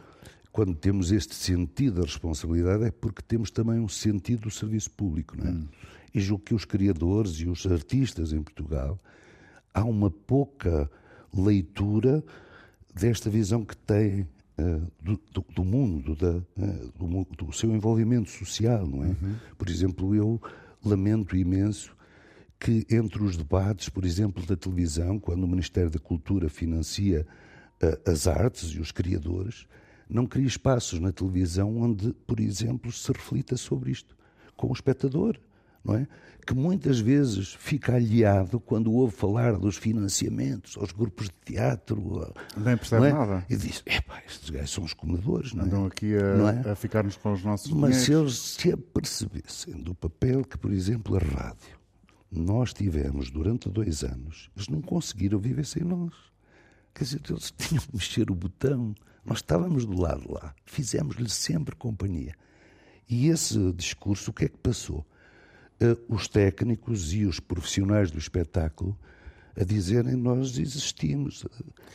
quando 0.52 0.72
temos 0.76 1.10
este 1.10 1.34
sentido 1.34 1.96
da 1.96 2.02
responsabilidade, 2.06 2.84
é 2.84 2.90
porque 2.92 3.20
temos 3.20 3.50
também 3.50 3.80
um 3.80 3.88
sentido 3.88 4.42
do 4.42 4.50
serviço 4.50 4.90
público, 4.92 5.36
não 5.36 5.46
é? 5.46 5.50
Hum. 5.50 5.66
E 6.14 6.20
julgo 6.20 6.44
que 6.44 6.54
os 6.54 6.64
criadores 6.64 7.32
e 7.40 7.48
os 7.48 7.66
artistas 7.66 8.32
em 8.32 8.40
Portugal 8.42 8.96
há 9.74 9.82
uma 9.84 10.08
pouca 10.10 10.88
leitura 11.36 12.22
desta 12.94 13.28
visão 13.28 13.64
que 13.64 13.76
têm 13.76 14.28
eh, 14.58 14.80
do, 15.02 15.18
do- 15.32 15.46
do 15.52 15.64
mundo, 15.64 16.14
da, 16.14 16.36
eh, 16.62 16.86
do, 16.96 17.24
do 17.46 17.52
seu 17.52 17.74
envolvimento 17.74 18.30
social, 18.30 18.86
não 18.86 19.02
é? 19.04 19.16
Por 19.58 19.68
exemplo, 19.68 20.14
eu 20.14 20.40
lamento 20.84 21.34
imenso 21.34 21.96
que 22.62 22.86
entre 22.88 23.20
os 23.24 23.36
debates, 23.36 23.88
por 23.88 24.04
exemplo, 24.04 24.46
da 24.46 24.54
televisão, 24.54 25.18
quando 25.18 25.42
o 25.42 25.48
Ministério 25.48 25.90
da 25.90 25.98
Cultura 25.98 26.48
financia 26.48 27.26
eh, 27.80 28.00
as 28.06 28.28
artes 28.28 28.70
e 28.70 28.78
os 28.78 28.92
criadores, 28.92 29.66
não 30.08 30.26
cria 30.26 30.46
espaços 30.46 31.00
na 31.00 31.10
televisão 31.10 31.76
onde, 31.78 32.12
por 32.24 32.38
exemplo, 32.38 32.92
se 32.92 33.10
reflita 33.10 33.56
sobre 33.56 33.90
isto 33.90 34.16
com 34.56 34.68
o 34.68 34.72
espectador, 34.72 35.40
não 35.84 35.96
é? 35.96 36.06
Que 36.46 36.54
muitas 36.54 37.00
vezes 37.00 37.52
fica 37.52 37.96
aliado 37.96 38.60
quando 38.60 38.92
ouve 38.92 39.12
falar 39.12 39.56
dos 39.56 39.76
financiamentos 39.76 40.76
aos 40.76 40.92
grupos 40.92 41.26
de 41.26 41.54
teatro. 41.54 42.32
Nem 42.56 42.76
percebe 42.76 43.06
é? 43.06 43.12
nada. 43.12 43.44
E 43.50 43.56
diz: 43.56 43.82
epá, 43.84 44.22
estes 44.24 44.50
gajos 44.50 44.70
são 44.70 44.84
os 44.84 44.94
comedores, 44.94 45.52
não 45.52 45.64
é? 45.64 45.66
Andam 45.66 45.86
aqui 45.86 46.14
a, 46.14 46.68
é? 46.68 46.70
a 46.70 46.76
ficar-nos 46.76 47.16
com 47.16 47.32
os 47.32 47.42
nossos 47.42 47.72
Mas 47.72 47.96
se 47.96 48.04
dinheiros. 48.06 48.32
eles 48.32 48.38
se 48.38 48.72
apercebessem 48.72 49.82
do 49.82 49.96
papel 49.96 50.44
que, 50.44 50.56
por 50.56 50.72
exemplo, 50.72 51.16
a 51.16 51.18
rádio, 51.18 51.81
nós 52.32 52.72
tivemos 52.72 53.30
durante 53.30 53.68
dois 53.68 54.02
anos, 54.02 54.50
eles 54.56 54.68
não 54.68 54.80
conseguiram 54.80 55.38
viver 55.38 55.66
sem 55.66 55.84
nós. 55.84 56.14
Quer 56.94 57.04
dizer, 57.04 57.20
eles 57.28 57.50
tinham 57.56 57.82
que 57.82 57.94
mexer 57.94 58.30
o 58.30 58.34
botão. 58.34 58.94
Nós 59.24 59.38
estávamos 59.38 59.84
do 59.84 60.00
lado 60.00 60.32
lá, 60.32 60.54
fizemos-lhe 60.64 61.28
sempre 61.28 61.76
companhia. 61.76 62.34
E 63.08 63.28
esse 63.28 63.72
discurso, 63.72 64.30
o 64.30 64.34
que 64.34 64.46
é 64.46 64.48
que 64.48 64.56
passou? 64.56 65.06
Eh, 65.78 65.96
os 66.08 66.26
técnicos 66.26 67.12
e 67.12 67.26
os 67.26 67.38
profissionais 67.38 68.10
do 68.10 68.18
espetáculo 68.18 68.98
a 69.56 69.64
dizerem 69.64 70.16
nós 70.16 70.58
existimos. 70.58 71.44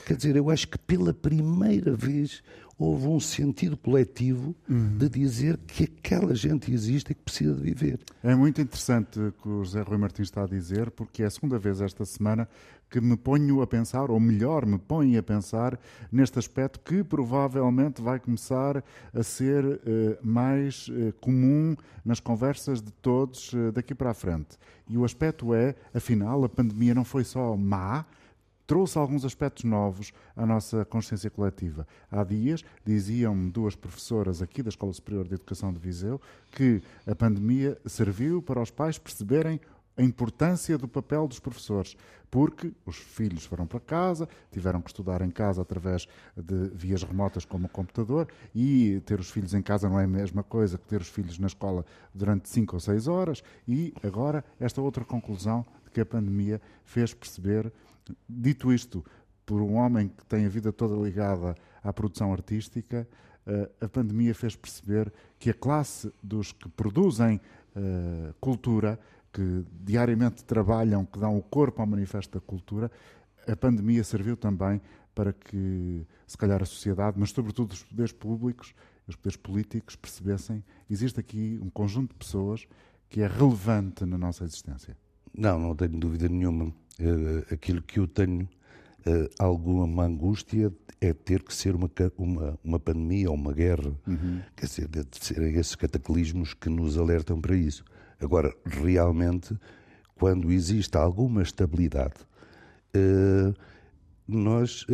Quer 0.05 0.15
dizer, 0.15 0.35
eu 0.35 0.49
acho 0.49 0.67
que 0.67 0.77
pela 0.77 1.13
primeira 1.13 1.95
vez 1.95 2.43
houve 2.77 3.07
um 3.07 3.19
sentido 3.19 3.75
coletivo 3.75 4.55
de 4.67 5.09
dizer 5.09 5.57
que 5.57 5.85
aquela 5.85 6.35
gente 6.35 6.71
existe 6.71 7.11
e 7.11 7.15
que 7.15 7.21
precisa 7.21 7.53
de 7.55 7.61
viver. 7.61 7.99
É 8.23 8.35
muito 8.35 8.61
interessante 8.61 9.19
o 9.19 9.31
que 9.31 9.49
o 9.49 9.63
José 9.63 9.81
Rui 9.81 9.97
Martins 9.97 10.27
está 10.27 10.43
a 10.43 10.47
dizer, 10.47 10.91
porque 10.91 11.23
é 11.23 11.25
a 11.25 11.29
segunda 11.29 11.57
vez 11.57 11.81
esta 11.81 12.05
semana 12.05 12.47
que 12.89 13.01
me 13.01 13.17
ponho 13.17 13.61
a 13.61 13.67
pensar, 13.67 14.09
ou 14.09 14.19
melhor, 14.19 14.65
me 14.65 14.77
ponho 14.77 15.19
a 15.19 15.23
pensar 15.23 15.77
neste 16.11 16.39
aspecto 16.39 16.79
que 16.79 17.03
provavelmente 17.03 18.01
vai 18.01 18.19
começar 18.19 18.83
a 19.13 19.23
ser 19.23 19.81
eh, 19.85 20.17
mais 20.23 20.89
eh, 20.89 21.13
comum 21.19 21.75
nas 22.05 22.19
conversas 22.19 22.81
de 22.81 22.91
todos 22.93 23.51
eh, 23.53 23.71
daqui 23.71 23.93
para 23.93 24.11
a 24.11 24.13
frente. 24.13 24.57
E 24.87 24.97
o 24.97 25.03
aspecto 25.03 25.53
é, 25.53 25.75
afinal, 25.93 26.45
a 26.45 26.49
pandemia 26.49 26.95
não 26.95 27.03
foi 27.03 27.25
só 27.25 27.57
má, 27.57 28.05
trouxe 28.67 28.97
alguns 28.97 29.23
aspectos 29.23 29.63
novos 29.63 30.11
à 30.35 30.45
nossa 30.45 30.83
consciência 30.83 31.31
coletiva. 31.31 31.87
Há 32.11 32.23
dias, 32.25 32.63
diziam-me 32.85 33.49
duas 33.49 33.75
professoras 33.75 34.41
aqui 34.41 34.61
da 34.61 34.69
Escola 34.69 34.91
Superior 34.91 35.25
de 35.25 35.35
Educação 35.35 35.71
de 35.71 35.79
Viseu, 35.79 36.21
que 36.51 36.83
a 37.07 37.15
pandemia 37.15 37.79
serviu 37.85 38.41
para 38.41 38.61
os 38.61 38.69
pais 38.69 38.97
perceberem 38.97 39.59
a 39.95 40.03
importância 40.03 40.77
do 40.77 40.87
papel 40.87 41.27
dos 41.27 41.39
professores, 41.39 41.97
porque 42.29 42.71
os 42.85 42.97
filhos 42.97 43.45
foram 43.45 43.65
para 43.65 43.79
casa, 43.79 44.29
tiveram 44.51 44.79
que 44.79 44.89
estudar 44.89 45.21
em 45.21 45.31
casa 45.31 45.61
através 45.61 46.07
de 46.35 46.69
vias 46.75 47.01
remotas 47.01 47.45
como 47.45 47.65
o 47.65 47.69
computador, 47.69 48.27
e 48.53 49.01
ter 49.05 49.19
os 49.19 49.31
filhos 49.31 49.55
em 49.55 49.61
casa 49.61 49.89
não 49.89 49.99
é 49.99 50.03
a 50.03 50.07
mesma 50.07 50.43
coisa 50.43 50.77
que 50.77 50.85
ter 50.85 51.01
os 51.01 51.07
filhos 51.07 51.39
na 51.39 51.47
escola 51.47 51.83
durante 52.13 52.47
cinco 52.47 52.75
ou 52.75 52.79
seis 52.79 53.07
horas, 53.07 53.41
e 53.67 53.93
agora 54.03 54.45
esta 54.59 54.81
outra 54.81 55.03
conclusão 55.03 55.65
de 55.85 55.89
que 55.89 56.01
a 56.01 56.05
pandemia 56.05 56.61
fez 56.85 57.13
perceber 57.13 57.71
Dito 58.27 58.71
isto, 58.73 59.03
por 59.45 59.61
um 59.61 59.75
homem 59.75 60.09
que 60.09 60.25
tem 60.25 60.45
a 60.45 60.49
vida 60.49 60.71
toda 60.71 60.95
ligada 60.95 61.55
à 61.83 61.93
produção 61.93 62.33
artística, 62.33 63.07
eh, 63.45 63.69
a 63.81 63.87
pandemia 63.87 64.35
fez 64.35 64.55
perceber 64.55 65.11
que 65.39 65.49
a 65.49 65.53
classe 65.53 66.11
dos 66.21 66.51
que 66.51 66.67
produzem 66.69 67.39
eh, 67.75 68.33
cultura, 68.39 68.99
que 69.31 69.63
diariamente 69.71 70.43
trabalham, 70.43 71.05
que 71.05 71.19
dão 71.19 71.37
o 71.37 71.41
corpo 71.41 71.81
ao 71.81 71.87
manifesto 71.87 72.39
da 72.39 72.45
cultura, 72.45 72.91
a 73.47 73.55
pandemia 73.55 74.03
serviu 74.03 74.35
também 74.35 74.81
para 75.15 75.31
que, 75.31 76.05
se 76.27 76.37
calhar, 76.37 76.61
a 76.61 76.65
sociedade, 76.65 77.17
mas 77.19 77.31
sobretudo 77.31 77.71
os 77.71 77.83
poderes 77.83 78.11
públicos, 78.11 78.73
os 79.07 79.15
poderes 79.15 79.37
políticos, 79.37 79.95
percebessem 79.95 80.63
existe 80.89 81.19
aqui 81.19 81.59
um 81.61 81.69
conjunto 81.69 82.11
de 82.11 82.19
pessoas 82.19 82.67
que 83.09 83.21
é 83.21 83.27
relevante 83.27 84.05
na 84.05 84.17
nossa 84.17 84.43
existência. 84.43 84.97
Não, 85.33 85.59
não 85.59 85.75
tenho 85.75 85.97
dúvida 85.97 86.27
nenhuma. 86.27 86.73
Eh, 86.99 87.53
aquilo 87.53 87.81
que 87.81 87.99
eu 87.99 88.07
tenho 88.07 88.47
eh, 89.05 89.29
alguma 89.39 90.03
angústia 90.03 90.71
é 90.99 91.13
ter 91.13 91.43
que 91.43 91.53
ser 91.53 91.75
uma, 91.75 91.89
uma, 92.17 92.59
uma 92.63 92.79
pandemia 92.79 93.29
ou 93.29 93.35
uma 93.35 93.53
guerra. 93.53 93.93
Quer 94.55 94.65
dizer, 94.65 94.87
de 94.87 95.05
serem 95.19 95.55
esses 95.55 95.75
cataclismos 95.75 96.53
que 96.53 96.69
nos 96.69 96.97
alertam 96.97 97.39
para 97.39 97.55
isso. 97.55 97.83
Agora, 98.19 98.53
realmente, 98.65 99.55
quando 100.15 100.51
existe 100.51 100.97
alguma 100.97 101.43
estabilidade, 101.43 102.15
eh, 102.93 103.53
nós. 104.27 104.85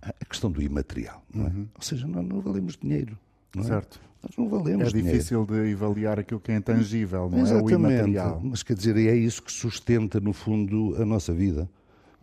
a 0.00 0.24
questão 0.26 0.50
do 0.50 0.62
imaterial, 0.62 1.24
não 1.34 1.46
é? 1.46 1.50
Ou 1.74 1.82
seja, 1.82 2.06
nós 2.06 2.24
não 2.24 2.40
valemos 2.40 2.76
dinheiro. 2.76 3.18
Não 3.54 3.62
é? 3.64 3.66
Certo. 3.66 4.00
Nós 4.22 4.36
não 4.38 4.48
valemos 4.48 4.88
É 4.88 4.90
dinheiro. 4.90 5.12
difícil 5.18 5.44
de 5.44 5.72
avaliar 5.72 6.18
aquilo 6.20 6.38
que 6.38 6.52
é 6.52 6.56
intangível, 6.56 7.28
não 7.28 7.38
é? 7.38 7.42
O 7.42 7.44
Exatamente. 7.44 7.74
imaterial. 7.74 8.40
Mas 8.44 8.62
quer 8.62 8.74
dizer, 8.76 8.96
é 8.96 9.14
isso 9.16 9.42
que 9.42 9.50
sustenta, 9.52 10.20
no 10.20 10.32
fundo, 10.32 10.94
a 11.00 11.04
nossa 11.04 11.32
vida. 11.32 11.68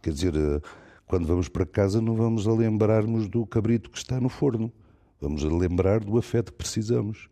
Quer 0.02 0.14
dizer, 0.14 0.34
eh, 0.36 0.62
quando 1.06 1.28
vamos 1.28 1.50
para 1.50 1.66
casa, 1.66 2.02
não 2.02 2.16
vamos 2.16 2.48
a 2.48 2.54
lembrarmos 2.54 3.28
do 3.28 3.46
cabrito 3.46 3.90
que 3.90 3.98
está 3.98 4.20
no 4.22 4.30
forno. 4.30 4.72
Vamos 5.20 5.44
a 5.44 5.50
lembrar 5.50 6.00
do 6.00 6.18
afeto 6.18 6.54
que 6.54 6.58
precisamos. 6.60 7.28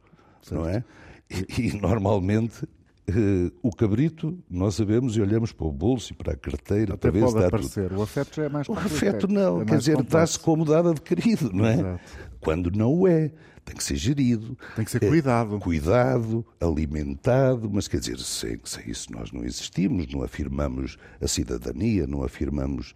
Não 0.51 0.67
é? 0.67 0.83
E, 1.29 1.67
e, 1.69 1.77
normalmente. 1.81 2.67
Eh, 3.09 3.51
o 3.61 3.71
cabrito, 3.75 4.37
nós 4.49 4.75
sabemos 4.75 5.15
e 5.15 5.21
olhamos 5.21 5.51
para 5.51 5.65
o 5.67 5.71
bolso 5.71 6.13
e 6.13 6.15
para 6.15 6.33
a 6.33 6.35
carteira 6.35 6.93
Até 6.95 7.09
para 7.09 7.11
ver 7.11 7.19
pode 7.21 7.35
está 7.37 7.41
tudo. 7.49 7.55
aparecer. 7.67 7.93
O 7.93 8.01
afeto 8.01 8.35
já 8.35 8.43
é 8.43 8.49
mais 8.49 8.67
O 8.69 8.73
afeto 8.73 9.27
não, 9.27 9.61
é 9.61 9.65
quer 9.65 9.77
dizer, 9.77 10.03
dá-se 10.03 10.39
como 10.39 10.65
dado 10.65 10.89
adquirido, 10.89 11.51
não 11.53 11.65
é? 11.65 11.73
Exato. 11.73 11.99
Quando 12.41 12.69
não 12.71 12.93
o 12.93 13.07
é, 13.07 13.31
tem 13.65 13.75
que 13.75 13.83
ser 13.83 13.95
gerido. 13.95 14.57
Tem 14.75 14.85
que 14.85 14.91
ser 14.91 15.03
É, 15.03 15.07
cuidado. 15.07 15.59
Cuidado, 15.59 16.45
alimentado, 16.61 17.69
mas 17.71 17.87
quer 17.87 17.99
dizer, 17.99 18.17
sem, 18.19 18.59
sem 18.63 18.89
isso 18.89 19.11
nós 19.11 19.31
não 19.31 19.43
existimos, 19.43 20.07
não 20.13 20.23
afirmamos 20.23 20.97
a 21.21 21.27
cidadania, 21.27 22.05
não 22.07 22.23
afirmamos 22.23 22.93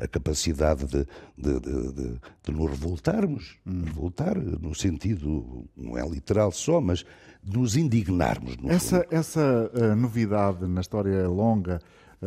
a 0.00 0.06
capacidade 0.08 0.86
de, 0.86 1.06
de, 1.36 1.60
de, 1.60 2.20
de, 2.44 2.52
nos 2.52 2.70
revoltarmos, 2.70 3.56
hum. 3.66 3.82
revoltar 3.84 4.36
no 4.38 4.74
sentido, 4.74 5.64
não 5.76 5.98
é 5.98 6.08
literal 6.08 6.52
só, 6.52 6.80
mas 6.80 7.04
de 7.42 7.58
nos 7.58 7.76
indignarmos. 7.76 8.56
essa 8.68 9.06
essa 9.10 9.70
uh, 9.74 9.96
novidade 9.96 10.66
na 10.66 10.80
história 10.80 11.26
longa 11.26 11.80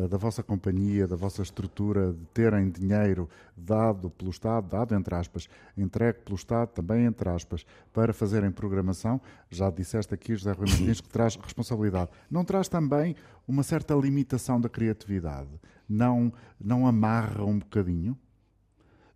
da 0.09 0.17
vossa 0.17 0.43
companhia, 0.43 1.07
da 1.07 1.15
vossa 1.15 1.41
estrutura, 1.41 2.11
de 2.11 2.25
terem 2.33 2.69
dinheiro 2.69 3.29
dado 3.55 4.09
pelo 4.09 4.29
Estado, 4.29 4.67
dado 4.67 4.93
entre 4.93 5.15
aspas, 5.15 5.47
entregue 5.77 6.19
pelo 6.19 6.35
Estado, 6.35 6.69
também 6.69 7.05
entre 7.05 7.29
aspas, 7.29 7.65
para 7.93 8.11
fazerem 8.11 8.51
programação, 8.51 9.21
já 9.49 9.69
disseste 9.69 10.13
aqui, 10.13 10.35
José 10.35 10.51
Rui 10.51 10.67
Martins, 10.69 10.99
que 10.99 11.07
traz 11.07 11.37
responsabilidade. 11.37 12.11
Não 12.29 12.43
traz 12.43 12.67
também 12.67 13.15
uma 13.47 13.63
certa 13.63 13.95
limitação 13.95 14.59
da 14.59 14.67
criatividade? 14.67 15.49
Não, 15.87 16.33
não 16.59 16.85
amarra 16.85 17.45
um 17.45 17.59
bocadinho? 17.59 18.17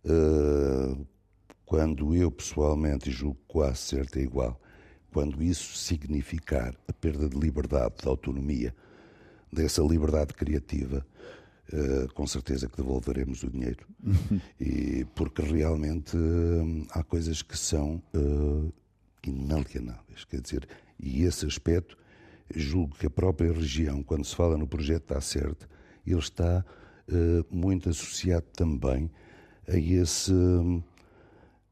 Uh, 0.02 1.06
quando 1.66 2.14
eu 2.14 2.30
pessoalmente, 2.30 3.10
julgo 3.10 3.38
quase 3.46 3.78
certo 3.78 4.18
é 4.18 4.22
igual, 4.22 4.58
quando 5.12 5.42
isso 5.42 5.76
significar 5.76 6.74
a 6.88 6.92
perda 6.92 7.28
de 7.28 7.38
liberdade, 7.38 7.96
de 8.00 8.08
autonomia, 8.08 8.74
dessa 9.52 9.82
liberdade 9.82 10.34
criativa, 10.34 11.04
uh, 11.72 12.12
com 12.14 12.26
certeza 12.26 12.68
que 12.68 12.76
devolveremos 12.76 13.42
o 13.42 13.50
dinheiro. 13.50 13.86
e 14.60 15.04
porque 15.14 15.42
realmente 15.42 16.16
uh, 16.16 16.86
há 16.90 17.02
coisas 17.02 17.42
que 17.42 17.56
são 17.58 18.02
uh, 18.14 18.72
inalienáveis, 19.26 20.24
quer 20.24 20.40
dizer, 20.40 20.68
e 20.98 21.24
esse 21.24 21.46
aspecto, 21.46 21.96
julgo 22.54 22.96
que 22.96 23.06
a 23.06 23.10
própria 23.10 23.52
região, 23.52 24.02
quando 24.02 24.24
se 24.24 24.34
fala 24.34 24.56
no 24.56 24.66
projeto 24.66 25.14
da 25.14 25.20
certo, 25.20 25.68
ele 26.06 26.18
está 26.18 26.64
muito 27.50 27.88
associado 27.88 28.46
também 28.54 29.10
a 29.68 29.76
esse 29.76 30.32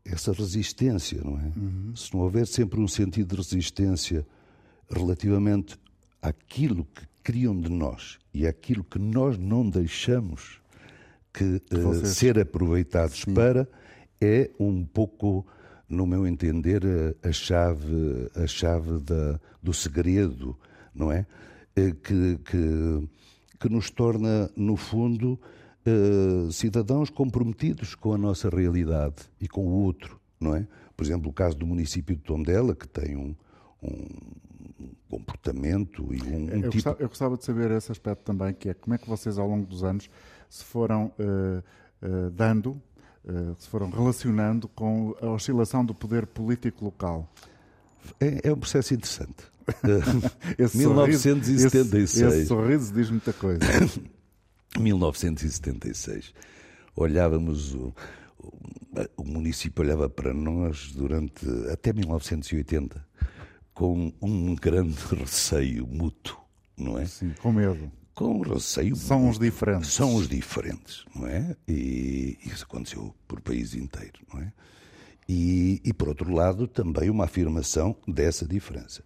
essa 0.05 0.33
resistência, 0.33 1.21
não 1.23 1.39
é? 1.39 1.53
Uhum. 1.57 1.95
Se 1.95 2.13
não 2.15 2.23
houver 2.23 2.47
sempre 2.47 2.81
um 2.81 2.89
sentido 2.89 3.29
de 3.29 3.37
resistência 3.37 4.27
relativamente 4.91 5.79
àquilo 6.23 6.87
que 6.95 7.07
criam 7.29 7.61
de 7.61 7.69
nós 7.71 8.19
e 8.33 8.47
àquilo 8.47 8.83
que 8.83 8.99
nós 8.99 9.37
não 9.37 9.69
deixamos 9.69 10.63
que 11.31 11.61
uh, 11.75 12.07
ser 12.07 12.39
aproveitados 12.39 13.21
Sim. 13.21 13.35
para, 13.35 13.69
é 14.19 14.51
um 14.59 14.83
pouco, 14.83 15.47
no 15.87 16.07
meu 16.07 16.27
entender, 16.27 16.83
a, 17.23 17.29
a 17.29 17.31
chave, 17.31 18.31
a 18.35 18.47
chave 18.47 19.01
da, 19.01 19.39
do 19.63 19.75
segredo, 19.75 20.59
não 20.95 21.13
é? 21.13 21.27
Eh, 21.77 21.91
que, 22.03 22.39
que, 22.39 23.09
que 23.61 23.69
nos 23.69 23.91
torna, 23.91 24.51
no 24.57 24.75
fundo, 24.75 25.39
uh, 25.87 26.51
cidadãos 26.51 27.11
comprometidos 27.11 27.95
com 27.95 28.15
a 28.15 28.19
nossa 28.19 28.49
realidade 28.49 29.17
e 29.39 29.47
com 29.47 29.67
o 29.67 29.83
outro, 29.83 30.19
não 30.41 30.57
é? 30.57 30.67
Por 30.97 31.05
exemplo, 31.05 31.29
o 31.29 31.35
caso 31.35 31.59
do 31.59 31.67
município 31.67 32.17
de 32.17 32.23
Tondela, 32.23 32.75
que 32.75 32.89
tem 32.89 33.17
um, 33.19 33.37
um 33.83 34.07
comportamento 35.09 36.15
e 36.15 36.23
um, 36.23 36.45
um 36.45 36.49
eu, 36.49 36.71
tipo... 36.71 36.73
gostava, 36.73 36.97
eu 37.01 37.09
gostava 37.09 37.37
de 37.37 37.45
saber 37.45 37.71
esse 37.73 37.91
aspecto 37.91 38.23
também, 38.23 38.55
que 38.55 38.69
é 38.69 38.75
como 38.75 38.95
é 38.95 38.99
que 38.99 39.09
vocês, 39.09 39.39
ao 39.39 39.49
longo 39.49 39.67
dos 39.67 39.83
anos, 39.83 40.11
se 40.49 40.65
foram 40.65 41.13
uh, 41.19 41.63
uh, 42.07 42.31
dando, 42.31 42.81
se 43.59 43.69
foram 43.69 43.91
relacionando 43.91 44.69
com 44.69 45.15
a 45.21 45.27
oscilação 45.27 45.85
do 45.85 45.95
poder 45.95 46.27
político 46.27 46.83
local. 46.83 47.31
É, 48.19 48.49
é 48.49 48.53
um 48.53 48.57
processo 48.57 48.95
interessante. 48.95 49.45
esse 50.57 50.79
1976. 50.79 51.71
Sorriso, 51.71 51.97
esse, 51.97 52.25
esse 52.25 52.47
sorriso 52.47 52.95
diz 52.95 53.11
muita 53.11 53.33
coisa. 53.35 53.61
1976. 54.79 56.33
Olhávamos, 56.97 57.75
o, 57.75 57.93
o, 59.17 59.25
município 59.25 59.85
olhava 59.85 60.09
para 60.09 60.33
nós 60.33 60.93
durante 60.93 61.47
até 61.71 61.93
1980 61.93 63.07
com 63.79 64.13
um 64.21 64.57
grande 64.57 64.97
receio 65.15 65.87
mútuo, 65.87 66.37
não 66.77 66.99
é? 66.99 67.07
Sim, 67.07 67.33
com 67.41 67.53
medo. 67.53 67.93
Com 68.13 68.41
receio. 68.41 68.97
São 68.97 69.19
mútuo. 69.19 69.31
os 69.31 69.39
diferentes. 69.39 69.93
São 69.93 70.17
os 70.17 70.29
diferentes, 70.29 71.05
não 71.15 71.29
é? 71.29 71.57
E 71.69 72.37
isso 72.45 72.65
aconteceu 72.65 73.15
por 73.29 73.41
país 73.41 73.75
inteiro, 73.75 74.19
não 74.35 74.41
é? 74.41 74.53
E, 75.29 75.81
e 75.85 75.93
por 75.93 76.09
outro 76.09 76.35
lado, 76.35 76.67
também 76.67 77.09
uma 77.09 77.27
afirmação 77.27 77.95
dessa 78.09 78.45
diferença. 78.49 79.05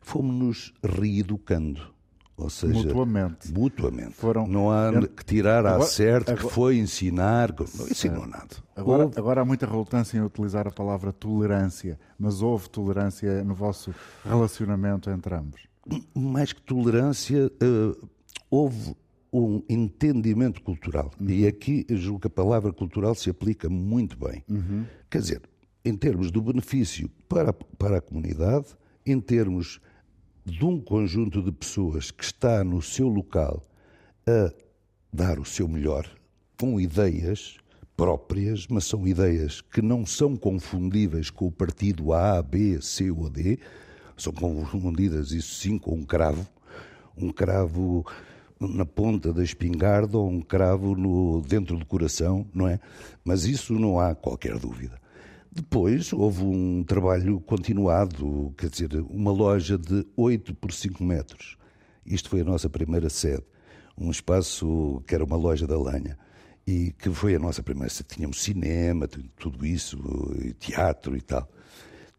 Fomos-nos 0.00 0.72
reeducando 0.80 1.92
ou 2.38 2.48
seja, 2.48 2.72
mutuamente. 2.72 3.52
Mutuamente. 3.52 4.12
Foram, 4.12 4.46
não 4.46 4.70
há 4.70 4.92
que 5.08 5.24
tirar 5.24 5.66
a 5.66 5.80
certo 5.82 6.36
que 6.36 6.44
foi 6.44 6.78
ensinar. 6.78 7.52
Não 7.52 7.88
ensinou 7.88 8.26
nada. 8.26 8.56
Agora, 8.76 9.04
houve... 9.04 9.18
agora 9.18 9.40
há 9.40 9.44
muita 9.44 9.66
relutância 9.66 10.16
em 10.16 10.22
utilizar 10.22 10.68
a 10.68 10.70
palavra 10.70 11.12
tolerância, 11.12 11.98
mas 12.16 12.40
houve 12.40 12.70
tolerância 12.70 13.42
no 13.42 13.54
vosso 13.54 13.92
relacionamento 14.24 15.10
entre 15.10 15.34
ambos? 15.34 15.66
Mais 16.14 16.52
que 16.52 16.62
tolerância, 16.62 17.50
uh, 17.60 18.08
houve 18.48 18.94
um 19.32 19.60
entendimento 19.68 20.62
cultural. 20.62 21.10
Uhum. 21.20 21.28
E 21.28 21.46
aqui 21.46 21.84
julgo 21.90 22.20
que 22.20 22.26
a 22.28 22.30
palavra 22.30 22.72
cultural 22.72 23.16
se 23.16 23.28
aplica 23.28 23.68
muito 23.68 24.16
bem. 24.16 24.44
Uhum. 24.48 24.84
Quer 25.10 25.18
dizer, 25.18 25.42
em 25.84 25.96
termos 25.96 26.30
do 26.30 26.40
benefício 26.40 27.10
para, 27.28 27.52
para 27.52 27.98
a 27.98 28.00
comunidade, 28.00 28.66
em 29.04 29.20
termos 29.20 29.80
de 30.48 30.64
um 30.64 30.80
conjunto 30.80 31.42
de 31.42 31.52
pessoas 31.52 32.10
que 32.10 32.24
está 32.24 32.64
no 32.64 32.80
seu 32.80 33.06
local 33.06 33.62
a 34.26 34.50
dar 35.12 35.38
o 35.38 35.44
seu 35.44 35.68
melhor, 35.68 36.08
com 36.58 36.80
ideias 36.80 37.58
próprias, 37.94 38.66
mas 38.66 38.84
são 38.84 39.06
ideias 39.06 39.60
que 39.60 39.82
não 39.82 40.06
são 40.06 40.36
confundíveis 40.36 41.30
com 41.30 41.46
o 41.46 41.52
partido 41.52 42.12
A, 42.12 42.42
B, 42.42 42.80
C 42.80 43.10
ou 43.10 43.28
D, 43.28 43.58
são 44.16 44.32
confundidas, 44.32 45.32
isso 45.32 45.54
sim, 45.54 45.78
com 45.78 45.94
um 45.94 46.04
cravo, 46.04 46.46
um 47.16 47.30
cravo 47.30 48.06
na 48.58 48.86
ponta 48.86 49.32
da 49.32 49.44
espingarda 49.44 50.16
ou 50.16 50.28
um 50.28 50.40
cravo 50.40 50.96
no, 50.96 51.42
dentro 51.42 51.76
do 51.76 51.84
coração, 51.84 52.46
não 52.54 52.66
é? 52.66 52.80
Mas 53.22 53.44
isso 53.44 53.74
não 53.74 54.00
há 54.00 54.14
qualquer 54.14 54.58
dúvida. 54.58 54.98
Depois 55.58 56.12
houve 56.12 56.44
um 56.44 56.84
trabalho 56.84 57.40
continuado, 57.40 58.54
quer 58.56 58.70
dizer, 58.70 58.94
uma 59.10 59.32
loja 59.32 59.76
de 59.76 60.06
8 60.16 60.54
por 60.54 60.72
5 60.72 61.02
metros. 61.02 61.58
Isto 62.06 62.28
foi 62.28 62.42
a 62.42 62.44
nossa 62.44 62.70
primeira 62.70 63.08
sede. 63.08 63.42
Um 63.98 64.08
espaço 64.08 65.02
que 65.04 65.16
era 65.16 65.24
uma 65.24 65.36
loja 65.36 65.66
da 65.66 65.76
lenha 65.76 66.16
e 66.64 66.92
que 66.92 67.10
foi 67.10 67.34
a 67.34 67.40
nossa 67.40 67.60
primeira 67.60 67.90
sede. 67.90 68.10
Tínhamos 68.10 68.40
cinema, 68.40 69.08
tudo 69.08 69.66
isso, 69.66 69.98
e 70.40 70.52
teatro 70.52 71.16
e 71.16 71.20
tal. 71.20 71.50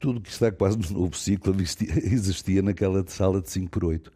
Tudo 0.01 0.19
que 0.19 0.29
está 0.29 0.51
quase 0.51 0.77
no 0.77 0.99
novo 0.99 1.15
ciclo 1.15 1.55
existia 1.61 2.61
naquela 2.61 3.05
sala 3.07 3.41
de 3.41 3.49
5 3.49 3.69
por 3.69 3.85
8. 3.85 4.11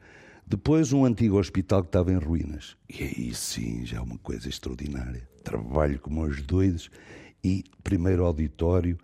Depois 0.45 0.91
um 0.91 1.05
antigo 1.05 1.39
hospital 1.39 1.81
que 1.81 1.87
estava 1.87 2.11
em 2.11 2.17
ruínas. 2.17 2.75
E 2.89 3.01
aí 3.03 3.33
sim, 3.33 3.85
já 3.85 3.99
é 3.99 4.01
uma 4.01 4.17
coisa 4.17 4.49
extraordinária. 4.49 5.25
Trabalho 5.45 5.97
como 5.97 6.25
os 6.25 6.41
doidos 6.41 6.91
e 7.41 7.63
primeiro 7.81 8.25
auditório 8.25 8.97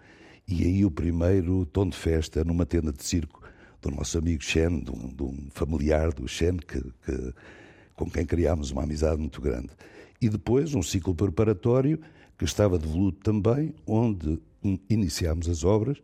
e 0.49 0.65
aí 0.65 0.83
o 0.83 0.89
primeiro 0.89 1.63
tom 1.67 1.87
de 1.87 1.95
festa 1.95 2.43
numa 2.43 2.65
tenda 2.65 2.91
de 2.91 3.03
circo 3.03 3.39
do 3.79 3.91
nosso 3.91 4.17
amigo 4.17 4.43
Shen, 4.43 4.79
de 4.79 4.89
um, 4.89 5.07
de 5.07 5.23
um 5.23 5.47
familiar 5.51 6.11
do 6.11 6.27
Shen, 6.27 6.57
que, 6.57 6.81
que, 7.05 7.33
com 7.95 8.09
quem 8.09 8.25
criámos 8.25 8.71
uma 8.71 8.83
amizade 8.83 9.21
muito 9.21 9.39
grande. 9.39 9.69
E 10.19 10.27
depois 10.27 10.73
um 10.73 10.81
ciclo 10.81 11.13
preparatório 11.13 11.99
que 12.35 12.45
estava 12.45 12.79
devoluto 12.79 13.19
também, 13.19 13.75
onde 13.85 14.39
iniciámos 14.89 15.47
as 15.47 15.63
obras 15.63 16.01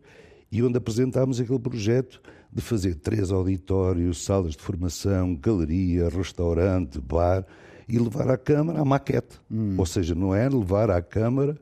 e 0.50 0.62
onde 0.62 0.78
apresentámos 0.78 1.40
aquele 1.40 1.58
projeto 1.58 2.22
de 2.52 2.62
fazer 2.62 2.94
três 2.94 3.32
auditórios, 3.32 4.24
salas 4.24 4.52
de 4.52 4.62
formação, 4.62 5.34
galeria, 5.34 6.08
restaurante, 6.08 7.00
bar 7.00 7.44
e 7.88 7.98
levar 7.98 8.30
à 8.30 8.38
Câmara 8.38 8.80
a 8.80 8.84
maquete. 8.84 9.40
Hum. 9.50 9.74
Ou 9.76 9.84
seja, 9.84 10.14
não 10.14 10.32
é 10.32 10.48
levar 10.48 10.88
à 10.88 11.02
Câmara 11.02 11.58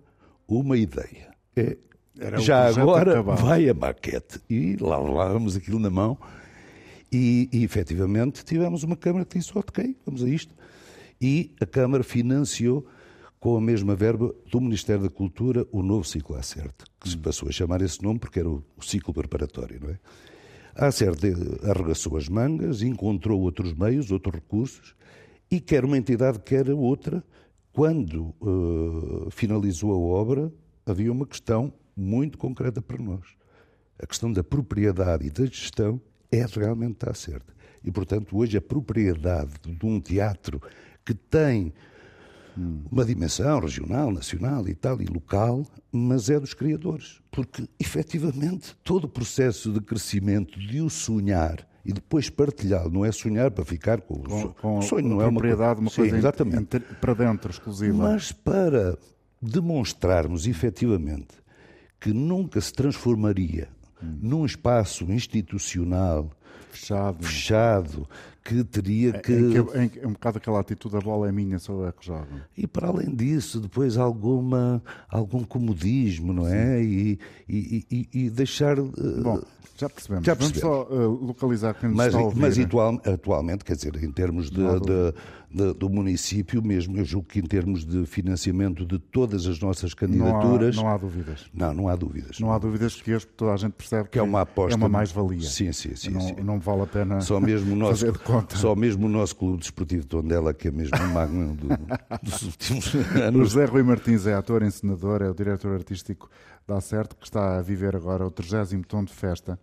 uma 0.46 0.76
ideia, 0.76 1.34
é 1.56 1.78
era 2.18 2.38
Já 2.38 2.68
agora 2.68 3.22
vai 3.22 3.68
a 3.68 3.74
maquete. 3.74 4.40
E 4.48 4.76
lá 4.76 4.98
levávamos 4.98 5.56
aquilo 5.56 5.78
na 5.78 5.90
mão. 5.90 6.18
E, 7.10 7.48
e 7.52 7.64
efetivamente 7.64 8.44
tivemos 8.44 8.82
uma 8.82 8.96
Câmara 8.96 9.24
que 9.24 9.38
disse: 9.38 9.56
Ok, 9.56 9.96
vamos 10.04 10.22
a 10.22 10.28
isto. 10.28 10.54
E 11.20 11.52
a 11.60 11.66
Câmara 11.66 12.02
financiou, 12.02 12.86
com 13.38 13.56
a 13.56 13.60
mesma 13.60 13.94
verba 13.94 14.34
do 14.50 14.60
Ministério 14.60 15.02
da 15.02 15.08
Cultura, 15.08 15.66
o 15.70 15.82
novo 15.82 16.04
ciclo 16.04 16.36
Acerte, 16.36 16.84
que 17.00 17.08
se 17.08 17.16
hum. 17.16 17.20
passou 17.20 17.48
a 17.48 17.52
chamar 17.52 17.82
esse 17.82 18.02
nome 18.02 18.18
porque 18.18 18.40
era 18.40 18.48
o, 18.48 18.64
o 18.76 18.82
ciclo 18.82 19.12
preparatório, 19.12 19.80
não 19.80 19.90
é? 19.90 19.98
A 20.76 20.86
Acerte 20.86 21.32
arregaçou 21.62 22.16
as 22.16 22.28
mangas, 22.28 22.82
encontrou 22.82 23.40
outros 23.40 23.72
meios, 23.74 24.10
outros 24.10 24.34
recursos, 24.34 24.96
e 25.48 25.60
quer 25.60 25.84
uma 25.84 25.96
entidade, 25.96 26.40
quer 26.40 26.68
outra, 26.70 27.22
quando 27.72 28.34
uh, 28.40 29.28
finalizou 29.30 29.92
a 29.92 29.98
obra, 29.98 30.52
havia 30.84 31.12
uma 31.12 31.26
questão 31.26 31.72
muito 31.96 32.38
concreta 32.38 32.80
para 32.82 33.02
nós. 33.02 33.24
A 33.98 34.06
questão 34.06 34.32
da 34.32 34.42
propriedade 34.42 35.26
e 35.26 35.30
da 35.30 35.46
gestão 35.46 36.00
é 36.30 36.44
realmente 36.44 36.94
está 36.94 37.14
certa. 37.14 37.54
E, 37.84 37.90
portanto, 37.90 38.36
hoje 38.36 38.56
a 38.56 38.62
propriedade 38.62 39.52
de 39.64 39.86
um 39.86 40.00
teatro 40.00 40.60
que 41.04 41.14
tem 41.14 41.72
uma 42.90 43.04
dimensão 43.04 43.58
regional, 43.58 44.10
nacional 44.12 44.66
e 44.68 44.74
tal, 44.74 45.00
e 45.02 45.06
local, 45.06 45.66
mas 45.90 46.30
é 46.30 46.38
dos 46.38 46.54
criadores. 46.54 47.20
Porque, 47.30 47.68
efetivamente, 47.78 48.76
todo 48.82 49.04
o 49.04 49.08
processo 49.08 49.72
de 49.72 49.80
crescimento, 49.80 50.58
de 50.58 50.80
o 50.80 50.88
sonhar 50.88 51.66
e 51.84 51.92
depois 51.92 52.30
partilhá-lo, 52.30 52.90
não 52.90 53.04
é 53.04 53.12
sonhar 53.12 53.50
para 53.50 53.64
ficar 53.64 54.00
com, 54.00 54.22
com, 54.22 54.48
com 54.54 54.78
o 54.78 54.82
sonho, 54.82 55.06
não 55.06 55.20
é 55.20 55.26
uma 55.26 55.32
propriedade, 55.32 55.80
uma 55.80 55.90
coisa, 55.90 56.10
coisa 56.10 56.16
exatamente. 56.16 56.80
para 57.00 57.12
dentro, 57.12 57.50
exclusiva. 57.50 57.96
Mas 57.96 58.32
para 58.32 58.96
demonstrarmos 59.42 60.46
efetivamente 60.46 61.43
que 62.04 62.12
nunca 62.12 62.60
se 62.60 62.70
transformaria 62.70 63.66
hum. 64.02 64.18
num 64.20 64.44
espaço 64.44 65.10
institucional 65.10 66.30
fechado, 66.70 67.24
fechado 67.24 68.08
que 68.44 68.62
teria 68.62 69.14
que... 69.14 69.32
Em, 69.32 69.88
que, 69.88 70.00
em, 70.00 70.06
um 70.06 70.12
bocado 70.12 70.36
aquela 70.36 70.60
atitude, 70.60 70.98
a 70.98 71.00
bola 71.00 71.30
é 71.30 71.32
minha, 71.32 71.58
sou 71.58 71.82
eu 71.86 71.90
que 71.94 72.04
jogo. 72.04 72.26
E 72.54 72.66
para 72.66 72.88
além 72.88 73.14
disso, 73.14 73.58
depois 73.58 73.96
alguma, 73.96 74.82
algum 75.08 75.42
comodismo, 75.44 76.34
não 76.34 76.46
é? 76.46 76.82
E, 76.82 77.18
e, 77.48 77.86
e, 77.90 78.08
e, 78.12 78.28
deixar... 78.28 78.76
Bom, 78.76 79.40
já 79.76 79.88
percebemos. 79.88 80.24
Já 80.24 80.36
percebemos. 80.36 80.62
Vamos 80.62 80.88
só 80.88 80.94
uh, 80.94 81.26
localizar 81.26 81.74
quem 81.74 81.90
mas, 81.90 82.06
está 82.08 82.18
a 82.18 82.22
ouvir. 82.22 82.40
Mas 82.40 82.58
atual, 82.58 83.00
atualmente, 83.04 83.64
quer 83.64 83.74
dizer, 83.74 84.02
em 84.02 84.10
termos 84.10 84.50
de, 84.50 84.62
de, 84.62 85.14
de, 85.50 85.74
do 85.74 85.90
município 85.90 86.62
mesmo, 86.62 86.96
eu 86.96 87.04
julgo 87.04 87.26
que 87.28 87.40
em 87.40 87.42
termos 87.42 87.84
de 87.84 88.06
financiamento 88.06 88.86
de 88.86 88.98
todas 88.98 89.46
as 89.46 89.58
nossas 89.60 89.92
candidaturas... 89.92 90.76
Não 90.76 90.82
há, 90.82 90.84
não 90.86 90.94
há 90.94 90.96
dúvidas. 90.96 91.46
Não, 91.52 91.74
não 91.74 91.88
há 91.88 91.96
dúvidas. 91.96 92.40
Não 92.40 92.52
há 92.52 92.58
dúvidas 92.58 93.00
que 93.00 93.10
este 93.10 93.26
toda 93.32 93.52
a 93.52 93.56
gente 93.56 93.72
percebe 93.72 94.04
que, 94.04 94.10
que 94.10 94.18
é 94.18 94.22
uma 94.22 94.42
aposta. 94.42 94.74
É 94.74 94.76
uma 94.76 94.88
mais-valia. 94.88 95.42
Sim, 95.42 95.72
sim, 95.72 95.96
sim. 95.96 96.10
Não, 96.10 96.20
sim. 96.20 96.34
não 96.42 96.60
vale 96.60 96.82
a 96.82 96.86
pena 96.86 97.20
só 97.20 97.40
mesmo 97.40 97.72
o 97.72 97.76
nosso, 97.76 98.06
fazer 98.06 98.12
de 98.12 98.18
conta. 98.20 98.56
Só 98.56 98.76
mesmo 98.76 99.06
o 99.06 99.08
nosso 99.08 99.34
clube 99.34 99.58
desportivo 99.58 100.02
de 100.02 100.08
Tondela, 100.08 100.54
que 100.54 100.68
é 100.68 100.70
mesmo 100.70 100.96
o 100.96 101.08
magno 101.08 101.56
do, 101.56 101.68
dos 102.22 102.42
últimos 102.42 102.94
anos. 103.16 103.40
O 103.40 103.44
José 103.44 103.64
Rui 103.64 103.82
Martins 103.82 104.26
é 104.26 104.34
ator, 104.34 104.62
encenador, 104.62 105.22
é 105.22 105.28
o 105.28 105.34
diretor 105.34 105.74
artístico 105.74 106.30
da 106.66 106.80
Certo, 106.80 107.16
que 107.16 107.24
está 107.24 107.58
a 107.58 107.62
viver 107.62 107.94
agora 107.94 108.26
o 108.26 108.30
30 108.30 108.82
tom 108.88 109.04
de 109.04 109.12
festa 109.12 109.58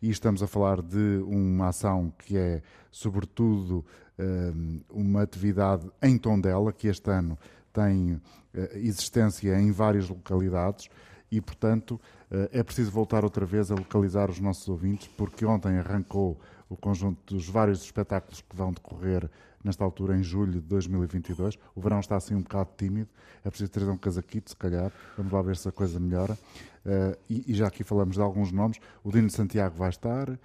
e 0.00 0.10
estamos 0.10 0.42
a 0.42 0.46
falar 0.46 0.82
de 0.82 1.22
uma 1.26 1.68
ação 1.68 2.12
que 2.18 2.36
é, 2.36 2.62
sobretudo, 2.90 3.84
hum, 4.18 4.80
uma 4.90 5.22
atividade 5.22 5.90
em 6.02 6.18
Tondela, 6.18 6.72
que 6.72 6.88
este 6.88 7.10
ano 7.10 7.38
tem 7.72 8.20
eh, 8.52 8.70
existência 8.74 9.58
em 9.58 9.72
várias 9.72 10.08
localidades 10.08 10.88
e, 11.30 11.40
portanto, 11.40 12.00
eh, 12.30 12.50
é 12.52 12.62
preciso 12.62 12.90
voltar 12.90 13.24
outra 13.24 13.44
vez 13.44 13.70
a 13.70 13.74
localizar 13.74 14.30
os 14.30 14.38
nossos 14.38 14.68
ouvintes, 14.68 15.08
porque 15.16 15.44
ontem 15.44 15.78
arrancou 15.78 16.38
o 16.68 16.76
conjunto 16.76 17.34
dos 17.34 17.48
vários 17.48 17.82
espetáculos 17.82 18.40
que 18.40 18.54
vão 18.54 18.72
decorrer 18.72 19.28
nesta 19.64 19.82
altura, 19.82 20.16
em 20.16 20.22
julho 20.22 20.52
de 20.52 20.68
2022. 20.68 21.58
O 21.74 21.80
verão 21.80 21.98
está 21.98 22.16
assim 22.16 22.34
um 22.34 22.42
bocado 22.42 22.70
tímido, 22.76 23.08
é 23.44 23.48
preciso 23.48 23.70
trazer 23.70 23.90
um 23.90 23.96
casaquito, 23.96 24.50
se 24.50 24.56
calhar. 24.56 24.92
Vamos 25.16 25.32
lá 25.32 25.42
ver 25.42 25.56
se 25.56 25.68
a 25.68 25.72
coisa 25.72 25.98
melhora. 25.98 26.38
Uh, 26.84 27.16
e, 27.30 27.52
e, 27.52 27.54
já 27.54 27.66
aqui 27.66 27.82
falamos 27.82 28.16
de 28.16 28.22
alguns 28.22 28.52
nomes. 28.52 28.78
O 29.02 29.10
Dino 29.10 29.30
Santiago 29.30 29.74
vai 29.76 29.88
estar. 29.88 30.28
Uh, 30.28 30.38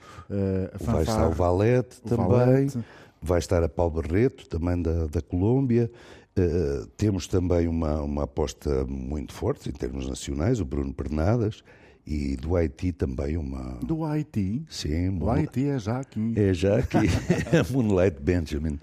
vai 0.79 1.03
estar 1.03 1.27
o 1.27 1.31
Valete 1.31 1.99
o 2.05 2.09
também. 2.09 2.27
Valete. 2.27 2.79
Vai 3.21 3.39
estar 3.39 3.61
a 3.61 3.67
Paulo 3.67 4.01
Barreto, 4.01 4.47
também 4.47 4.81
da, 4.81 5.05
da 5.07 5.21
Colômbia. 5.21 5.91
Uh, 6.37 6.87
temos 6.95 7.27
também 7.27 7.67
uma, 7.67 8.01
uma 8.01 8.23
aposta 8.23 8.85
muito 8.85 9.33
forte 9.33 9.67
em 9.67 9.73
termos 9.73 10.07
nacionais, 10.07 10.61
o 10.61 10.65
Bruno 10.65 10.93
Pernadas. 10.93 11.61
E 12.09 12.35
do 12.35 12.55
Haiti 12.55 12.91
também 12.91 13.37
uma. 13.37 13.77
Do 13.83 14.03
Haiti? 14.03 14.65
Sim. 14.67 15.19
O 15.21 15.29
Haiti 15.29 15.67
é 15.67 15.77
já 15.77 15.99
aqui. 15.99 16.33
É 16.35 16.51
já 16.51 16.79
aqui. 16.79 16.97
é 17.53 17.71
Moonlight 17.71 18.19
Benjamin. 18.19 18.79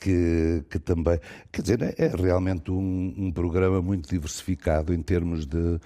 Que, 0.00 0.64
que 0.68 0.80
também. 0.80 1.20
Quer 1.52 1.62
dizer, 1.62 1.82
é, 1.82 1.94
é 1.96 2.08
realmente 2.08 2.72
um, 2.72 3.14
um 3.16 3.30
programa 3.30 3.80
muito 3.80 4.10
diversificado 4.10 4.92
em 4.92 5.00
termos 5.00 5.46
de, 5.46 5.78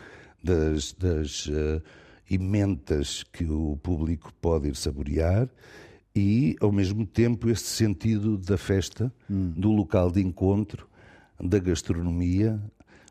das, 0.43 0.95
das 0.95 1.47
uh, 1.49 1.83
emendas 2.31 3.23
que 3.23 3.45
o 3.45 3.79
público 3.83 4.33
pode 4.41 4.69
ir 4.69 4.75
saborear 4.75 5.47
e, 6.17 6.57
ao 6.59 6.73
mesmo 6.73 7.05
tempo, 7.05 7.51
esse 7.51 7.65
sentido 7.65 8.39
da 8.39 8.57
festa, 8.57 9.13
hum. 9.31 9.53
do 9.55 9.71
local 9.71 10.11
de 10.11 10.23
encontro, 10.23 10.89
da 11.39 11.59
gastronomia, 11.59 12.59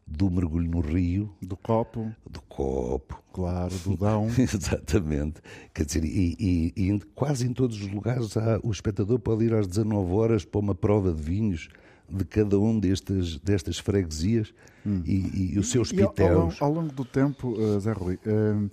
do 0.08 0.32
mergulho 0.32 0.70
no 0.70 0.80
rio. 0.80 1.30
Do 1.42 1.58
copo. 1.58 2.12
Do 2.30 2.42
copo. 2.44 3.22
Claro, 3.34 3.76
do 3.80 3.98
dão. 3.98 4.28
Exatamente. 4.40 5.42
Quer 5.74 5.86
dizer, 5.86 6.06
e, 6.06 6.36
e, 6.40 6.74
e, 6.76 7.00
quase 7.14 7.46
em 7.46 7.54
todos 7.54 7.82
os 7.82 7.92
lugares 7.92 8.38
há, 8.38 8.60
o 8.64 8.72
espectador 8.72 9.20
pode 9.20 9.44
ir 9.46 9.54
às 9.54 9.68
19 9.68 10.14
horas 10.14 10.46
para 10.46 10.60
uma 10.60 10.74
prova 10.74 11.12
de 11.12 11.22
vinhos 11.22 11.70
de 12.10 12.24
cada 12.24 12.58
um 12.58 12.80
destas, 12.80 13.38
destas 13.40 13.78
freguesias 13.80 14.54
hum. 14.86 15.02
e, 15.06 15.54
e, 15.54 15.60
os 15.60 15.70
seus 15.70 15.92
pitéus. 15.92 16.62
Ao, 16.62 16.70
ao, 16.70 16.74
longo 16.74 16.94
do 16.94 17.04
tempo, 17.04 17.50
uh, 17.50 17.80
Zé 17.82 17.92
Rui, 17.92 18.16
uh, 18.16 18.72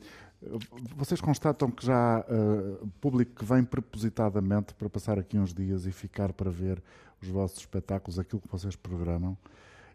vocês 0.97 1.21
constatam 1.21 1.69
que 1.69 1.85
já 1.85 2.19
há 2.19 2.21
uh, 2.21 2.87
público 3.01 3.33
que 3.35 3.45
vem 3.45 3.65
propositadamente 3.65 4.73
para 4.75 4.89
passar 4.89 5.19
aqui 5.19 5.37
uns 5.37 5.53
dias 5.53 5.85
e 5.85 5.91
ficar 5.91 6.33
para 6.33 6.51
ver 6.51 6.81
os 7.21 7.29
vossos 7.29 7.59
espetáculos, 7.59 8.21
aquilo 8.21 8.41
que 8.41 8.49
vocês 8.49 8.77
programam? 8.77 9.37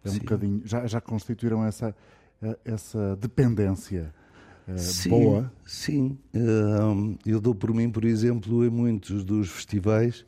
É 0.04 0.10
um 0.10 0.14
Sim. 0.14 0.20
bocadinho. 0.20 0.62
Já, 0.66 0.88
já 0.88 1.02
constituíram 1.02 1.66
essa, 1.66 1.96
essa 2.64 3.16
dependência? 3.16 4.14
sim, 4.78 5.10
boa. 5.10 5.52
Sim, 5.66 6.18
eu 7.26 7.42
dou 7.42 7.56
por 7.56 7.74
mim, 7.74 7.90
por 7.90 8.06
exemplo, 8.06 8.64
em 8.66 8.70
muitos 8.70 9.24
dos 9.24 9.50
festivais, 9.50 10.26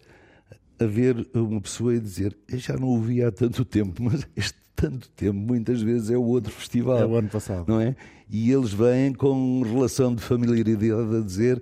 a 0.80 0.86
ver 0.86 1.28
uma 1.34 1.62
pessoa 1.62 1.96
e 1.96 2.00
dizer 2.00 2.36
eu 2.50 2.58
já 2.58 2.76
não 2.76 2.88
o 2.88 3.00
vi 3.00 3.24
há 3.24 3.32
tanto 3.32 3.64
tempo, 3.64 4.02
mas 4.04 4.28
este 4.36 4.60
tanto 4.76 5.10
tempo 5.10 5.38
muitas 5.38 5.82
vezes 5.82 6.10
é 6.10 6.18
o 6.18 6.24
outro 6.24 6.52
festival. 6.52 7.00
É 7.00 7.06
o 7.06 7.16
ano 7.16 7.30
passado. 7.30 7.66
Não 7.68 7.80
é? 7.80 7.96
E 8.30 8.52
eles 8.52 8.74
vêm 8.74 9.14
com 9.14 9.62
relação 9.62 10.16
de 10.16 10.22
familiaridade 10.24 11.18
a 11.18 11.22
dizer 11.22 11.62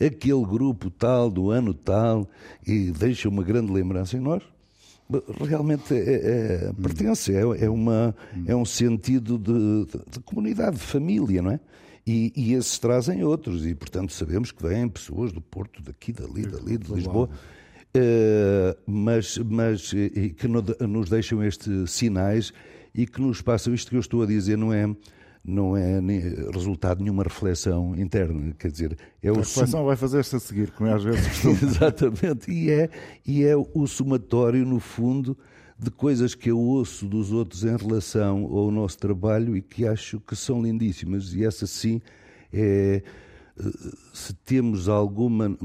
aquele 0.00 0.44
grupo 0.44 0.90
tal, 0.90 1.30
do 1.30 1.50
ano 1.50 1.74
tal, 1.74 2.28
e 2.66 2.90
deixa 2.90 3.28
uma 3.28 3.42
grande 3.42 3.70
lembrança 3.70 4.16
em 4.16 4.20
nós. 4.20 4.42
Realmente 5.46 5.94
é, 5.94 5.98
é, 5.98 6.70
hum. 6.70 6.74
pertence, 6.82 7.34
é, 7.34 7.40
é, 7.40 7.70
uma, 7.70 8.14
hum. 8.34 8.44
é 8.46 8.56
um 8.56 8.64
sentido 8.64 9.38
de, 9.38 9.84
de, 9.84 10.10
de 10.10 10.20
comunidade, 10.20 10.76
de 10.76 10.82
família, 10.82 11.42
não 11.42 11.50
é? 11.50 11.60
E, 12.06 12.32
e, 12.36 12.52
esses 12.52 12.78
trazem 12.78 13.24
outros, 13.24 13.64
e 13.64 13.74
portanto 13.74 14.12
sabemos 14.12 14.52
que 14.52 14.62
vêm 14.62 14.86
pessoas 14.88 15.32
do 15.32 15.40
Porto, 15.40 15.82
daqui, 15.82 16.12
dali, 16.12 16.46
dali, 16.46 16.76
de 16.76 16.92
Lisboa. 16.92 17.30
Uh, 17.96 18.76
mas, 18.86 19.38
mas 19.38 19.90
que 19.90 20.48
nos 20.48 21.08
deixam 21.08 21.42
estes 21.42 21.92
sinais 21.92 22.52
e 22.94 23.06
que 23.06 23.20
nos 23.20 23.40
passam 23.40 23.72
isto 23.72 23.88
que 23.88 23.96
eu 23.96 24.00
estou 24.00 24.22
a 24.22 24.26
dizer 24.26 24.58
não 24.58 24.72
é 24.72 24.84
não 25.44 25.76
é 25.76 26.00
resultado 26.52 26.98
de 26.98 27.04
nenhuma 27.04 27.22
reflexão 27.22 27.94
interna, 27.94 28.54
quer 28.58 28.70
dizer, 28.70 28.96
é 29.22 29.28
a 29.28 29.32
reflexão 29.32 29.80
sum... 29.80 29.84
vai 29.84 29.96
fazer-se 29.96 30.36
a 30.36 30.40
seguir, 30.40 30.70
como 30.70 30.88
é 30.88 30.94
às 30.94 31.04
vezes 31.04 31.44
Exatamente, 31.62 32.50
e 32.50 32.70
é, 32.70 32.88
e 33.26 33.44
é 33.44 33.54
o 33.54 33.86
somatório, 33.86 34.64
no 34.64 34.80
fundo, 34.80 35.36
de 35.78 35.90
coisas 35.90 36.34
que 36.34 36.50
eu 36.50 36.58
ouço 36.58 37.06
dos 37.06 37.30
outros 37.30 37.62
em 37.64 37.76
relação 37.76 38.44
ao 38.44 38.70
nosso 38.70 38.96
trabalho 38.98 39.56
e 39.56 39.60
que 39.60 39.86
acho 39.86 40.18
que 40.20 40.34
são 40.34 40.62
lindíssimas, 40.62 41.34
e 41.34 41.44
essa 41.44 41.66
sim 41.66 42.00
é 42.52 43.02
se 44.12 44.34
temos 44.34 44.88
alguma 44.88 45.56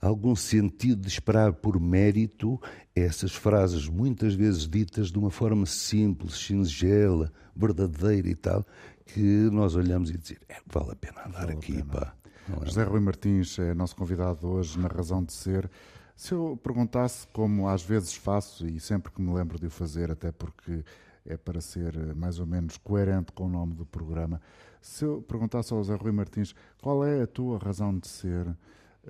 algum 0.00 0.34
sentido 0.34 1.02
de 1.02 1.08
esperar 1.08 1.52
por 1.52 1.80
mérito 1.80 2.60
essas 2.94 3.32
frases, 3.32 3.88
muitas 3.88 4.34
vezes 4.34 4.68
ditas 4.68 5.10
de 5.10 5.18
uma 5.18 5.30
forma 5.30 5.66
simples, 5.66 6.34
singela, 6.34 7.32
verdadeira 7.56 8.28
e 8.28 8.34
tal, 8.34 8.64
que 9.06 9.20
nós 9.50 9.74
olhamos 9.74 10.10
e 10.10 10.18
dizemos, 10.18 10.42
é, 10.48 10.56
vale 10.66 10.92
a 10.92 10.96
pena 10.96 11.26
andar 11.26 11.46
vale 11.46 11.52
aqui, 11.52 11.72
pena. 11.72 11.84
pá. 11.86 12.14
É? 12.62 12.64
José 12.64 12.84
Rui 12.84 13.00
Martins 13.00 13.58
é 13.58 13.74
nosso 13.74 13.96
convidado 13.96 14.46
hoje 14.46 14.78
na 14.78 14.88
Razão 14.88 15.24
de 15.24 15.32
Ser. 15.32 15.68
Se 16.14 16.32
eu 16.32 16.58
perguntasse, 16.62 17.26
como 17.32 17.68
às 17.68 17.82
vezes 17.82 18.14
faço 18.14 18.66
e 18.66 18.78
sempre 18.78 19.12
que 19.12 19.20
me 19.20 19.34
lembro 19.34 19.58
de 19.58 19.66
o 19.66 19.70
fazer, 19.70 20.10
até 20.10 20.30
porque 20.30 20.84
é 21.24 21.36
para 21.36 21.60
ser 21.60 22.14
mais 22.14 22.38
ou 22.38 22.46
menos 22.46 22.76
coerente 22.76 23.32
com 23.32 23.44
o 23.44 23.48
nome 23.48 23.74
do 23.74 23.84
programa, 23.84 24.40
se 24.80 25.04
eu 25.04 25.20
perguntasse 25.22 25.72
ao 25.72 25.80
José 25.80 25.94
Rui 25.96 26.12
Martins 26.12 26.54
qual 26.80 27.04
é 27.04 27.22
a 27.22 27.26
tua 27.26 27.58
razão 27.58 27.98
de 27.98 28.06
ser, 28.06 28.46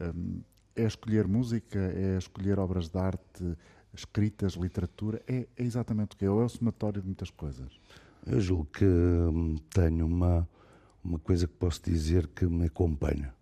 um, 0.00 0.40
é 0.74 0.84
escolher 0.84 1.28
música, 1.28 1.78
é 1.78 2.16
escolher 2.16 2.58
obras 2.58 2.88
de 2.88 2.98
arte, 2.98 3.56
escritas, 3.94 4.54
literatura, 4.54 5.22
é, 5.26 5.46
é 5.56 5.62
exatamente 5.62 6.14
o 6.14 6.18
que 6.18 6.24
é, 6.24 6.28
é 6.28 6.30
o 6.30 6.48
somatório 6.48 7.00
de 7.00 7.06
muitas 7.06 7.30
coisas? 7.30 7.78
Eu 8.26 8.40
julgo 8.40 8.64
que 8.66 8.84
hum, 8.84 9.56
tenho 9.70 10.04
uma, 10.04 10.48
uma 11.02 11.18
coisa 11.18 11.46
que 11.46 11.54
posso 11.54 11.80
dizer 11.82 12.26
que 12.28 12.44
me 12.46 12.66
acompanha. 12.66 13.32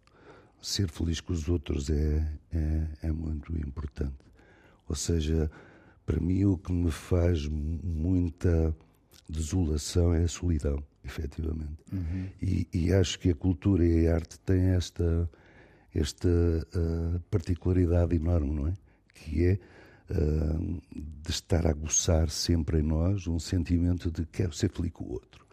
Ser 0.60 0.88
feliz 0.88 1.20
com 1.20 1.32
os 1.32 1.48
outros 1.48 1.90
é, 1.90 2.26
é, 2.52 2.88
é 3.02 3.12
muito 3.12 3.52
importante. 3.56 4.14
Ou 4.88 4.94
seja, 4.94 5.50
para 6.04 6.20
mim 6.20 6.44
o 6.44 6.58
que 6.58 6.72
me 6.72 6.90
faz 6.90 7.46
muita 7.48 8.74
desolação 9.28 10.12
é 10.12 10.24
a 10.24 10.28
solidão, 10.28 10.82
efetivamente. 11.02 11.82
Uhum. 11.92 12.28
E, 12.40 12.68
e, 12.72 12.92
acho 12.92 13.18
que 13.18 13.30
a 13.30 13.34
cultura 13.34 13.84
e 13.84 14.06
a 14.06 14.14
arte 14.14 14.38
têm 14.40 14.70
esta 14.70 15.28
esta 15.94 16.28
uh, 16.28 17.20
particularidade 17.30 18.16
enorme, 18.16 18.52
não 18.52 18.66
é? 18.66 18.74
Que 19.14 19.46
é 19.46 19.58
uh, 20.10 20.82
de 20.94 21.30
estar 21.30 21.66
a 21.66 21.70
aguçar 21.70 22.30
sempre 22.30 22.80
em 22.80 22.82
nós 22.82 23.26
um 23.26 23.38
sentimento 23.38 24.10
de 24.10 24.26
quero 24.26 24.52
ser 24.52 24.70
feliz 24.70 24.92
com 24.92 25.04
o 25.04 25.12
outro. 25.12 25.44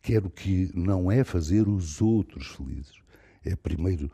Quero 0.00 0.30
que 0.30 0.70
não 0.74 1.10
é 1.10 1.22
fazer 1.22 1.68
os 1.68 2.00
outros 2.00 2.48
felizes, 2.48 3.00
é 3.44 3.54
primeiro 3.54 4.10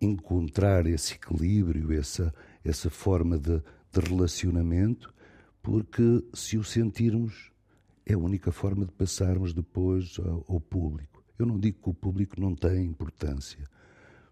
encontrar 0.00 0.86
esse 0.86 1.14
equilíbrio, 1.14 1.92
essa, 1.92 2.34
essa 2.64 2.90
forma 2.90 3.38
de, 3.38 3.62
de 3.92 4.00
relacionamento, 4.00 5.12
porque 5.62 6.24
se 6.32 6.56
o 6.56 6.64
sentirmos, 6.64 7.50
é 8.06 8.14
a 8.14 8.18
única 8.18 8.52
forma 8.52 8.84
de 8.84 8.92
passarmos 8.92 9.54
depois 9.54 10.18
ao, 10.18 10.44
ao 10.48 10.60
público. 10.60 11.22
Eu 11.38 11.46
não 11.46 11.58
digo 11.58 11.82
que 11.82 11.90
o 11.90 11.94
público 11.94 12.40
não 12.40 12.54
tem 12.54 12.84
importância, 12.84 13.64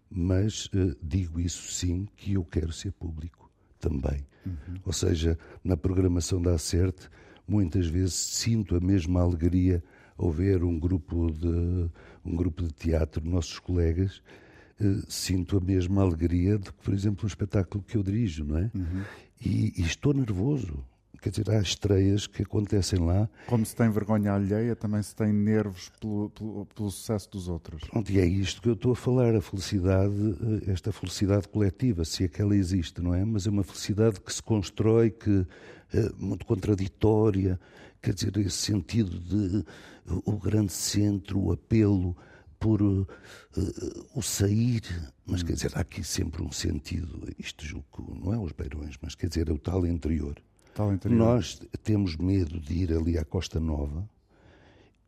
mas 0.09 0.65
uh, 0.67 0.95
digo 1.01 1.39
isso 1.39 1.71
sim 1.71 2.07
que 2.15 2.33
eu 2.33 2.45
quero 2.45 2.71
ser 2.71 2.91
público 2.93 3.42
também. 3.83 4.25
Uhum. 4.45 4.75
Ou 4.85 4.93
seja, 4.93 5.37
na 5.63 5.75
programação 5.75 6.41
da 6.41 6.53
Acerte, 6.53 7.09
muitas 7.45 7.87
vezes 7.87 8.13
sinto 8.13 8.75
a 8.75 8.79
mesma 8.79 9.21
alegria 9.21 9.83
ao 10.17 10.31
ver 10.31 10.63
um 10.63 10.79
grupo 10.79 11.31
de 11.31 11.89
um 12.23 12.35
grupo 12.35 12.63
de 12.63 12.71
teatro, 12.71 13.27
nossos 13.27 13.59
colegas, 13.59 14.21
uh, 14.79 15.11
sinto 15.11 15.57
a 15.57 15.59
mesma 15.59 16.01
alegria 16.01 16.57
de, 16.57 16.71
por 16.71 16.93
exemplo, 16.93 17.25
um 17.25 17.27
espetáculo 17.27 17.83
que 17.83 17.97
eu 17.97 18.03
dirijo, 18.03 18.45
não 18.45 18.57
é? 18.57 18.71
Uhum. 18.73 19.03
E, 19.41 19.73
e 19.75 19.81
estou 19.81 20.13
nervoso 20.13 20.85
Quer 21.23 21.29
dizer, 21.29 21.49
há 21.51 21.61
estreias 21.61 22.27
que 22.27 22.43
acontecem 22.43 22.99
lá. 22.99 23.29
Como 23.47 23.65
se 23.65 23.73
tem 23.73 23.89
vergonha 23.89 24.33
alheia, 24.33 24.75
também 24.75 25.01
se 25.01 25.15
tem 25.15 25.31
nervos 25.31 25.89
pelo, 25.97 26.29
pelo, 26.31 26.65
pelo 26.65 26.91
sucesso 26.91 27.31
dos 27.31 27.47
outros. 27.47 27.81
Pronto, 27.85 28.11
e 28.11 28.19
é 28.19 28.25
isto 28.25 28.61
que 28.61 28.67
eu 28.67 28.73
estou 28.73 28.91
a 28.91 28.95
falar, 28.95 29.33
a 29.33 29.39
felicidade, 29.39 30.13
eh, 30.67 30.69
esta 30.69 30.91
felicidade 30.91 31.47
coletiva, 31.47 32.03
se 32.03 32.25
é 32.25 32.27
que 32.27 32.41
ela 32.41 32.53
existe, 32.53 33.01
não 33.01 33.15
é? 33.15 33.23
Mas 33.23 33.47
é 33.47 33.49
uma 33.49 33.63
felicidade 33.63 34.19
que 34.19 34.33
se 34.33 34.43
constrói, 34.43 35.11
que 35.11 35.47
é 35.93 36.11
muito 36.17 36.45
contraditória, 36.45 37.57
quer 38.01 38.13
dizer, 38.13 38.35
esse 38.39 38.57
sentido 38.57 39.17
de 39.17 39.65
o 40.25 40.37
grande 40.37 40.73
centro, 40.73 41.39
o 41.39 41.53
apelo 41.53 42.17
por 42.59 42.81
uh, 42.81 43.07
o 44.13 44.21
sair, 44.21 44.81
mas 45.25 45.41
quer 45.41 45.53
dizer, 45.53 45.71
há 45.75 45.79
aqui 45.79 46.03
sempre 46.03 46.43
um 46.43 46.51
sentido, 46.51 47.33
isto 47.39 47.63
julgo, 47.63 48.13
não 48.21 48.33
é 48.33 48.37
os 48.37 48.51
beirões, 48.51 48.97
mas 49.01 49.15
quer 49.15 49.27
dizer, 49.27 49.47
é 49.47 49.53
o 49.53 49.57
tal 49.57 49.87
interior. 49.87 50.35
Nós 51.09 51.61
temos 51.83 52.15
medo 52.17 52.59
de 52.59 52.73
ir 52.73 52.93
ali 52.93 53.17
à 53.17 53.25
Costa 53.25 53.59
Nova 53.59 54.07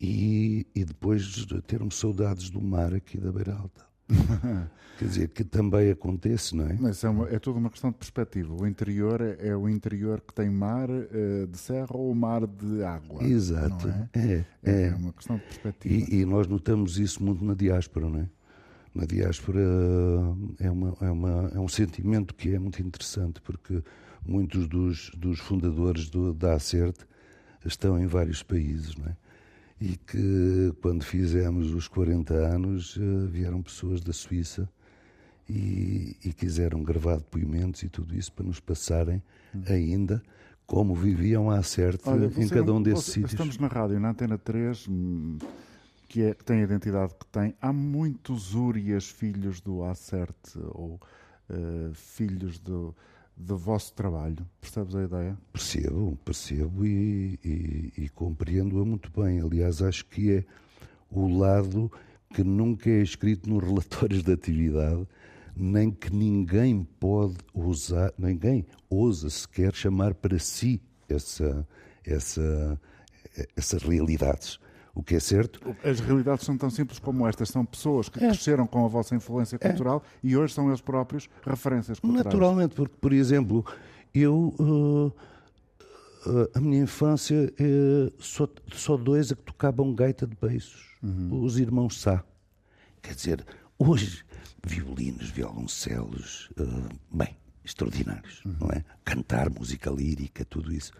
e, 0.00 0.66
e 0.74 0.84
depois 0.84 1.46
termos 1.66 1.98
saudades 1.98 2.50
do 2.50 2.60
mar 2.60 2.94
aqui 2.94 3.18
da 3.18 3.32
Beira 3.32 3.54
Alta. 3.54 3.86
Quer 4.98 5.04
dizer, 5.04 5.28
que 5.28 5.44
também 5.44 5.90
acontece, 5.90 6.56
não 6.56 6.66
é? 6.66 6.76
Mas 6.80 7.04
é, 7.04 7.08
uma, 7.08 7.28
é 7.28 7.38
toda 7.38 7.58
uma 7.58 7.68
questão 7.68 7.90
de 7.90 7.98
perspectiva. 7.98 8.54
O 8.54 8.66
interior 8.66 9.20
é, 9.20 9.48
é 9.48 9.56
o 9.56 9.68
interior 9.68 10.22
que 10.22 10.32
tem 10.32 10.48
mar 10.48 10.88
uh, 10.88 11.46
de 11.46 11.58
serra 11.58 11.94
ou 11.94 12.14
mar 12.14 12.46
de 12.46 12.82
água. 12.82 13.22
Exato. 13.22 13.88
É? 13.88 14.08
É, 14.14 14.44
é? 14.62 14.82
é, 14.86 14.94
uma 14.94 15.12
questão 15.12 15.36
de 15.36 15.42
perspectiva. 15.42 15.94
E, 15.94 16.20
e, 16.20 16.24
nós 16.24 16.46
notamos 16.46 16.98
isso 16.98 17.22
muito 17.22 17.44
na 17.44 17.52
diáspora, 17.52 18.08
não 18.08 18.20
é? 18.20 18.28
Na 18.94 19.04
diáspora 19.04 19.60
é, 20.60 20.70
uma, 20.70 20.96
é, 21.02 21.10
uma, 21.10 21.50
é 21.54 21.60
um 21.60 21.68
sentimento 21.68 22.34
que 22.34 22.54
é 22.54 22.58
muito 22.58 22.80
interessante, 22.82 23.42
porque 23.42 23.82
muitos 24.26 24.66
dos, 24.66 25.10
dos 25.16 25.38
fundadores 25.38 26.08
do, 26.08 26.34
da 26.34 26.54
Acerte 26.54 27.06
estão 27.64 27.98
em 27.98 28.06
vários 28.06 28.42
países, 28.42 28.96
não 28.96 29.06
é? 29.06 29.16
E 29.80 29.96
que 29.96 30.72
quando 30.80 31.04
fizemos 31.04 31.74
os 31.74 31.86
40 31.86 32.32
anos 32.32 32.98
eh, 32.98 33.26
vieram 33.26 33.60
pessoas 33.60 34.00
da 34.00 34.12
Suíça 34.12 34.66
e, 35.48 36.16
e 36.24 36.32
quiseram 36.32 36.82
gravar 36.82 37.16
depoimentos 37.16 37.82
e 37.82 37.88
tudo 37.88 38.16
isso 38.16 38.32
para 38.32 38.46
nos 38.46 38.58
passarem 38.58 39.22
hum. 39.54 39.62
ainda 39.68 40.22
como 40.66 40.94
viviam 40.94 41.50
a 41.50 41.58
Acerte 41.58 42.08
Olha, 42.08 42.26
em 42.26 42.48
cada 42.48 42.72
um 42.72 42.82
desses 42.82 43.04
você, 43.04 43.12
sítios. 43.12 43.32
Estamos 43.32 43.58
na 43.58 43.68
rádio, 43.68 44.00
na 44.00 44.10
Antena 44.10 44.36
3, 44.36 44.88
hum, 44.88 45.38
que, 46.08 46.22
é, 46.22 46.34
que 46.34 46.44
tem 46.44 46.60
a 46.60 46.64
identidade 46.64 47.14
que 47.14 47.26
tem. 47.26 47.54
Há 47.60 47.72
muitos 47.72 48.54
Úrias 48.54 49.08
filhos 49.08 49.60
do 49.60 49.84
Acerte 49.84 50.58
ou 50.72 51.00
uh, 51.48 51.94
filhos 51.94 52.58
do 52.58 52.94
do 53.36 53.58
vosso 53.58 53.92
trabalho. 53.92 54.46
Percebes 54.60 54.94
a 54.94 55.04
ideia? 55.04 55.38
Percebo, 55.52 56.18
percebo 56.24 56.86
e, 56.86 57.38
e, 57.44 57.92
e 57.98 58.08
compreendo-a 58.08 58.84
muito 58.84 59.10
bem. 59.10 59.40
Aliás, 59.40 59.82
acho 59.82 60.06
que 60.06 60.32
é 60.32 60.44
o 61.10 61.28
lado 61.28 61.92
que 62.30 62.42
nunca 62.42 62.88
é 62.88 63.02
escrito 63.02 63.48
nos 63.48 63.62
relatórios 63.68 64.22
de 64.22 64.32
atividade, 64.32 65.06
nem 65.54 65.90
que 65.90 66.12
ninguém 66.12 66.86
pode 66.98 67.36
usar, 67.54 68.12
ninguém 68.18 68.66
ousa 68.88 69.28
sequer 69.28 69.74
chamar 69.74 70.14
para 70.14 70.38
si 70.38 70.80
essa, 71.08 71.66
essa, 72.04 72.80
essas 73.56 73.82
realidades. 73.82 74.58
O 74.96 75.02
que 75.02 75.14
é 75.14 75.20
certo. 75.20 75.60
As 75.84 76.00
realidades 76.00 76.46
são 76.46 76.56
tão 76.56 76.70
simples 76.70 76.98
como 76.98 77.28
estas. 77.28 77.50
São 77.50 77.66
pessoas 77.66 78.08
que 78.08 78.16
é. 78.18 78.28
cresceram 78.28 78.66
com 78.66 78.86
a 78.86 78.88
vossa 78.88 79.14
influência 79.14 79.56
é. 79.56 79.58
cultural 79.58 80.02
é. 80.02 80.26
e 80.26 80.34
hoje 80.34 80.54
são 80.54 80.68
eles 80.68 80.80
próprios 80.80 81.28
referências 81.44 82.00
culturais. 82.00 82.24
Naturalmente, 82.24 82.74
porque, 82.74 82.94
por 82.98 83.12
exemplo, 83.12 83.62
eu. 84.14 84.54
Uh, 84.58 85.12
uh, 86.26 86.50
a 86.54 86.60
minha 86.60 86.82
infância, 86.82 87.52
uh, 87.60 88.12
só, 88.18 88.48
só 88.72 88.96
dois 88.96 89.30
a 89.30 89.36
que 89.36 89.42
tocavam 89.42 89.94
gaita 89.94 90.26
de 90.26 90.34
beiços. 90.34 90.96
Uhum. 91.02 91.44
Os 91.44 91.58
irmãos 91.58 92.00
Sá. 92.00 92.24
Quer 93.02 93.14
dizer, 93.14 93.46
hoje, 93.78 94.24
violinos, 94.66 95.28
violoncelos, 95.28 96.50
bem, 97.12 97.36
extraordinários, 97.62 98.42
uhum. 98.46 98.56
não 98.60 98.68
é? 98.70 98.82
Cantar, 99.04 99.50
música 99.50 99.90
lírica, 99.90 100.42
tudo 100.46 100.72
isso. 100.72 100.90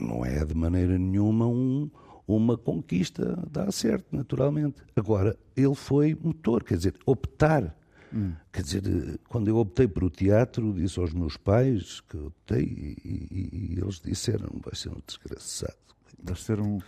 Não 0.00 0.24
é 0.24 0.44
de 0.44 0.54
maneira 0.54 0.96
nenhuma 0.96 1.48
um 1.48 1.90
uma 2.26 2.56
conquista 2.56 3.38
dá 3.50 3.70
certo, 3.70 4.06
naturalmente. 4.14 4.82
Agora, 4.96 5.36
ele 5.56 5.74
foi 5.74 6.14
motor, 6.14 6.64
quer 6.64 6.76
dizer, 6.76 6.94
optar. 7.04 7.76
Hum. 8.12 8.32
Quer 8.52 8.62
dizer, 8.62 9.20
quando 9.28 9.48
eu 9.48 9.56
optei 9.56 9.88
para 9.88 10.04
o 10.04 10.10
teatro, 10.10 10.72
disse 10.72 10.98
aos 11.00 11.12
meus 11.12 11.36
pais 11.36 12.00
que 12.00 12.16
optei 12.16 12.62
e, 12.62 12.98
e, 13.04 13.74
e 13.74 13.80
eles 13.80 14.00
disseram: 14.00 14.48
vai 14.62 14.74
ser 14.74 14.90
um 14.90 15.00
desgraçado. 15.06 15.74
Vai 16.22 16.36
ser 16.36 16.58
um, 16.58 16.78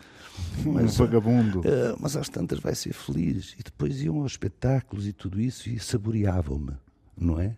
mas, 0.65 0.99
um 0.99 1.05
vagabundo. 1.05 1.61
Uh, 1.61 1.97
mas 2.01 2.17
às 2.17 2.29
tantas 2.29 2.59
vai 2.59 2.75
ser 2.75 2.95
feliz. 2.95 3.55
E 3.59 3.63
depois 3.63 4.01
iam 4.01 4.23
aos 4.23 4.33
espetáculos 4.33 5.07
e 5.07 5.13
tudo 5.13 5.39
isso 5.39 5.69
e 5.69 5.79
saboreavam-me, 5.79 6.73
não 7.17 7.39
é? 7.39 7.55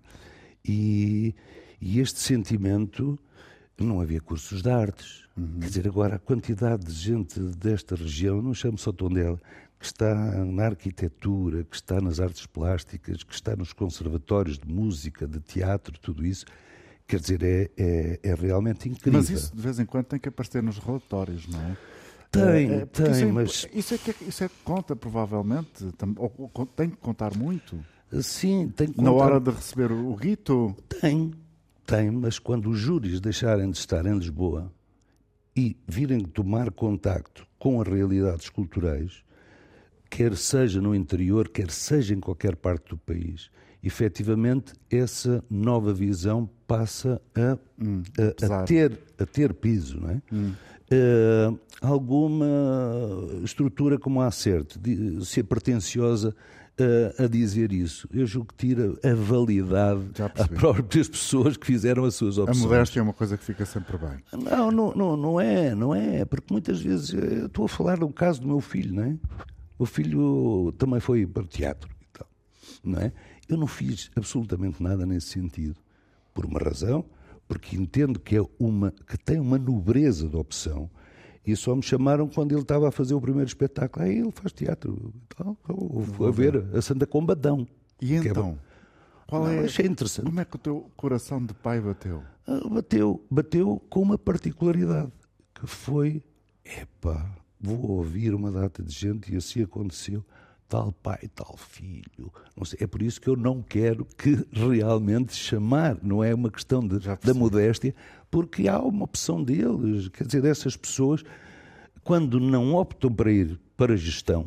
E, 0.65 1.37
e 1.81 2.01
este 2.01 2.19
sentimento 2.19 3.17
não 3.85 4.01
havia 4.01 4.21
cursos 4.21 4.63
de 4.63 4.71
artes. 4.71 5.25
Uhum. 5.37 5.61
Quer 5.61 5.67
dizer, 5.67 5.89
agora 5.89 6.17
a 6.17 6.19
quantidade 6.19 6.85
de 6.85 6.93
gente 6.93 7.39
desta 7.41 7.95
região, 7.95 8.43
não 8.43 8.55
chamo 8.55 8.79
só 8.79 8.93
Tondela, 8.93 9.41
que 9.79 9.87
está 9.87 10.15
na 10.45 10.67
arquitetura, 10.67 11.65
que 11.65 11.77
está 11.77 12.01
nas 12.01 12.19
artes 12.19 12.47
plásticas, 12.47 13.23
que 13.23 13.33
está 13.33 13.55
nos 13.55 13.73
conservatórios 13.73 14.59
de 14.59 14.69
música, 14.69 15.27
de 15.27 15.39
teatro, 15.41 15.99
tudo 16.01 16.27
isso, 16.27 16.45
quer 17.07 17.21
dizer, 17.21 17.43
é, 17.43 17.71
é, 17.77 18.21
é 18.23 18.35
realmente 18.35 18.89
incrível. 18.89 19.21
Mas 19.21 19.31
isso 19.31 19.55
de 19.55 19.63
vez 19.63 19.79
em 19.79 19.87
quando 19.87 20.07
tem 20.07 20.19
que 20.19 20.29
aparecer 20.29 20.63
nos 20.63 20.79
relatórios, 20.79 21.47
não 21.47 21.61
é? 21.61 21.77
Tem, 22.31 22.73
é, 22.73 22.87
tem, 22.87 23.11
isso 23.11 23.25
é, 23.25 23.27
mas. 23.27 23.69
Isso 23.73 23.95
é, 23.95 23.99
que, 23.99 24.25
isso 24.25 24.45
é 24.45 24.49
que 24.49 24.55
conta, 24.63 24.95
provavelmente. 24.95 25.87
Ou, 26.17 26.51
ou, 26.55 26.67
tem 26.67 26.91
que 26.91 26.97
contar 26.97 27.35
muito. 27.35 27.79
Sim, 28.21 28.69
tem 28.69 28.89
que 28.89 28.95
contar. 28.95 29.11
Na 29.11 29.17
hora 29.17 29.41
de 29.41 29.51
receber 29.51 29.91
o 29.91 30.15
rito? 30.15 30.77
Tem, 31.01 31.33
tem, 31.89 32.11
mas 32.11 32.39
quando 32.39 32.69
os 32.69 32.79
júris 32.79 33.19
deixarem 33.19 33.71
de 33.71 33.79
estar 33.79 34.05
em 34.05 34.19
Lisboa 34.19 34.71
e 35.57 35.75
virem 35.89 36.21
tomar 36.21 36.71
contacto 36.71 37.47
com 37.59 37.81
as 37.81 37.89
realidades 37.89 38.51
culturais, 38.51 39.25
quer 40.11 40.37
seja 40.37 40.83
no 40.83 40.95
interior, 40.95 41.49
quer 41.49 41.71
seja 41.71 42.15
em 42.15 42.21
qualquer 42.21 42.57
parte 42.57 42.91
do 42.91 42.99
país, 42.99 43.51
efetivamente 43.83 44.75
essa 44.91 45.43
nova 45.49 45.95
visão 45.95 46.49
passa 46.67 47.23
a, 47.35 47.59
hum, 47.83 48.03
a, 48.19 48.61
a 48.61 48.63
ter, 48.65 49.01
a 49.19 49.25
ter 49.25 49.55
piso. 49.55 49.99
Não 49.99 50.11
é? 50.11 50.23
Hum. 50.31 50.53
Uh, 50.91 51.59
alguma 51.81 52.47
estrutura 53.43 53.99
como 53.99 54.21
a 54.21 54.27
Acerte, 54.27 54.79
ser 55.25 55.45
pretenciosa 55.45 56.37
a, 56.79 57.25
a, 57.25 57.27
dizer 57.27 57.73
isso. 57.73 58.09
Eu 58.13 58.27
julgo 58.27 58.49
que 58.49 58.67
tira 58.69 58.95
a 59.03 59.15
validade 59.15 60.01
a 60.23 60.49
próprias 60.49 61.09
pessoas 61.09 61.57
que 61.57 61.67
fizeram 61.67 62.05
as 62.05 62.15
suas 62.15 62.39
opções. 62.39 62.65
A 62.65 62.69
modéstia 62.69 63.01
é 63.01 63.03
uma 63.03 63.13
coisa 63.13 63.37
que 63.37 63.45
fica 63.45 63.67
sempre 63.67 63.99
bem. 63.99 64.19
Não, 64.33 64.71
não, 64.71 64.95
não, 64.95 65.17
não 65.17 65.41
é, 65.41 65.75
não 65.75 65.95
é, 65.95 66.25
porque 66.25 66.53
muitas 66.53 66.81
vezes 66.81 67.13
eu 67.13 67.47
estou 67.47 67.65
a 67.65 67.69
falar 67.69 67.99
do 67.99 68.09
caso 68.09 68.41
do 68.41 68.47
meu 68.47 68.61
filho, 68.61 68.95
não 68.95 69.05
é? 69.05 69.17
O 69.79 69.87
filho 69.87 70.73
também 70.79 71.01
foi 71.01 71.27
para 71.27 71.43
o 71.43 71.47
teatro 71.47 71.91
e 72.01 72.07
tal, 72.13 72.29
não 72.83 73.01
é? 73.01 73.13
Eu 73.49 73.57
não 73.57 73.67
fiz 73.67 74.11
absolutamente 74.17 74.83
nada 74.83 75.07
nesse 75.07 75.29
sentido, 75.29 75.77
por 76.35 76.45
uma 76.45 76.61
razão, 76.61 77.05
porque 77.47 77.77
entendo 77.77 78.21
que 78.21 78.37
é 78.37 78.43
uma 78.59 78.93
que 79.07 79.17
tem 79.17 79.41
uma 79.41 79.59
nobreza 79.59 80.29
de 80.29 80.37
opção 80.37 80.91
e 81.53 81.57
só 81.57 81.75
me 81.75 81.83
chamaram 81.83 82.29
quando 82.29 82.53
ele 82.53 82.61
estava 82.61 82.89
a 82.89 82.93
fazer 82.93 83.15
o 83.15 83.21
primeiro 83.21 83.49
espetáculo. 83.49 84.05
Aí 84.05 84.19
ele 84.19 84.31
faz 84.33 84.53
teatro. 84.53 85.13
Então, 85.27 85.57
vou 85.67 86.29
a 86.29 86.31
ver 86.31 86.65
a 86.75 86.83
Santa 86.83 87.07
Combadão. 87.07 87.67
E 88.01 88.15
é 88.15 88.19
então? 88.19 88.59
Qual 89.27 89.45
Não, 89.45 89.51
é, 89.51 89.65
achei 89.65 89.87
interessante. 89.87 90.27
Como 90.27 90.41
é 90.41 90.45
que 90.45 90.57
o 90.57 90.59
teu 90.59 90.91
coração 90.97 91.45
de 91.45 91.53
pai 91.55 91.81
bateu? 91.81 92.23
Ah, 92.47 92.67
Bateu, 92.71 93.23
bateu 93.31 93.83
com 93.91 94.01
uma 94.01 94.17
particularidade, 94.17 95.13
que 95.55 95.67
foi, 95.67 96.23
epá, 96.65 97.31
vou 97.61 97.91
ouvir 97.91 98.35
uma 98.35 98.51
data 98.51 98.83
de 98.83 98.93
gente 98.93 99.33
e 99.33 99.37
assim 99.37 99.63
aconteceu, 99.63 100.25
tal 100.69 100.93
pai, 100.93 101.31
tal 101.35 101.57
filho, 101.57 102.31
não 102.57 102.65
sei, 102.65 102.81
é 102.83 102.87
por 102.87 103.01
isso 103.01 103.21
que 103.21 103.29
eu 103.29 103.37
não 103.37 103.63
quero 103.63 104.05
que 104.05 104.47
realmente 104.53 105.35
chamar, 105.35 105.99
não 106.03 106.23
é 106.23 106.35
uma 106.35 106.51
questão 106.51 106.87
de, 106.87 106.99
da 106.99 107.35
modéstia, 107.35 107.95
porque 108.31 108.69
há 108.69 108.79
uma 108.79 109.05
opção 109.05 109.43
deles, 109.43 110.09
quer 110.09 110.27
dizer, 110.27 110.43
dessas 110.43 110.77
pessoas, 110.77 111.25
quando 112.05 112.39
não 112.39 112.75
optam 112.75 113.11
para 113.13 113.33
ir 113.33 113.59
para 113.77 113.95
a 113.95 113.97
gestão, 113.97 114.47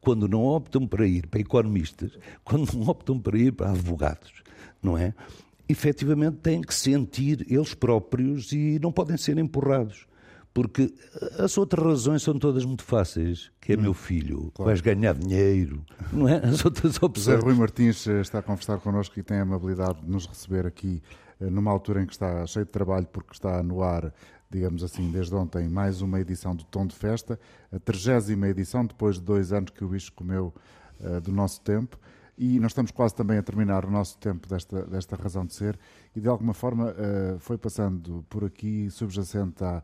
quando 0.00 0.26
não 0.26 0.42
optam 0.44 0.86
para 0.86 1.06
ir 1.06 1.26
para 1.26 1.40
economistas, 1.40 2.18
quando 2.42 2.72
não 2.72 2.88
optam 2.88 3.18
para 3.18 3.38
ir 3.38 3.52
para 3.52 3.70
advogados, 3.70 4.42
não 4.82 4.96
é? 4.96 5.14
Efetivamente 5.68 6.38
têm 6.38 6.60
que 6.60 6.74
sentir 6.74 7.46
eles 7.48 7.74
próprios 7.74 8.52
e 8.52 8.78
não 8.80 8.90
podem 8.90 9.16
ser 9.16 9.38
empurrados. 9.38 10.06
Porque 10.54 10.92
as 11.38 11.56
outras 11.56 11.82
razões 11.84 12.22
são 12.22 12.38
todas 12.38 12.64
muito 12.64 12.82
fáceis, 12.84 13.50
que 13.60 13.72
é 13.72 13.76
meu 13.76 13.94
filho, 13.94 14.52
vais 14.58 14.80
ganhar 14.82 15.14
dinheiro, 15.14 15.82
não 16.12 16.28
é? 16.28 16.36
As 16.44 16.62
outras 16.64 16.92
José 16.94 17.06
opções. 17.06 17.42
Rui 17.42 17.54
Martins 17.54 18.06
eh, 18.06 18.20
está 18.20 18.40
a 18.40 18.42
conversar 18.42 18.78
connosco 18.78 19.18
e 19.18 19.22
tem 19.22 19.38
a 19.38 19.42
amabilidade 19.42 20.02
de 20.02 20.10
nos 20.10 20.26
receber 20.26 20.66
aqui 20.66 21.02
eh, 21.40 21.48
numa 21.48 21.70
altura 21.70 22.02
em 22.02 22.06
que 22.06 22.12
está 22.12 22.44
cheio 22.46 22.66
de 22.66 22.70
trabalho, 22.70 23.06
porque 23.10 23.32
está 23.32 23.62
no 23.62 23.82
ar, 23.82 24.12
digamos 24.50 24.82
assim, 24.84 25.10
desde 25.10 25.34
ontem, 25.34 25.66
mais 25.70 26.02
uma 26.02 26.20
edição 26.20 26.54
do 26.54 26.64
Tom 26.64 26.86
de 26.86 26.94
Festa, 26.94 27.40
a 27.72 27.78
trigésima 27.78 28.46
edição, 28.48 28.84
depois 28.84 29.16
de 29.16 29.22
dois 29.22 29.54
anos 29.54 29.70
que 29.70 29.82
o 29.82 29.88
bicho 29.88 30.12
comeu 30.12 30.52
eh, 31.00 31.18
do 31.20 31.32
nosso 31.32 31.62
tempo. 31.62 31.98
E 32.36 32.58
nós 32.60 32.72
estamos 32.72 32.90
quase 32.90 33.14
também 33.14 33.36
a 33.38 33.42
terminar 33.42 33.84
o 33.84 33.90
nosso 33.90 34.18
tempo 34.18 34.48
desta, 34.48 34.84
desta 34.84 35.16
razão 35.16 35.44
de 35.46 35.54
ser 35.54 35.78
e 36.16 36.20
de 36.20 36.28
alguma 36.28 36.52
forma 36.54 36.94
eh, 36.98 37.36
foi 37.38 37.56
passando 37.56 38.24
por 38.28 38.44
aqui, 38.44 38.90
subjacente 38.90 39.62
a- 39.62 39.82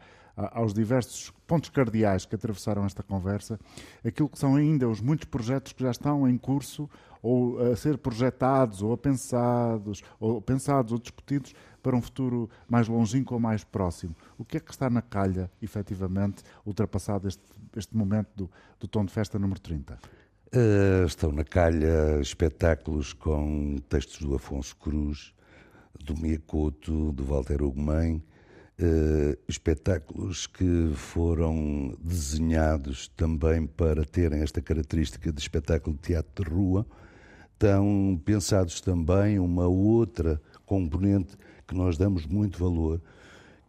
aos 0.52 0.72
diversos 0.72 1.32
pontos 1.46 1.70
cardeais 1.70 2.24
que 2.24 2.34
atravessaram 2.34 2.84
esta 2.84 3.02
conversa, 3.02 3.58
aquilo 4.04 4.28
que 4.28 4.38
são 4.38 4.54
ainda 4.54 4.88
os 4.88 5.00
muitos 5.00 5.26
projetos 5.26 5.72
que 5.72 5.82
já 5.82 5.90
estão 5.90 6.28
em 6.28 6.38
curso 6.38 6.88
ou 7.20 7.58
a 7.60 7.74
ser 7.74 7.98
projetados 7.98 8.80
ou 8.82 8.92
a 8.92 8.96
pensados 8.96 10.02
ou 10.20 10.40
pensados 10.40 10.92
ou 10.92 10.98
discutidos 10.98 11.52
para 11.82 11.96
um 11.96 12.02
futuro 12.02 12.48
mais 12.68 12.86
longínquo 12.86 13.34
ou 13.34 13.40
mais 13.40 13.64
próximo. 13.64 14.14
O 14.36 14.44
que 14.44 14.58
é 14.58 14.60
que 14.60 14.70
está 14.70 14.88
na 14.88 15.02
calha, 15.02 15.50
efetivamente, 15.60 16.42
ultrapassado 16.64 17.26
este, 17.26 17.42
este 17.76 17.96
momento 17.96 18.28
do, 18.36 18.50
do 18.78 18.86
tom 18.86 19.04
de 19.04 19.12
festa 19.12 19.38
número 19.38 19.60
30? 19.60 19.98
Uh, 20.54 21.04
estão 21.06 21.30
na 21.32 21.44
calha 21.44 22.20
espetáculos 22.20 23.12
com 23.12 23.76
textos 23.88 24.20
do 24.20 24.34
Afonso 24.34 24.76
Cruz, 24.76 25.34
do 26.04 26.16
Miyakoto, 26.16 27.12
do 27.12 27.24
Walter 27.24 27.62
Ugumem, 27.62 28.22
uh, 28.80 29.38
espetáculos 29.48 30.46
que 30.46 30.92
foram 30.94 31.96
desenhados 32.02 33.08
também 33.16 33.66
para 33.66 34.04
terem 34.04 34.40
esta 34.40 34.60
característica 34.60 35.32
de 35.32 35.40
espetáculo 35.40 35.96
de 35.96 36.02
teatro 36.02 36.44
de 36.44 36.50
rua, 36.50 36.86
estão 37.52 38.20
pensados 38.24 38.80
também 38.80 39.38
uma 39.38 39.66
outra 39.66 40.40
componente 40.64 41.36
que 41.66 41.74
nós 41.74 41.98
damos 41.98 42.26
muito 42.26 42.58
valor, 42.58 43.00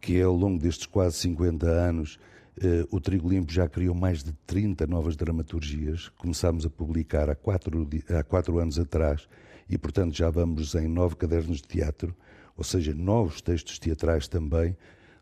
que 0.00 0.18
é 0.18 0.22
ao 0.22 0.34
longo 0.34 0.58
destes 0.58 0.86
quase 0.86 1.16
50 1.16 1.66
anos, 1.66 2.18
eh, 2.62 2.86
o 2.90 3.00
Trigo 3.00 3.28
Limpo 3.28 3.52
já 3.52 3.68
criou 3.68 3.94
mais 3.94 4.22
de 4.22 4.32
30 4.46 4.86
novas 4.86 5.16
dramaturgias. 5.16 6.08
Começámos 6.18 6.66
a 6.66 6.70
publicar 6.70 7.30
há 7.30 7.34
quatro, 7.34 7.88
há 8.08 8.22
quatro 8.22 8.58
anos 8.58 8.78
atrás 8.78 9.28
e, 9.68 9.78
portanto, 9.78 10.14
já 10.14 10.30
vamos 10.30 10.74
em 10.74 10.86
nove 10.86 11.16
cadernos 11.16 11.58
de 11.58 11.68
teatro, 11.68 12.14
ou 12.56 12.64
seja, 12.64 12.94
novos 12.94 13.40
textos 13.40 13.78
teatrais 13.78 14.28
também, 14.28 14.76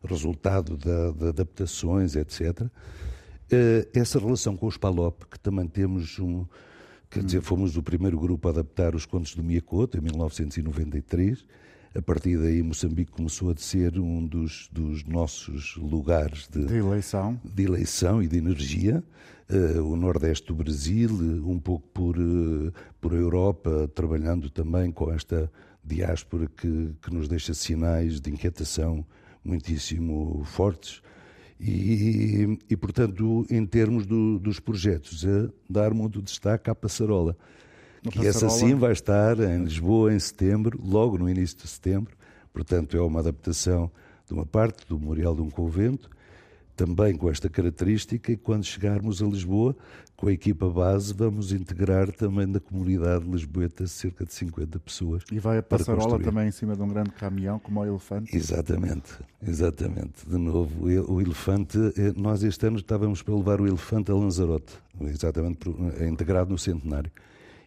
resultado 0.05 0.77
da- 0.77 1.11
de 1.13 1.29
adaptações, 1.29 2.15
etc. 2.17 2.67
Eh, 3.51 3.89
essa 3.95 4.19
relação 4.19 4.57
com 4.57 4.67
os 4.67 4.77
Palop, 4.77 5.23
que 5.31 5.39
também 5.39 5.67
temos 5.67 6.19
um. 6.19 6.45
Quer 7.11 7.23
dizer, 7.25 7.41
fomos 7.41 7.77
o 7.77 7.83
primeiro 7.83 8.19
grupo 8.21 8.49
a 8.49 8.51
adaptar 8.51 8.95
os 8.95 9.07
contos 9.07 9.35
do 9.35 9.43
Miyakoto, 9.43 9.97
em 9.97 10.01
1993. 10.03 11.45
A 11.95 12.03
partir 12.03 12.37
daí, 12.39 12.63
Moçambique 12.63 13.11
começou 13.11 13.51
a 13.51 13.57
ser 13.57 13.99
um 13.99 14.25
dos, 14.27 14.69
dos 14.71 15.05
nossos 15.05 15.75
lugares 15.77 16.47
de, 16.49 16.67
De 16.67 16.75
eleição? 16.77 17.41
de 17.43 17.63
eleição 17.63 18.23
e 18.23 18.29
de 18.29 18.37
energia. 18.37 19.03
Eh, 19.49 19.81
o 19.81 19.97
Nordeste 19.97 20.49
do 20.49 20.55
Brasil, 20.55 21.09
eh, 21.09 21.41
um 21.51 21.59
pouco 21.59 21.89
por, 21.89 22.17
eh, 22.19 22.71
por 23.01 23.15
Europa, 23.15 23.91
trabalhando 23.95 24.51
também 24.51 24.93
com 24.93 25.11
esta 25.11 25.51
diáspora 25.83 26.47
que, 26.55 26.95
que 27.01 27.11
nos 27.13 27.27
deixa 27.27 27.55
sinais 27.55 28.21
de 28.21 28.31
inquietação 28.31 29.03
muitíssimo 29.45 30.43
fortes. 30.45 31.03
E, 31.61 32.57
e, 32.71 32.77
portanto, 32.77 33.45
em 33.51 33.67
termos 33.67 34.07
do- 34.07 34.39
dos 34.39 34.61
projetos, 34.61 35.27
a 35.27 35.49
dar 35.69 35.93
muito 35.93 36.23
destaque 36.23 36.71
à 36.71 36.75
Passarola. 36.75 37.37
A 38.07 38.11
que 38.11 38.21
essa 38.27 38.47
Passarola- 38.47 38.59
sim 38.59 38.75
vai 38.77 38.93
estar 38.93 39.39
em 39.41 39.65
Lisboa 39.65 40.15
em 40.15 40.19
setembro, 40.21 40.79
logo 40.83 41.19
no 41.19 41.29
início 41.29 41.57
de 41.59 41.67
setembro. 41.67 42.17
Portanto, 42.53 42.97
é 42.97 43.01
uma 43.01 43.21
adaptação 43.21 43.91
de 44.27 44.33
uma 44.35 44.47
parte 44.47 44.87
do 44.87 44.99
Memorial 45.01 45.35
de 45.35 45.43
um 45.43 45.51
Convento, 45.51 46.09
também 46.79 47.17
com 47.17 47.29
esta 47.29 47.49
característica, 47.49 48.31
e 48.31 48.37
quando 48.37 48.65
chegarmos 48.65 49.21
a 49.21 49.27
Lisboa, 49.27 49.75
com 50.17 50.29
a 50.29 50.33
equipa 50.33 50.71
base, 50.71 51.13
vamos 51.13 51.53
integrar 51.53 52.13
também 52.13 52.47
da 52.47 52.61
comunidade 52.61 53.29
lisboeta 53.29 53.85
cerca 53.89 54.25
de 54.25 54.33
50 54.33 54.79
pessoas. 54.79 55.25
E 55.33 55.41
vai 55.41 55.59
a 55.59 55.63
passarola 55.63 56.21
também 56.21 56.47
em 56.47 56.53
cima 56.53 56.77
de 56.77 56.83
um 56.83 56.87
grande 56.87 57.11
caminhão, 57.11 57.59
como 57.59 57.81
o 57.81 57.85
elefante? 57.85 58.35
Exatamente, 58.35 59.19
exatamente. 59.43 60.25
De 60.25 60.39
novo, 60.39 60.87
o 60.87 61.21
elefante, 61.21 61.77
eh, 61.97 62.13
nós 62.17 62.45
este 62.45 62.65
ano 62.69 62.77
estávamos 62.77 63.23
para 63.23 63.35
levar 63.35 63.61
o 63.61 63.67
elefante 63.67 64.13
a 64.13 64.15
Lanzarote, 64.15 64.73
exatamente 65.01 65.69
eh, 65.99 66.07
integrado 66.07 66.51
no 66.53 66.59
centenário. 66.59 67.11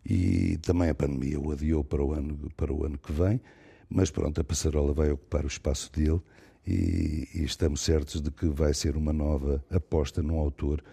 E 0.05 0.57
também 0.62 0.89
a 0.89 0.95
pandemia 0.95 1.38
o 1.38 1.51
adiou 1.51 1.84
para 1.84 2.01
o 2.01 2.14
ano, 2.14 2.49
para 2.55 2.72
o 2.72 2.86
ano 2.86 2.97
que 2.97 3.12
vem, 3.12 3.41
mas 3.89 4.09
pronto, 4.09 4.39
a 4.39 4.43
passarola 4.43 4.93
vai 4.93 5.12
ocupar 5.12 5.43
o 5.43 5.47
espaço 5.47 5.91
dele 5.91 6.22
e, 6.66 7.28
e 7.34 7.43
estamos 7.43 7.82
certos 7.82 8.22
de 8.22 8.32
que 8.32 8.47
vai 8.47 8.74
ser 8.74 8.95
uma 8.95 9.14
nova 9.14 9.64
aposta 9.72 10.22
num 10.22 10.39
autor 10.39 10.84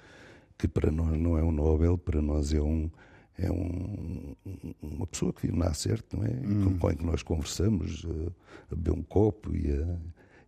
que 0.57 0.67
para 0.67 0.91
nós 0.91 1.17
não 1.19 1.39
é 1.39 1.43
um 1.43 1.53
Nobel, 1.53 1.97
para 1.97 2.21
nós 2.21 2.53
é 2.53 2.61
um 2.61 2.91
é 3.39 3.53
um, 3.53 4.35
uma 4.83 5.07
pessoa 5.07 5.33
que 5.33 5.47
vive 5.47 5.57
na 5.57 5.73
certo, 5.73 6.17
não 6.17 6.25
é? 6.25 6.31
Com, 6.31 6.77
com 6.77 6.89
quem 6.89 7.07
nós 7.07 7.23
conversamos, 7.23 8.05
eh, 8.05 8.33
a 8.73 8.75
beber 8.75 8.91
um 8.91 9.03
copo 9.05 9.55
e 9.55 9.71
é, 9.71 9.97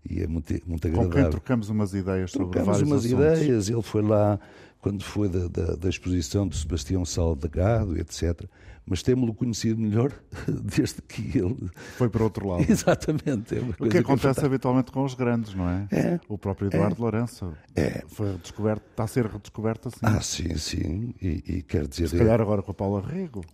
e 0.09 0.23
é 0.23 0.27
muito, 0.27 0.53
muito 0.67 0.89
Com 0.89 0.95
quem 0.95 1.01
agradável. 1.05 1.31
trocamos 1.31 1.69
umas 1.69 1.93
ideias 1.95 2.31
sobre 2.31 2.49
Trocámos 2.51 2.67
vários 2.79 2.91
umas 2.91 3.05
assuntos. 3.05 3.39
ideias, 3.43 3.69
ele 3.69 3.83
foi 3.83 4.03
lá 4.03 4.39
quando 4.81 5.03
foi 5.05 5.29
da, 5.29 5.47
da, 5.49 5.75
da 5.77 5.89
exposição 5.89 6.49
de 6.49 6.57
Sebastião 6.57 7.05
Salgado, 7.05 7.99
etc. 8.01 8.45
Mas 8.87 9.03
temos-lo 9.03 9.35
conhecido 9.35 9.79
melhor 9.81 10.11
desde 10.49 11.03
que 11.03 11.37
ele. 11.39 11.71
Foi 11.99 12.09
para 12.09 12.25
outro 12.25 12.49
lado. 12.49 12.65
Exatamente. 12.69 13.55
É 13.57 13.61
O 13.79 13.89
que 13.89 13.99
acontece 13.99 14.23
fantástica. 14.23 14.47
habitualmente 14.47 14.91
com 14.91 15.05
os 15.05 15.15
grandes, 15.15 15.55
não 15.55 15.69
é? 15.69 15.87
É. 15.93 16.21
O 16.29 16.39
próprio 16.39 16.69
Eduardo 16.69 17.01
Lourenço 17.01 17.53
foi 18.09 18.33
redescoberto, 18.33 18.83
está 18.91 19.05
a 19.05 19.07
ser 19.07 19.27
redescoberto 19.27 19.89
assim. 19.89 19.99
Ah, 20.03 20.21
sim, 20.23 20.57
sim. 20.57 21.15
E, 21.21 21.43
e 21.47 21.63
quer 21.63 21.87
dizer. 21.87 22.09
Se 22.09 22.17
calhar 22.17 22.41
agora 22.41 22.63
com 22.63 22.71
a 22.71 22.75
Paula 22.75 23.03
Rego. 23.07 23.45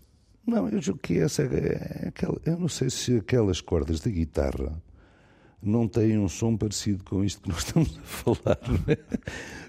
Não, 0.47 0.69
eu 0.69 0.81
julgo 0.81 1.01
que 1.01 1.19
essa 1.19 1.43
é 1.43 2.07
aquela. 2.09 2.41
Eu 2.47 2.57
não 2.57 2.69
sei 2.69 2.89
se 2.89 3.17
aquelas 3.17 3.61
cordas 3.61 3.99
da 4.01 4.11
guitarra 4.11 4.81
não 5.63 5.89
têm 5.89 6.19
um 6.19 6.29
som 6.29 6.57
parecido 6.57 7.03
com 7.05 7.25
isto 7.25 7.43
que 7.43 7.49
nós 7.49 7.59
estamos 7.65 7.99
a 7.99 8.03
falar. 8.03 8.59
é? 8.89 8.99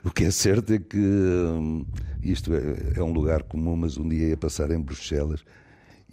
O 0.04 0.12
que 0.12 0.26
é 0.26 0.32
certo 0.32 0.74
é 0.74 0.80
que 0.80 0.98
hum, 0.98 1.86
isto 2.22 2.54
é, 2.54 3.00
é 3.00 3.04
um 3.04 3.12
lugar 3.12 3.44
comum, 3.44 3.76
mas 3.76 3.98
um 3.98 4.08
dia 4.08 4.30
ia 4.30 4.38
passar 4.38 4.72
em 4.72 4.80
Bruxelas 4.80 5.44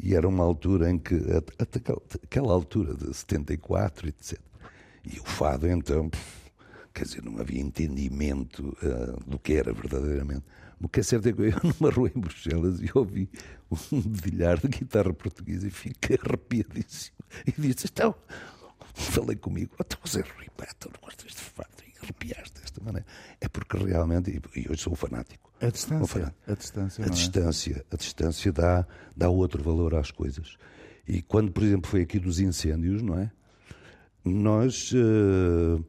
e 0.02 0.14
era 0.14 0.28
uma 0.28 0.42
altura 0.44 0.90
em 0.90 0.98
que, 0.98 1.14
at- 1.14 1.52
até 1.58 1.78
aquela- 2.22 2.52
altura 2.52 2.94
de 2.94 3.12
74, 3.14 4.08
etc. 4.08 4.38
E 5.04 5.20
o 5.20 5.24
fado, 5.24 5.68
então, 5.68 6.08
pff, 6.08 6.50
quer 6.94 7.04
dizer, 7.04 7.22
não 7.22 7.38
havia 7.38 7.60
entendimento 7.60 8.76
ah, 8.82 9.20
do 9.26 9.38
que 9.38 9.52
era 9.54 9.72
verdadeiramente. 9.72 10.42
O 10.80 10.88
que 10.88 11.00
é 11.00 11.02
certo 11.02 11.28
é 11.28 11.32
que 11.32 11.40
eu 11.40 11.48
ia 11.48 11.60
numa 11.62 11.90
rua 11.92 12.10
em 12.14 12.18
Bruxelas 12.20 12.80
e 12.80 12.90
ouvi 12.94 13.28
um 13.92 14.00
dedilhar 14.00 14.58
de 14.58 14.68
guitarra 14.68 15.12
portuguesa 15.12 15.66
e 15.66 15.70
fiquei 15.70 16.18
arrepiadíssimo. 16.22 17.16
E 17.46 17.52
disse: 17.60 17.86
então, 17.90 18.14
falei 18.94 19.36
comigo, 19.36 19.74
Rui, 19.78 20.48
pá, 20.56 20.66
tu 20.78 20.90
não 20.92 21.00
gostas 21.00 21.32
de 21.32 21.40
fado 21.40 21.68
e 21.86 21.98
arrepiaste 22.02 22.60
desta 22.60 22.82
maneira. 22.82 23.06
É 23.40 23.48
porque 23.48 23.76
realmente, 23.76 24.30
e 24.30 24.60
e 24.60 24.66
eu 24.66 24.76
sou 24.76 24.94
fanático. 24.94 25.52
A 25.60 25.68
distância. 25.68 26.06
falar. 26.06 26.34
A 26.46 26.54
distância, 26.54 27.04
A 27.04 27.06
é? 27.06 27.10
distância, 27.10 27.86
a 27.90 27.96
distância 27.96 28.52
dá, 28.52 28.86
dá 29.16 29.28
outro 29.28 29.62
valor 29.62 29.94
às 29.94 30.10
coisas. 30.10 30.56
E 31.06 31.22
quando, 31.22 31.52
por 31.52 31.62
exemplo, 31.62 31.90
foi 31.90 32.02
aqui 32.02 32.18
dos 32.18 32.40
incêndios, 32.40 33.02
não 33.02 33.18
é? 33.18 33.30
Nós 34.24 34.90
eh, 34.94 35.82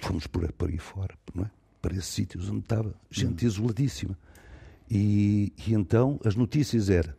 fomos 0.00 0.26
por, 0.26 0.50
por 0.52 0.68
aí 0.68 0.78
fora, 0.78 1.14
não 1.34 1.44
é? 1.44 1.50
Para 1.80 1.94
esses 1.94 2.06
sítios 2.06 2.48
onde 2.50 2.60
estava 2.60 2.94
gente 3.10 3.46
isoladíssima. 3.46 4.18
E, 4.90 5.52
e 5.66 5.72
então 5.72 6.20
as 6.24 6.34
notícias 6.34 6.90
eram: 6.90 7.14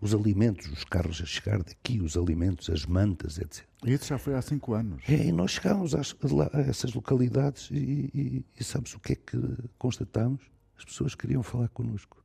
os 0.00 0.14
alimentos, 0.14 0.66
os 0.66 0.84
carros 0.84 1.20
a 1.22 1.26
chegar 1.26 1.58
daqui, 1.62 2.00
os 2.00 2.16
alimentos, 2.16 2.70
as 2.70 2.86
mantas, 2.86 3.38
etc. 3.38 3.64
E 3.84 3.92
isso 3.92 4.06
já 4.06 4.18
foi 4.18 4.34
há 4.34 4.42
cinco 4.42 4.72
anos. 4.72 5.02
É, 5.08 5.26
e 5.26 5.32
nós 5.32 5.52
chegámos 5.52 5.94
às, 5.94 6.14
a 6.52 6.60
essas 6.60 6.94
localidades 6.94 7.68
e, 7.70 8.10
e, 8.14 8.44
e 8.58 8.64
sabes 8.64 8.94
o 8.94 9.00
que 9.00 9.12
é 9.12 9.16
que 9.16 9.38
constatamos? 9.78 10.42
As 10.78 10.84
pessoas 10.84 11.14
queriam 11.14 11.42
falar 11.42 11.68
connosco. 11.68 12.24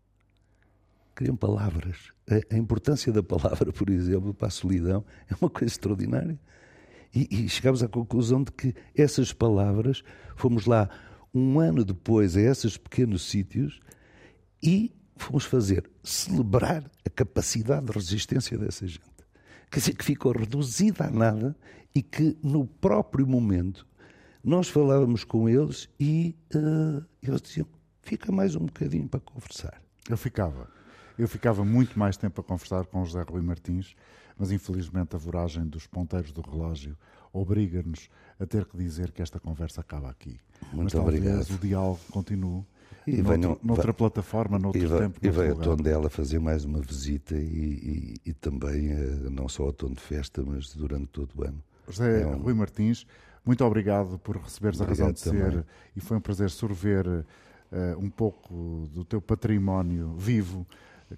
Queriam 1.15 1.36
palavras. 1.36 2.13
A, 2.30 2.55
a 2.55 2.57
importância 2.57 3.11
da 3.11 3.21
palavra, 3.21 3.71
por 3.71 3.89
exemplo, 3.89 4.34
para 4.34 4.47
a 4.47 4.51
solidão, 4.51 5.03
é 5.30 5.36
uma 5.39 5.49
coisa 5.49 5.73
extraordinária. 5.73 6.39
E, 7.13 7.45
e 7.45 7.49
chegámos 7.49 7.84
à 7.84 7.88
conclusão 7.88 8.43
de 8.43 8.51
que 8.51 8.73
essas 8.95 9.34
palavras, 9.34 10.01
fomos 10.36 10.65
lá 10.65 10.89
um 11.34 11.59
ano 11.59 11.84
depois 11.84 12.38
a 12.38 12.41
esses 12.41 12.78
pequenos 12.78 13.23
sítios 13.23 13.82
e 14.63 14.93
fomos 15.16 15.45
fazer 15.45 15.89
celebrar 16.03 16.89
a 17.05 17.09
capacidade 17.09 17.86
de 17.86 17.91
resistência 17.91 18.57
dessa 18.57 18.86
gente. 18.88 19.01
Quer 19.72 19.80
dizer, 19.80 19.95
que 19.95 20.05
ficou 20.05 20.32
reduzida 20.32 21.05
a 21.05 21.09
nada 21.09 21.55
e 21.93 22.01
que 22.01 22.38
no 22.43 22.66
próprio 22.66 23.26
momento 23.26 23.86
nós 24.43 24.70
falávamos 24.70 25.24
com 25.24 25.49
eles 25.49 25.89
e 25.99 26.36
uh, 26.53 27.03
eles 27.22 27.41
diziam: 27.41 27.68
fica 28.01 28.32
mais 28.32 28.55
um 28.55 28.66
bocadinho 28.66 29.07
para 29.07 29.20
conversar. 29.20 29.82
Eu 30.07 30.18
ficava. 30.18 30.70
Eu 31.18 31.28
ficava 31.28 31.63
muito 31.63 31.97
mais 31.97 32.18
tempo 32.18 32.41
a 32.41 32.43
conversar 32.43 32.86
com 32.86 33.01
o 33.01 33.05
José 33.05 33.24
Rui 33.28 33.41
Martins, 33.41 33.95
mas 34.38 34.51
infelizmente 34.51 35.16
a 35.16 35.18
voragem 35.18 35.66
dos 35.66 35.88
ponteiros 35.88 36.32
do 36.32 36.41
relógio 36.41 36.97
obriga-nos 37.32 38.09
a 38.39 38.45
ter 38.45 38.66
que 38.66 38.78
dizer 38.78 39.11
que 39.11 39.22
esta 39.22 39.39
conversa 39.39 39.82
acaba 39.82 40.09
aqui. 40.09 40.39
Muito 40.74 40.84
mas 40.84 40.93
talvez 40.93 41.20
obrigado. 41.20 41.49
o 41.49 41.57
diálogo 41.57 41.99
continue 42.11 42.66
E 43.08 43.12
noutro, 43.18 43.32
venham- 43.34 43.60
noutra 43.64 43.86
vai- 43.88 43.93
plataforma, 43.93 44.58
noutro 44.60 44.82
E, 44.82 44.86
vai, 44.86 44.99
tempo, 45.01 45.20
e 45.22 45.30
veio 45.30 45.53
a. 45.53 45.56
Tondela 45.56 46.10
fazer 46.10 46.39
mais 46.39 46.66
uma 46.66 46.80
visita 46.82 47.36
e, 47.36 47.39
e- 48.26 48.30
e 48.30 48.34
também, 48.34 48.91
eh, 48.91 49.30
não 49.30 49.47
só 49.47 49.64
ao 49.64 49.74
tom 49.74 49.91
de 49.91 50.01
festa, 50.01 50.43
mas 50.45 50.74
durante 50.74 51.08
todo 51.08 51.30
o 51.38 51.43
ano. 51.43 51.62
José 51.88 52.22
É 52.24 52.28
um- 52.28 52.38
Rui 52.41 52.53
Martins, 52.53 53.06
muito 53.45 53.64
obrigado 53.64 54.18
por 54.20 54.38
receberes 54.38 54.82
a 54.82 54.86
razão 54.86 55.12
de 55.12 55.20
Obrigado 55.20 55.39
ser 55.43 55.49
também. 55.51 55.66
e 55.95 55.99
foi 55.99 56.18
um 56.18 56.22
prazer 56.22 56.49
sorver 56.49 57.26
eh, 57.72 57.95
um 57.99 58.10
pouco 58.10 58.88
do 58.93 59.03
teu 59.06 59.22
património 59.22 60.16
vivo 60.18 60.66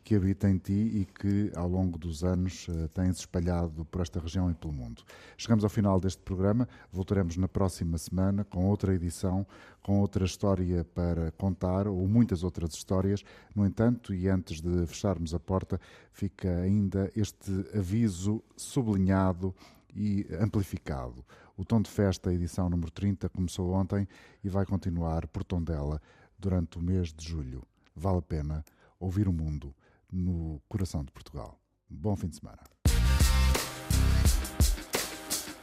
que 0.03 0.15
habita 0.15 0.49
em 0.49 0.57
ti 0.57 0.73
e 0.73 1.05
que 1.05 1.51
ao 1.55 1.67
longo 1.67 1.97
dos 1.97 2.23
anos 2.23 2.67
eh, 2.69 2.87
tens 2.93 3.19
espalhado 3.19 3.85
por 3.85 4.01
esta 4.01 4.19
região 4.19 4.49
e 4.49 4.53
pelo 4.53 4.73
mundo. 4.73 5.03
Chegamos 5.37 5.63
ao 5.63 5.69
final 5.69 5.99
deste 5.99 6.21
programa, 6.21 6.67
voltaremos 6.91 7.37
na 7.37 7.47
próxima 7.47 7.97
semana 7.97 8.43
com 8.43 8.65
outra 8.65 8.93
edição, 8.93 9.45
com 9.81 9.99
outra 9.99 10.25
história 10.25 10.83
para 10.83 11.31
contar 11.31 11.87
ou 11.87 12.07
muitas 12.07 12.43
outras 12.43 12.73
histórias. 12.73 13.23
No 13.55 13.65
entanto, 13.65 14.13
e 14.13 14.27
antes 14.27 14.61
de 14.61 14.85
fecharmos 14.85 15.33
a 15.33 15.39
porta, 15.39 15.79
fica 16.11 16.49
ainda 16.59 17.11
este 17.15 17.51
aviso 17.75 18.43
sublinhado 18.55 19.53
e 19.95 20.27
amplificado. 20.39 21.25
O 21.55 21.65
Tom 21.65 21.81
de 21.81 21.89
Festa, 21.89 22.31
edição 22.31 22.69
número 22.69 22.91
30, 22.91 23.29
começou 23.29 23.71
ontem 23.71 24.07
e 24.43 24.49
vai 24.49 24.65
continuar 24.65 25.25
por 25.27 25.43
Tondela 25.43 25.99
durante 26.37 26.77
o 26.77 26.81
mês 26.81 27.11
de 27.11 27.27
julho. 27.27 27.63
Vale 27.95 28.19
a 28.19 28.21
pena 28.21 28.63
ouvir 28.99 29.27
o 29.27 29.33
mundo 29.33 29.73
no 30.11 30.61
coração 30.67 31.03
de 31.03 31.11
Portugal. 31.11 31.59
Bom 31.89 32.15
fim 32.15 32.27
de 32.27 32.37
semana. 32.37 32.59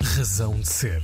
Razão 0.03 0.59
de 0.61 0.69
ser. 0.69 1.03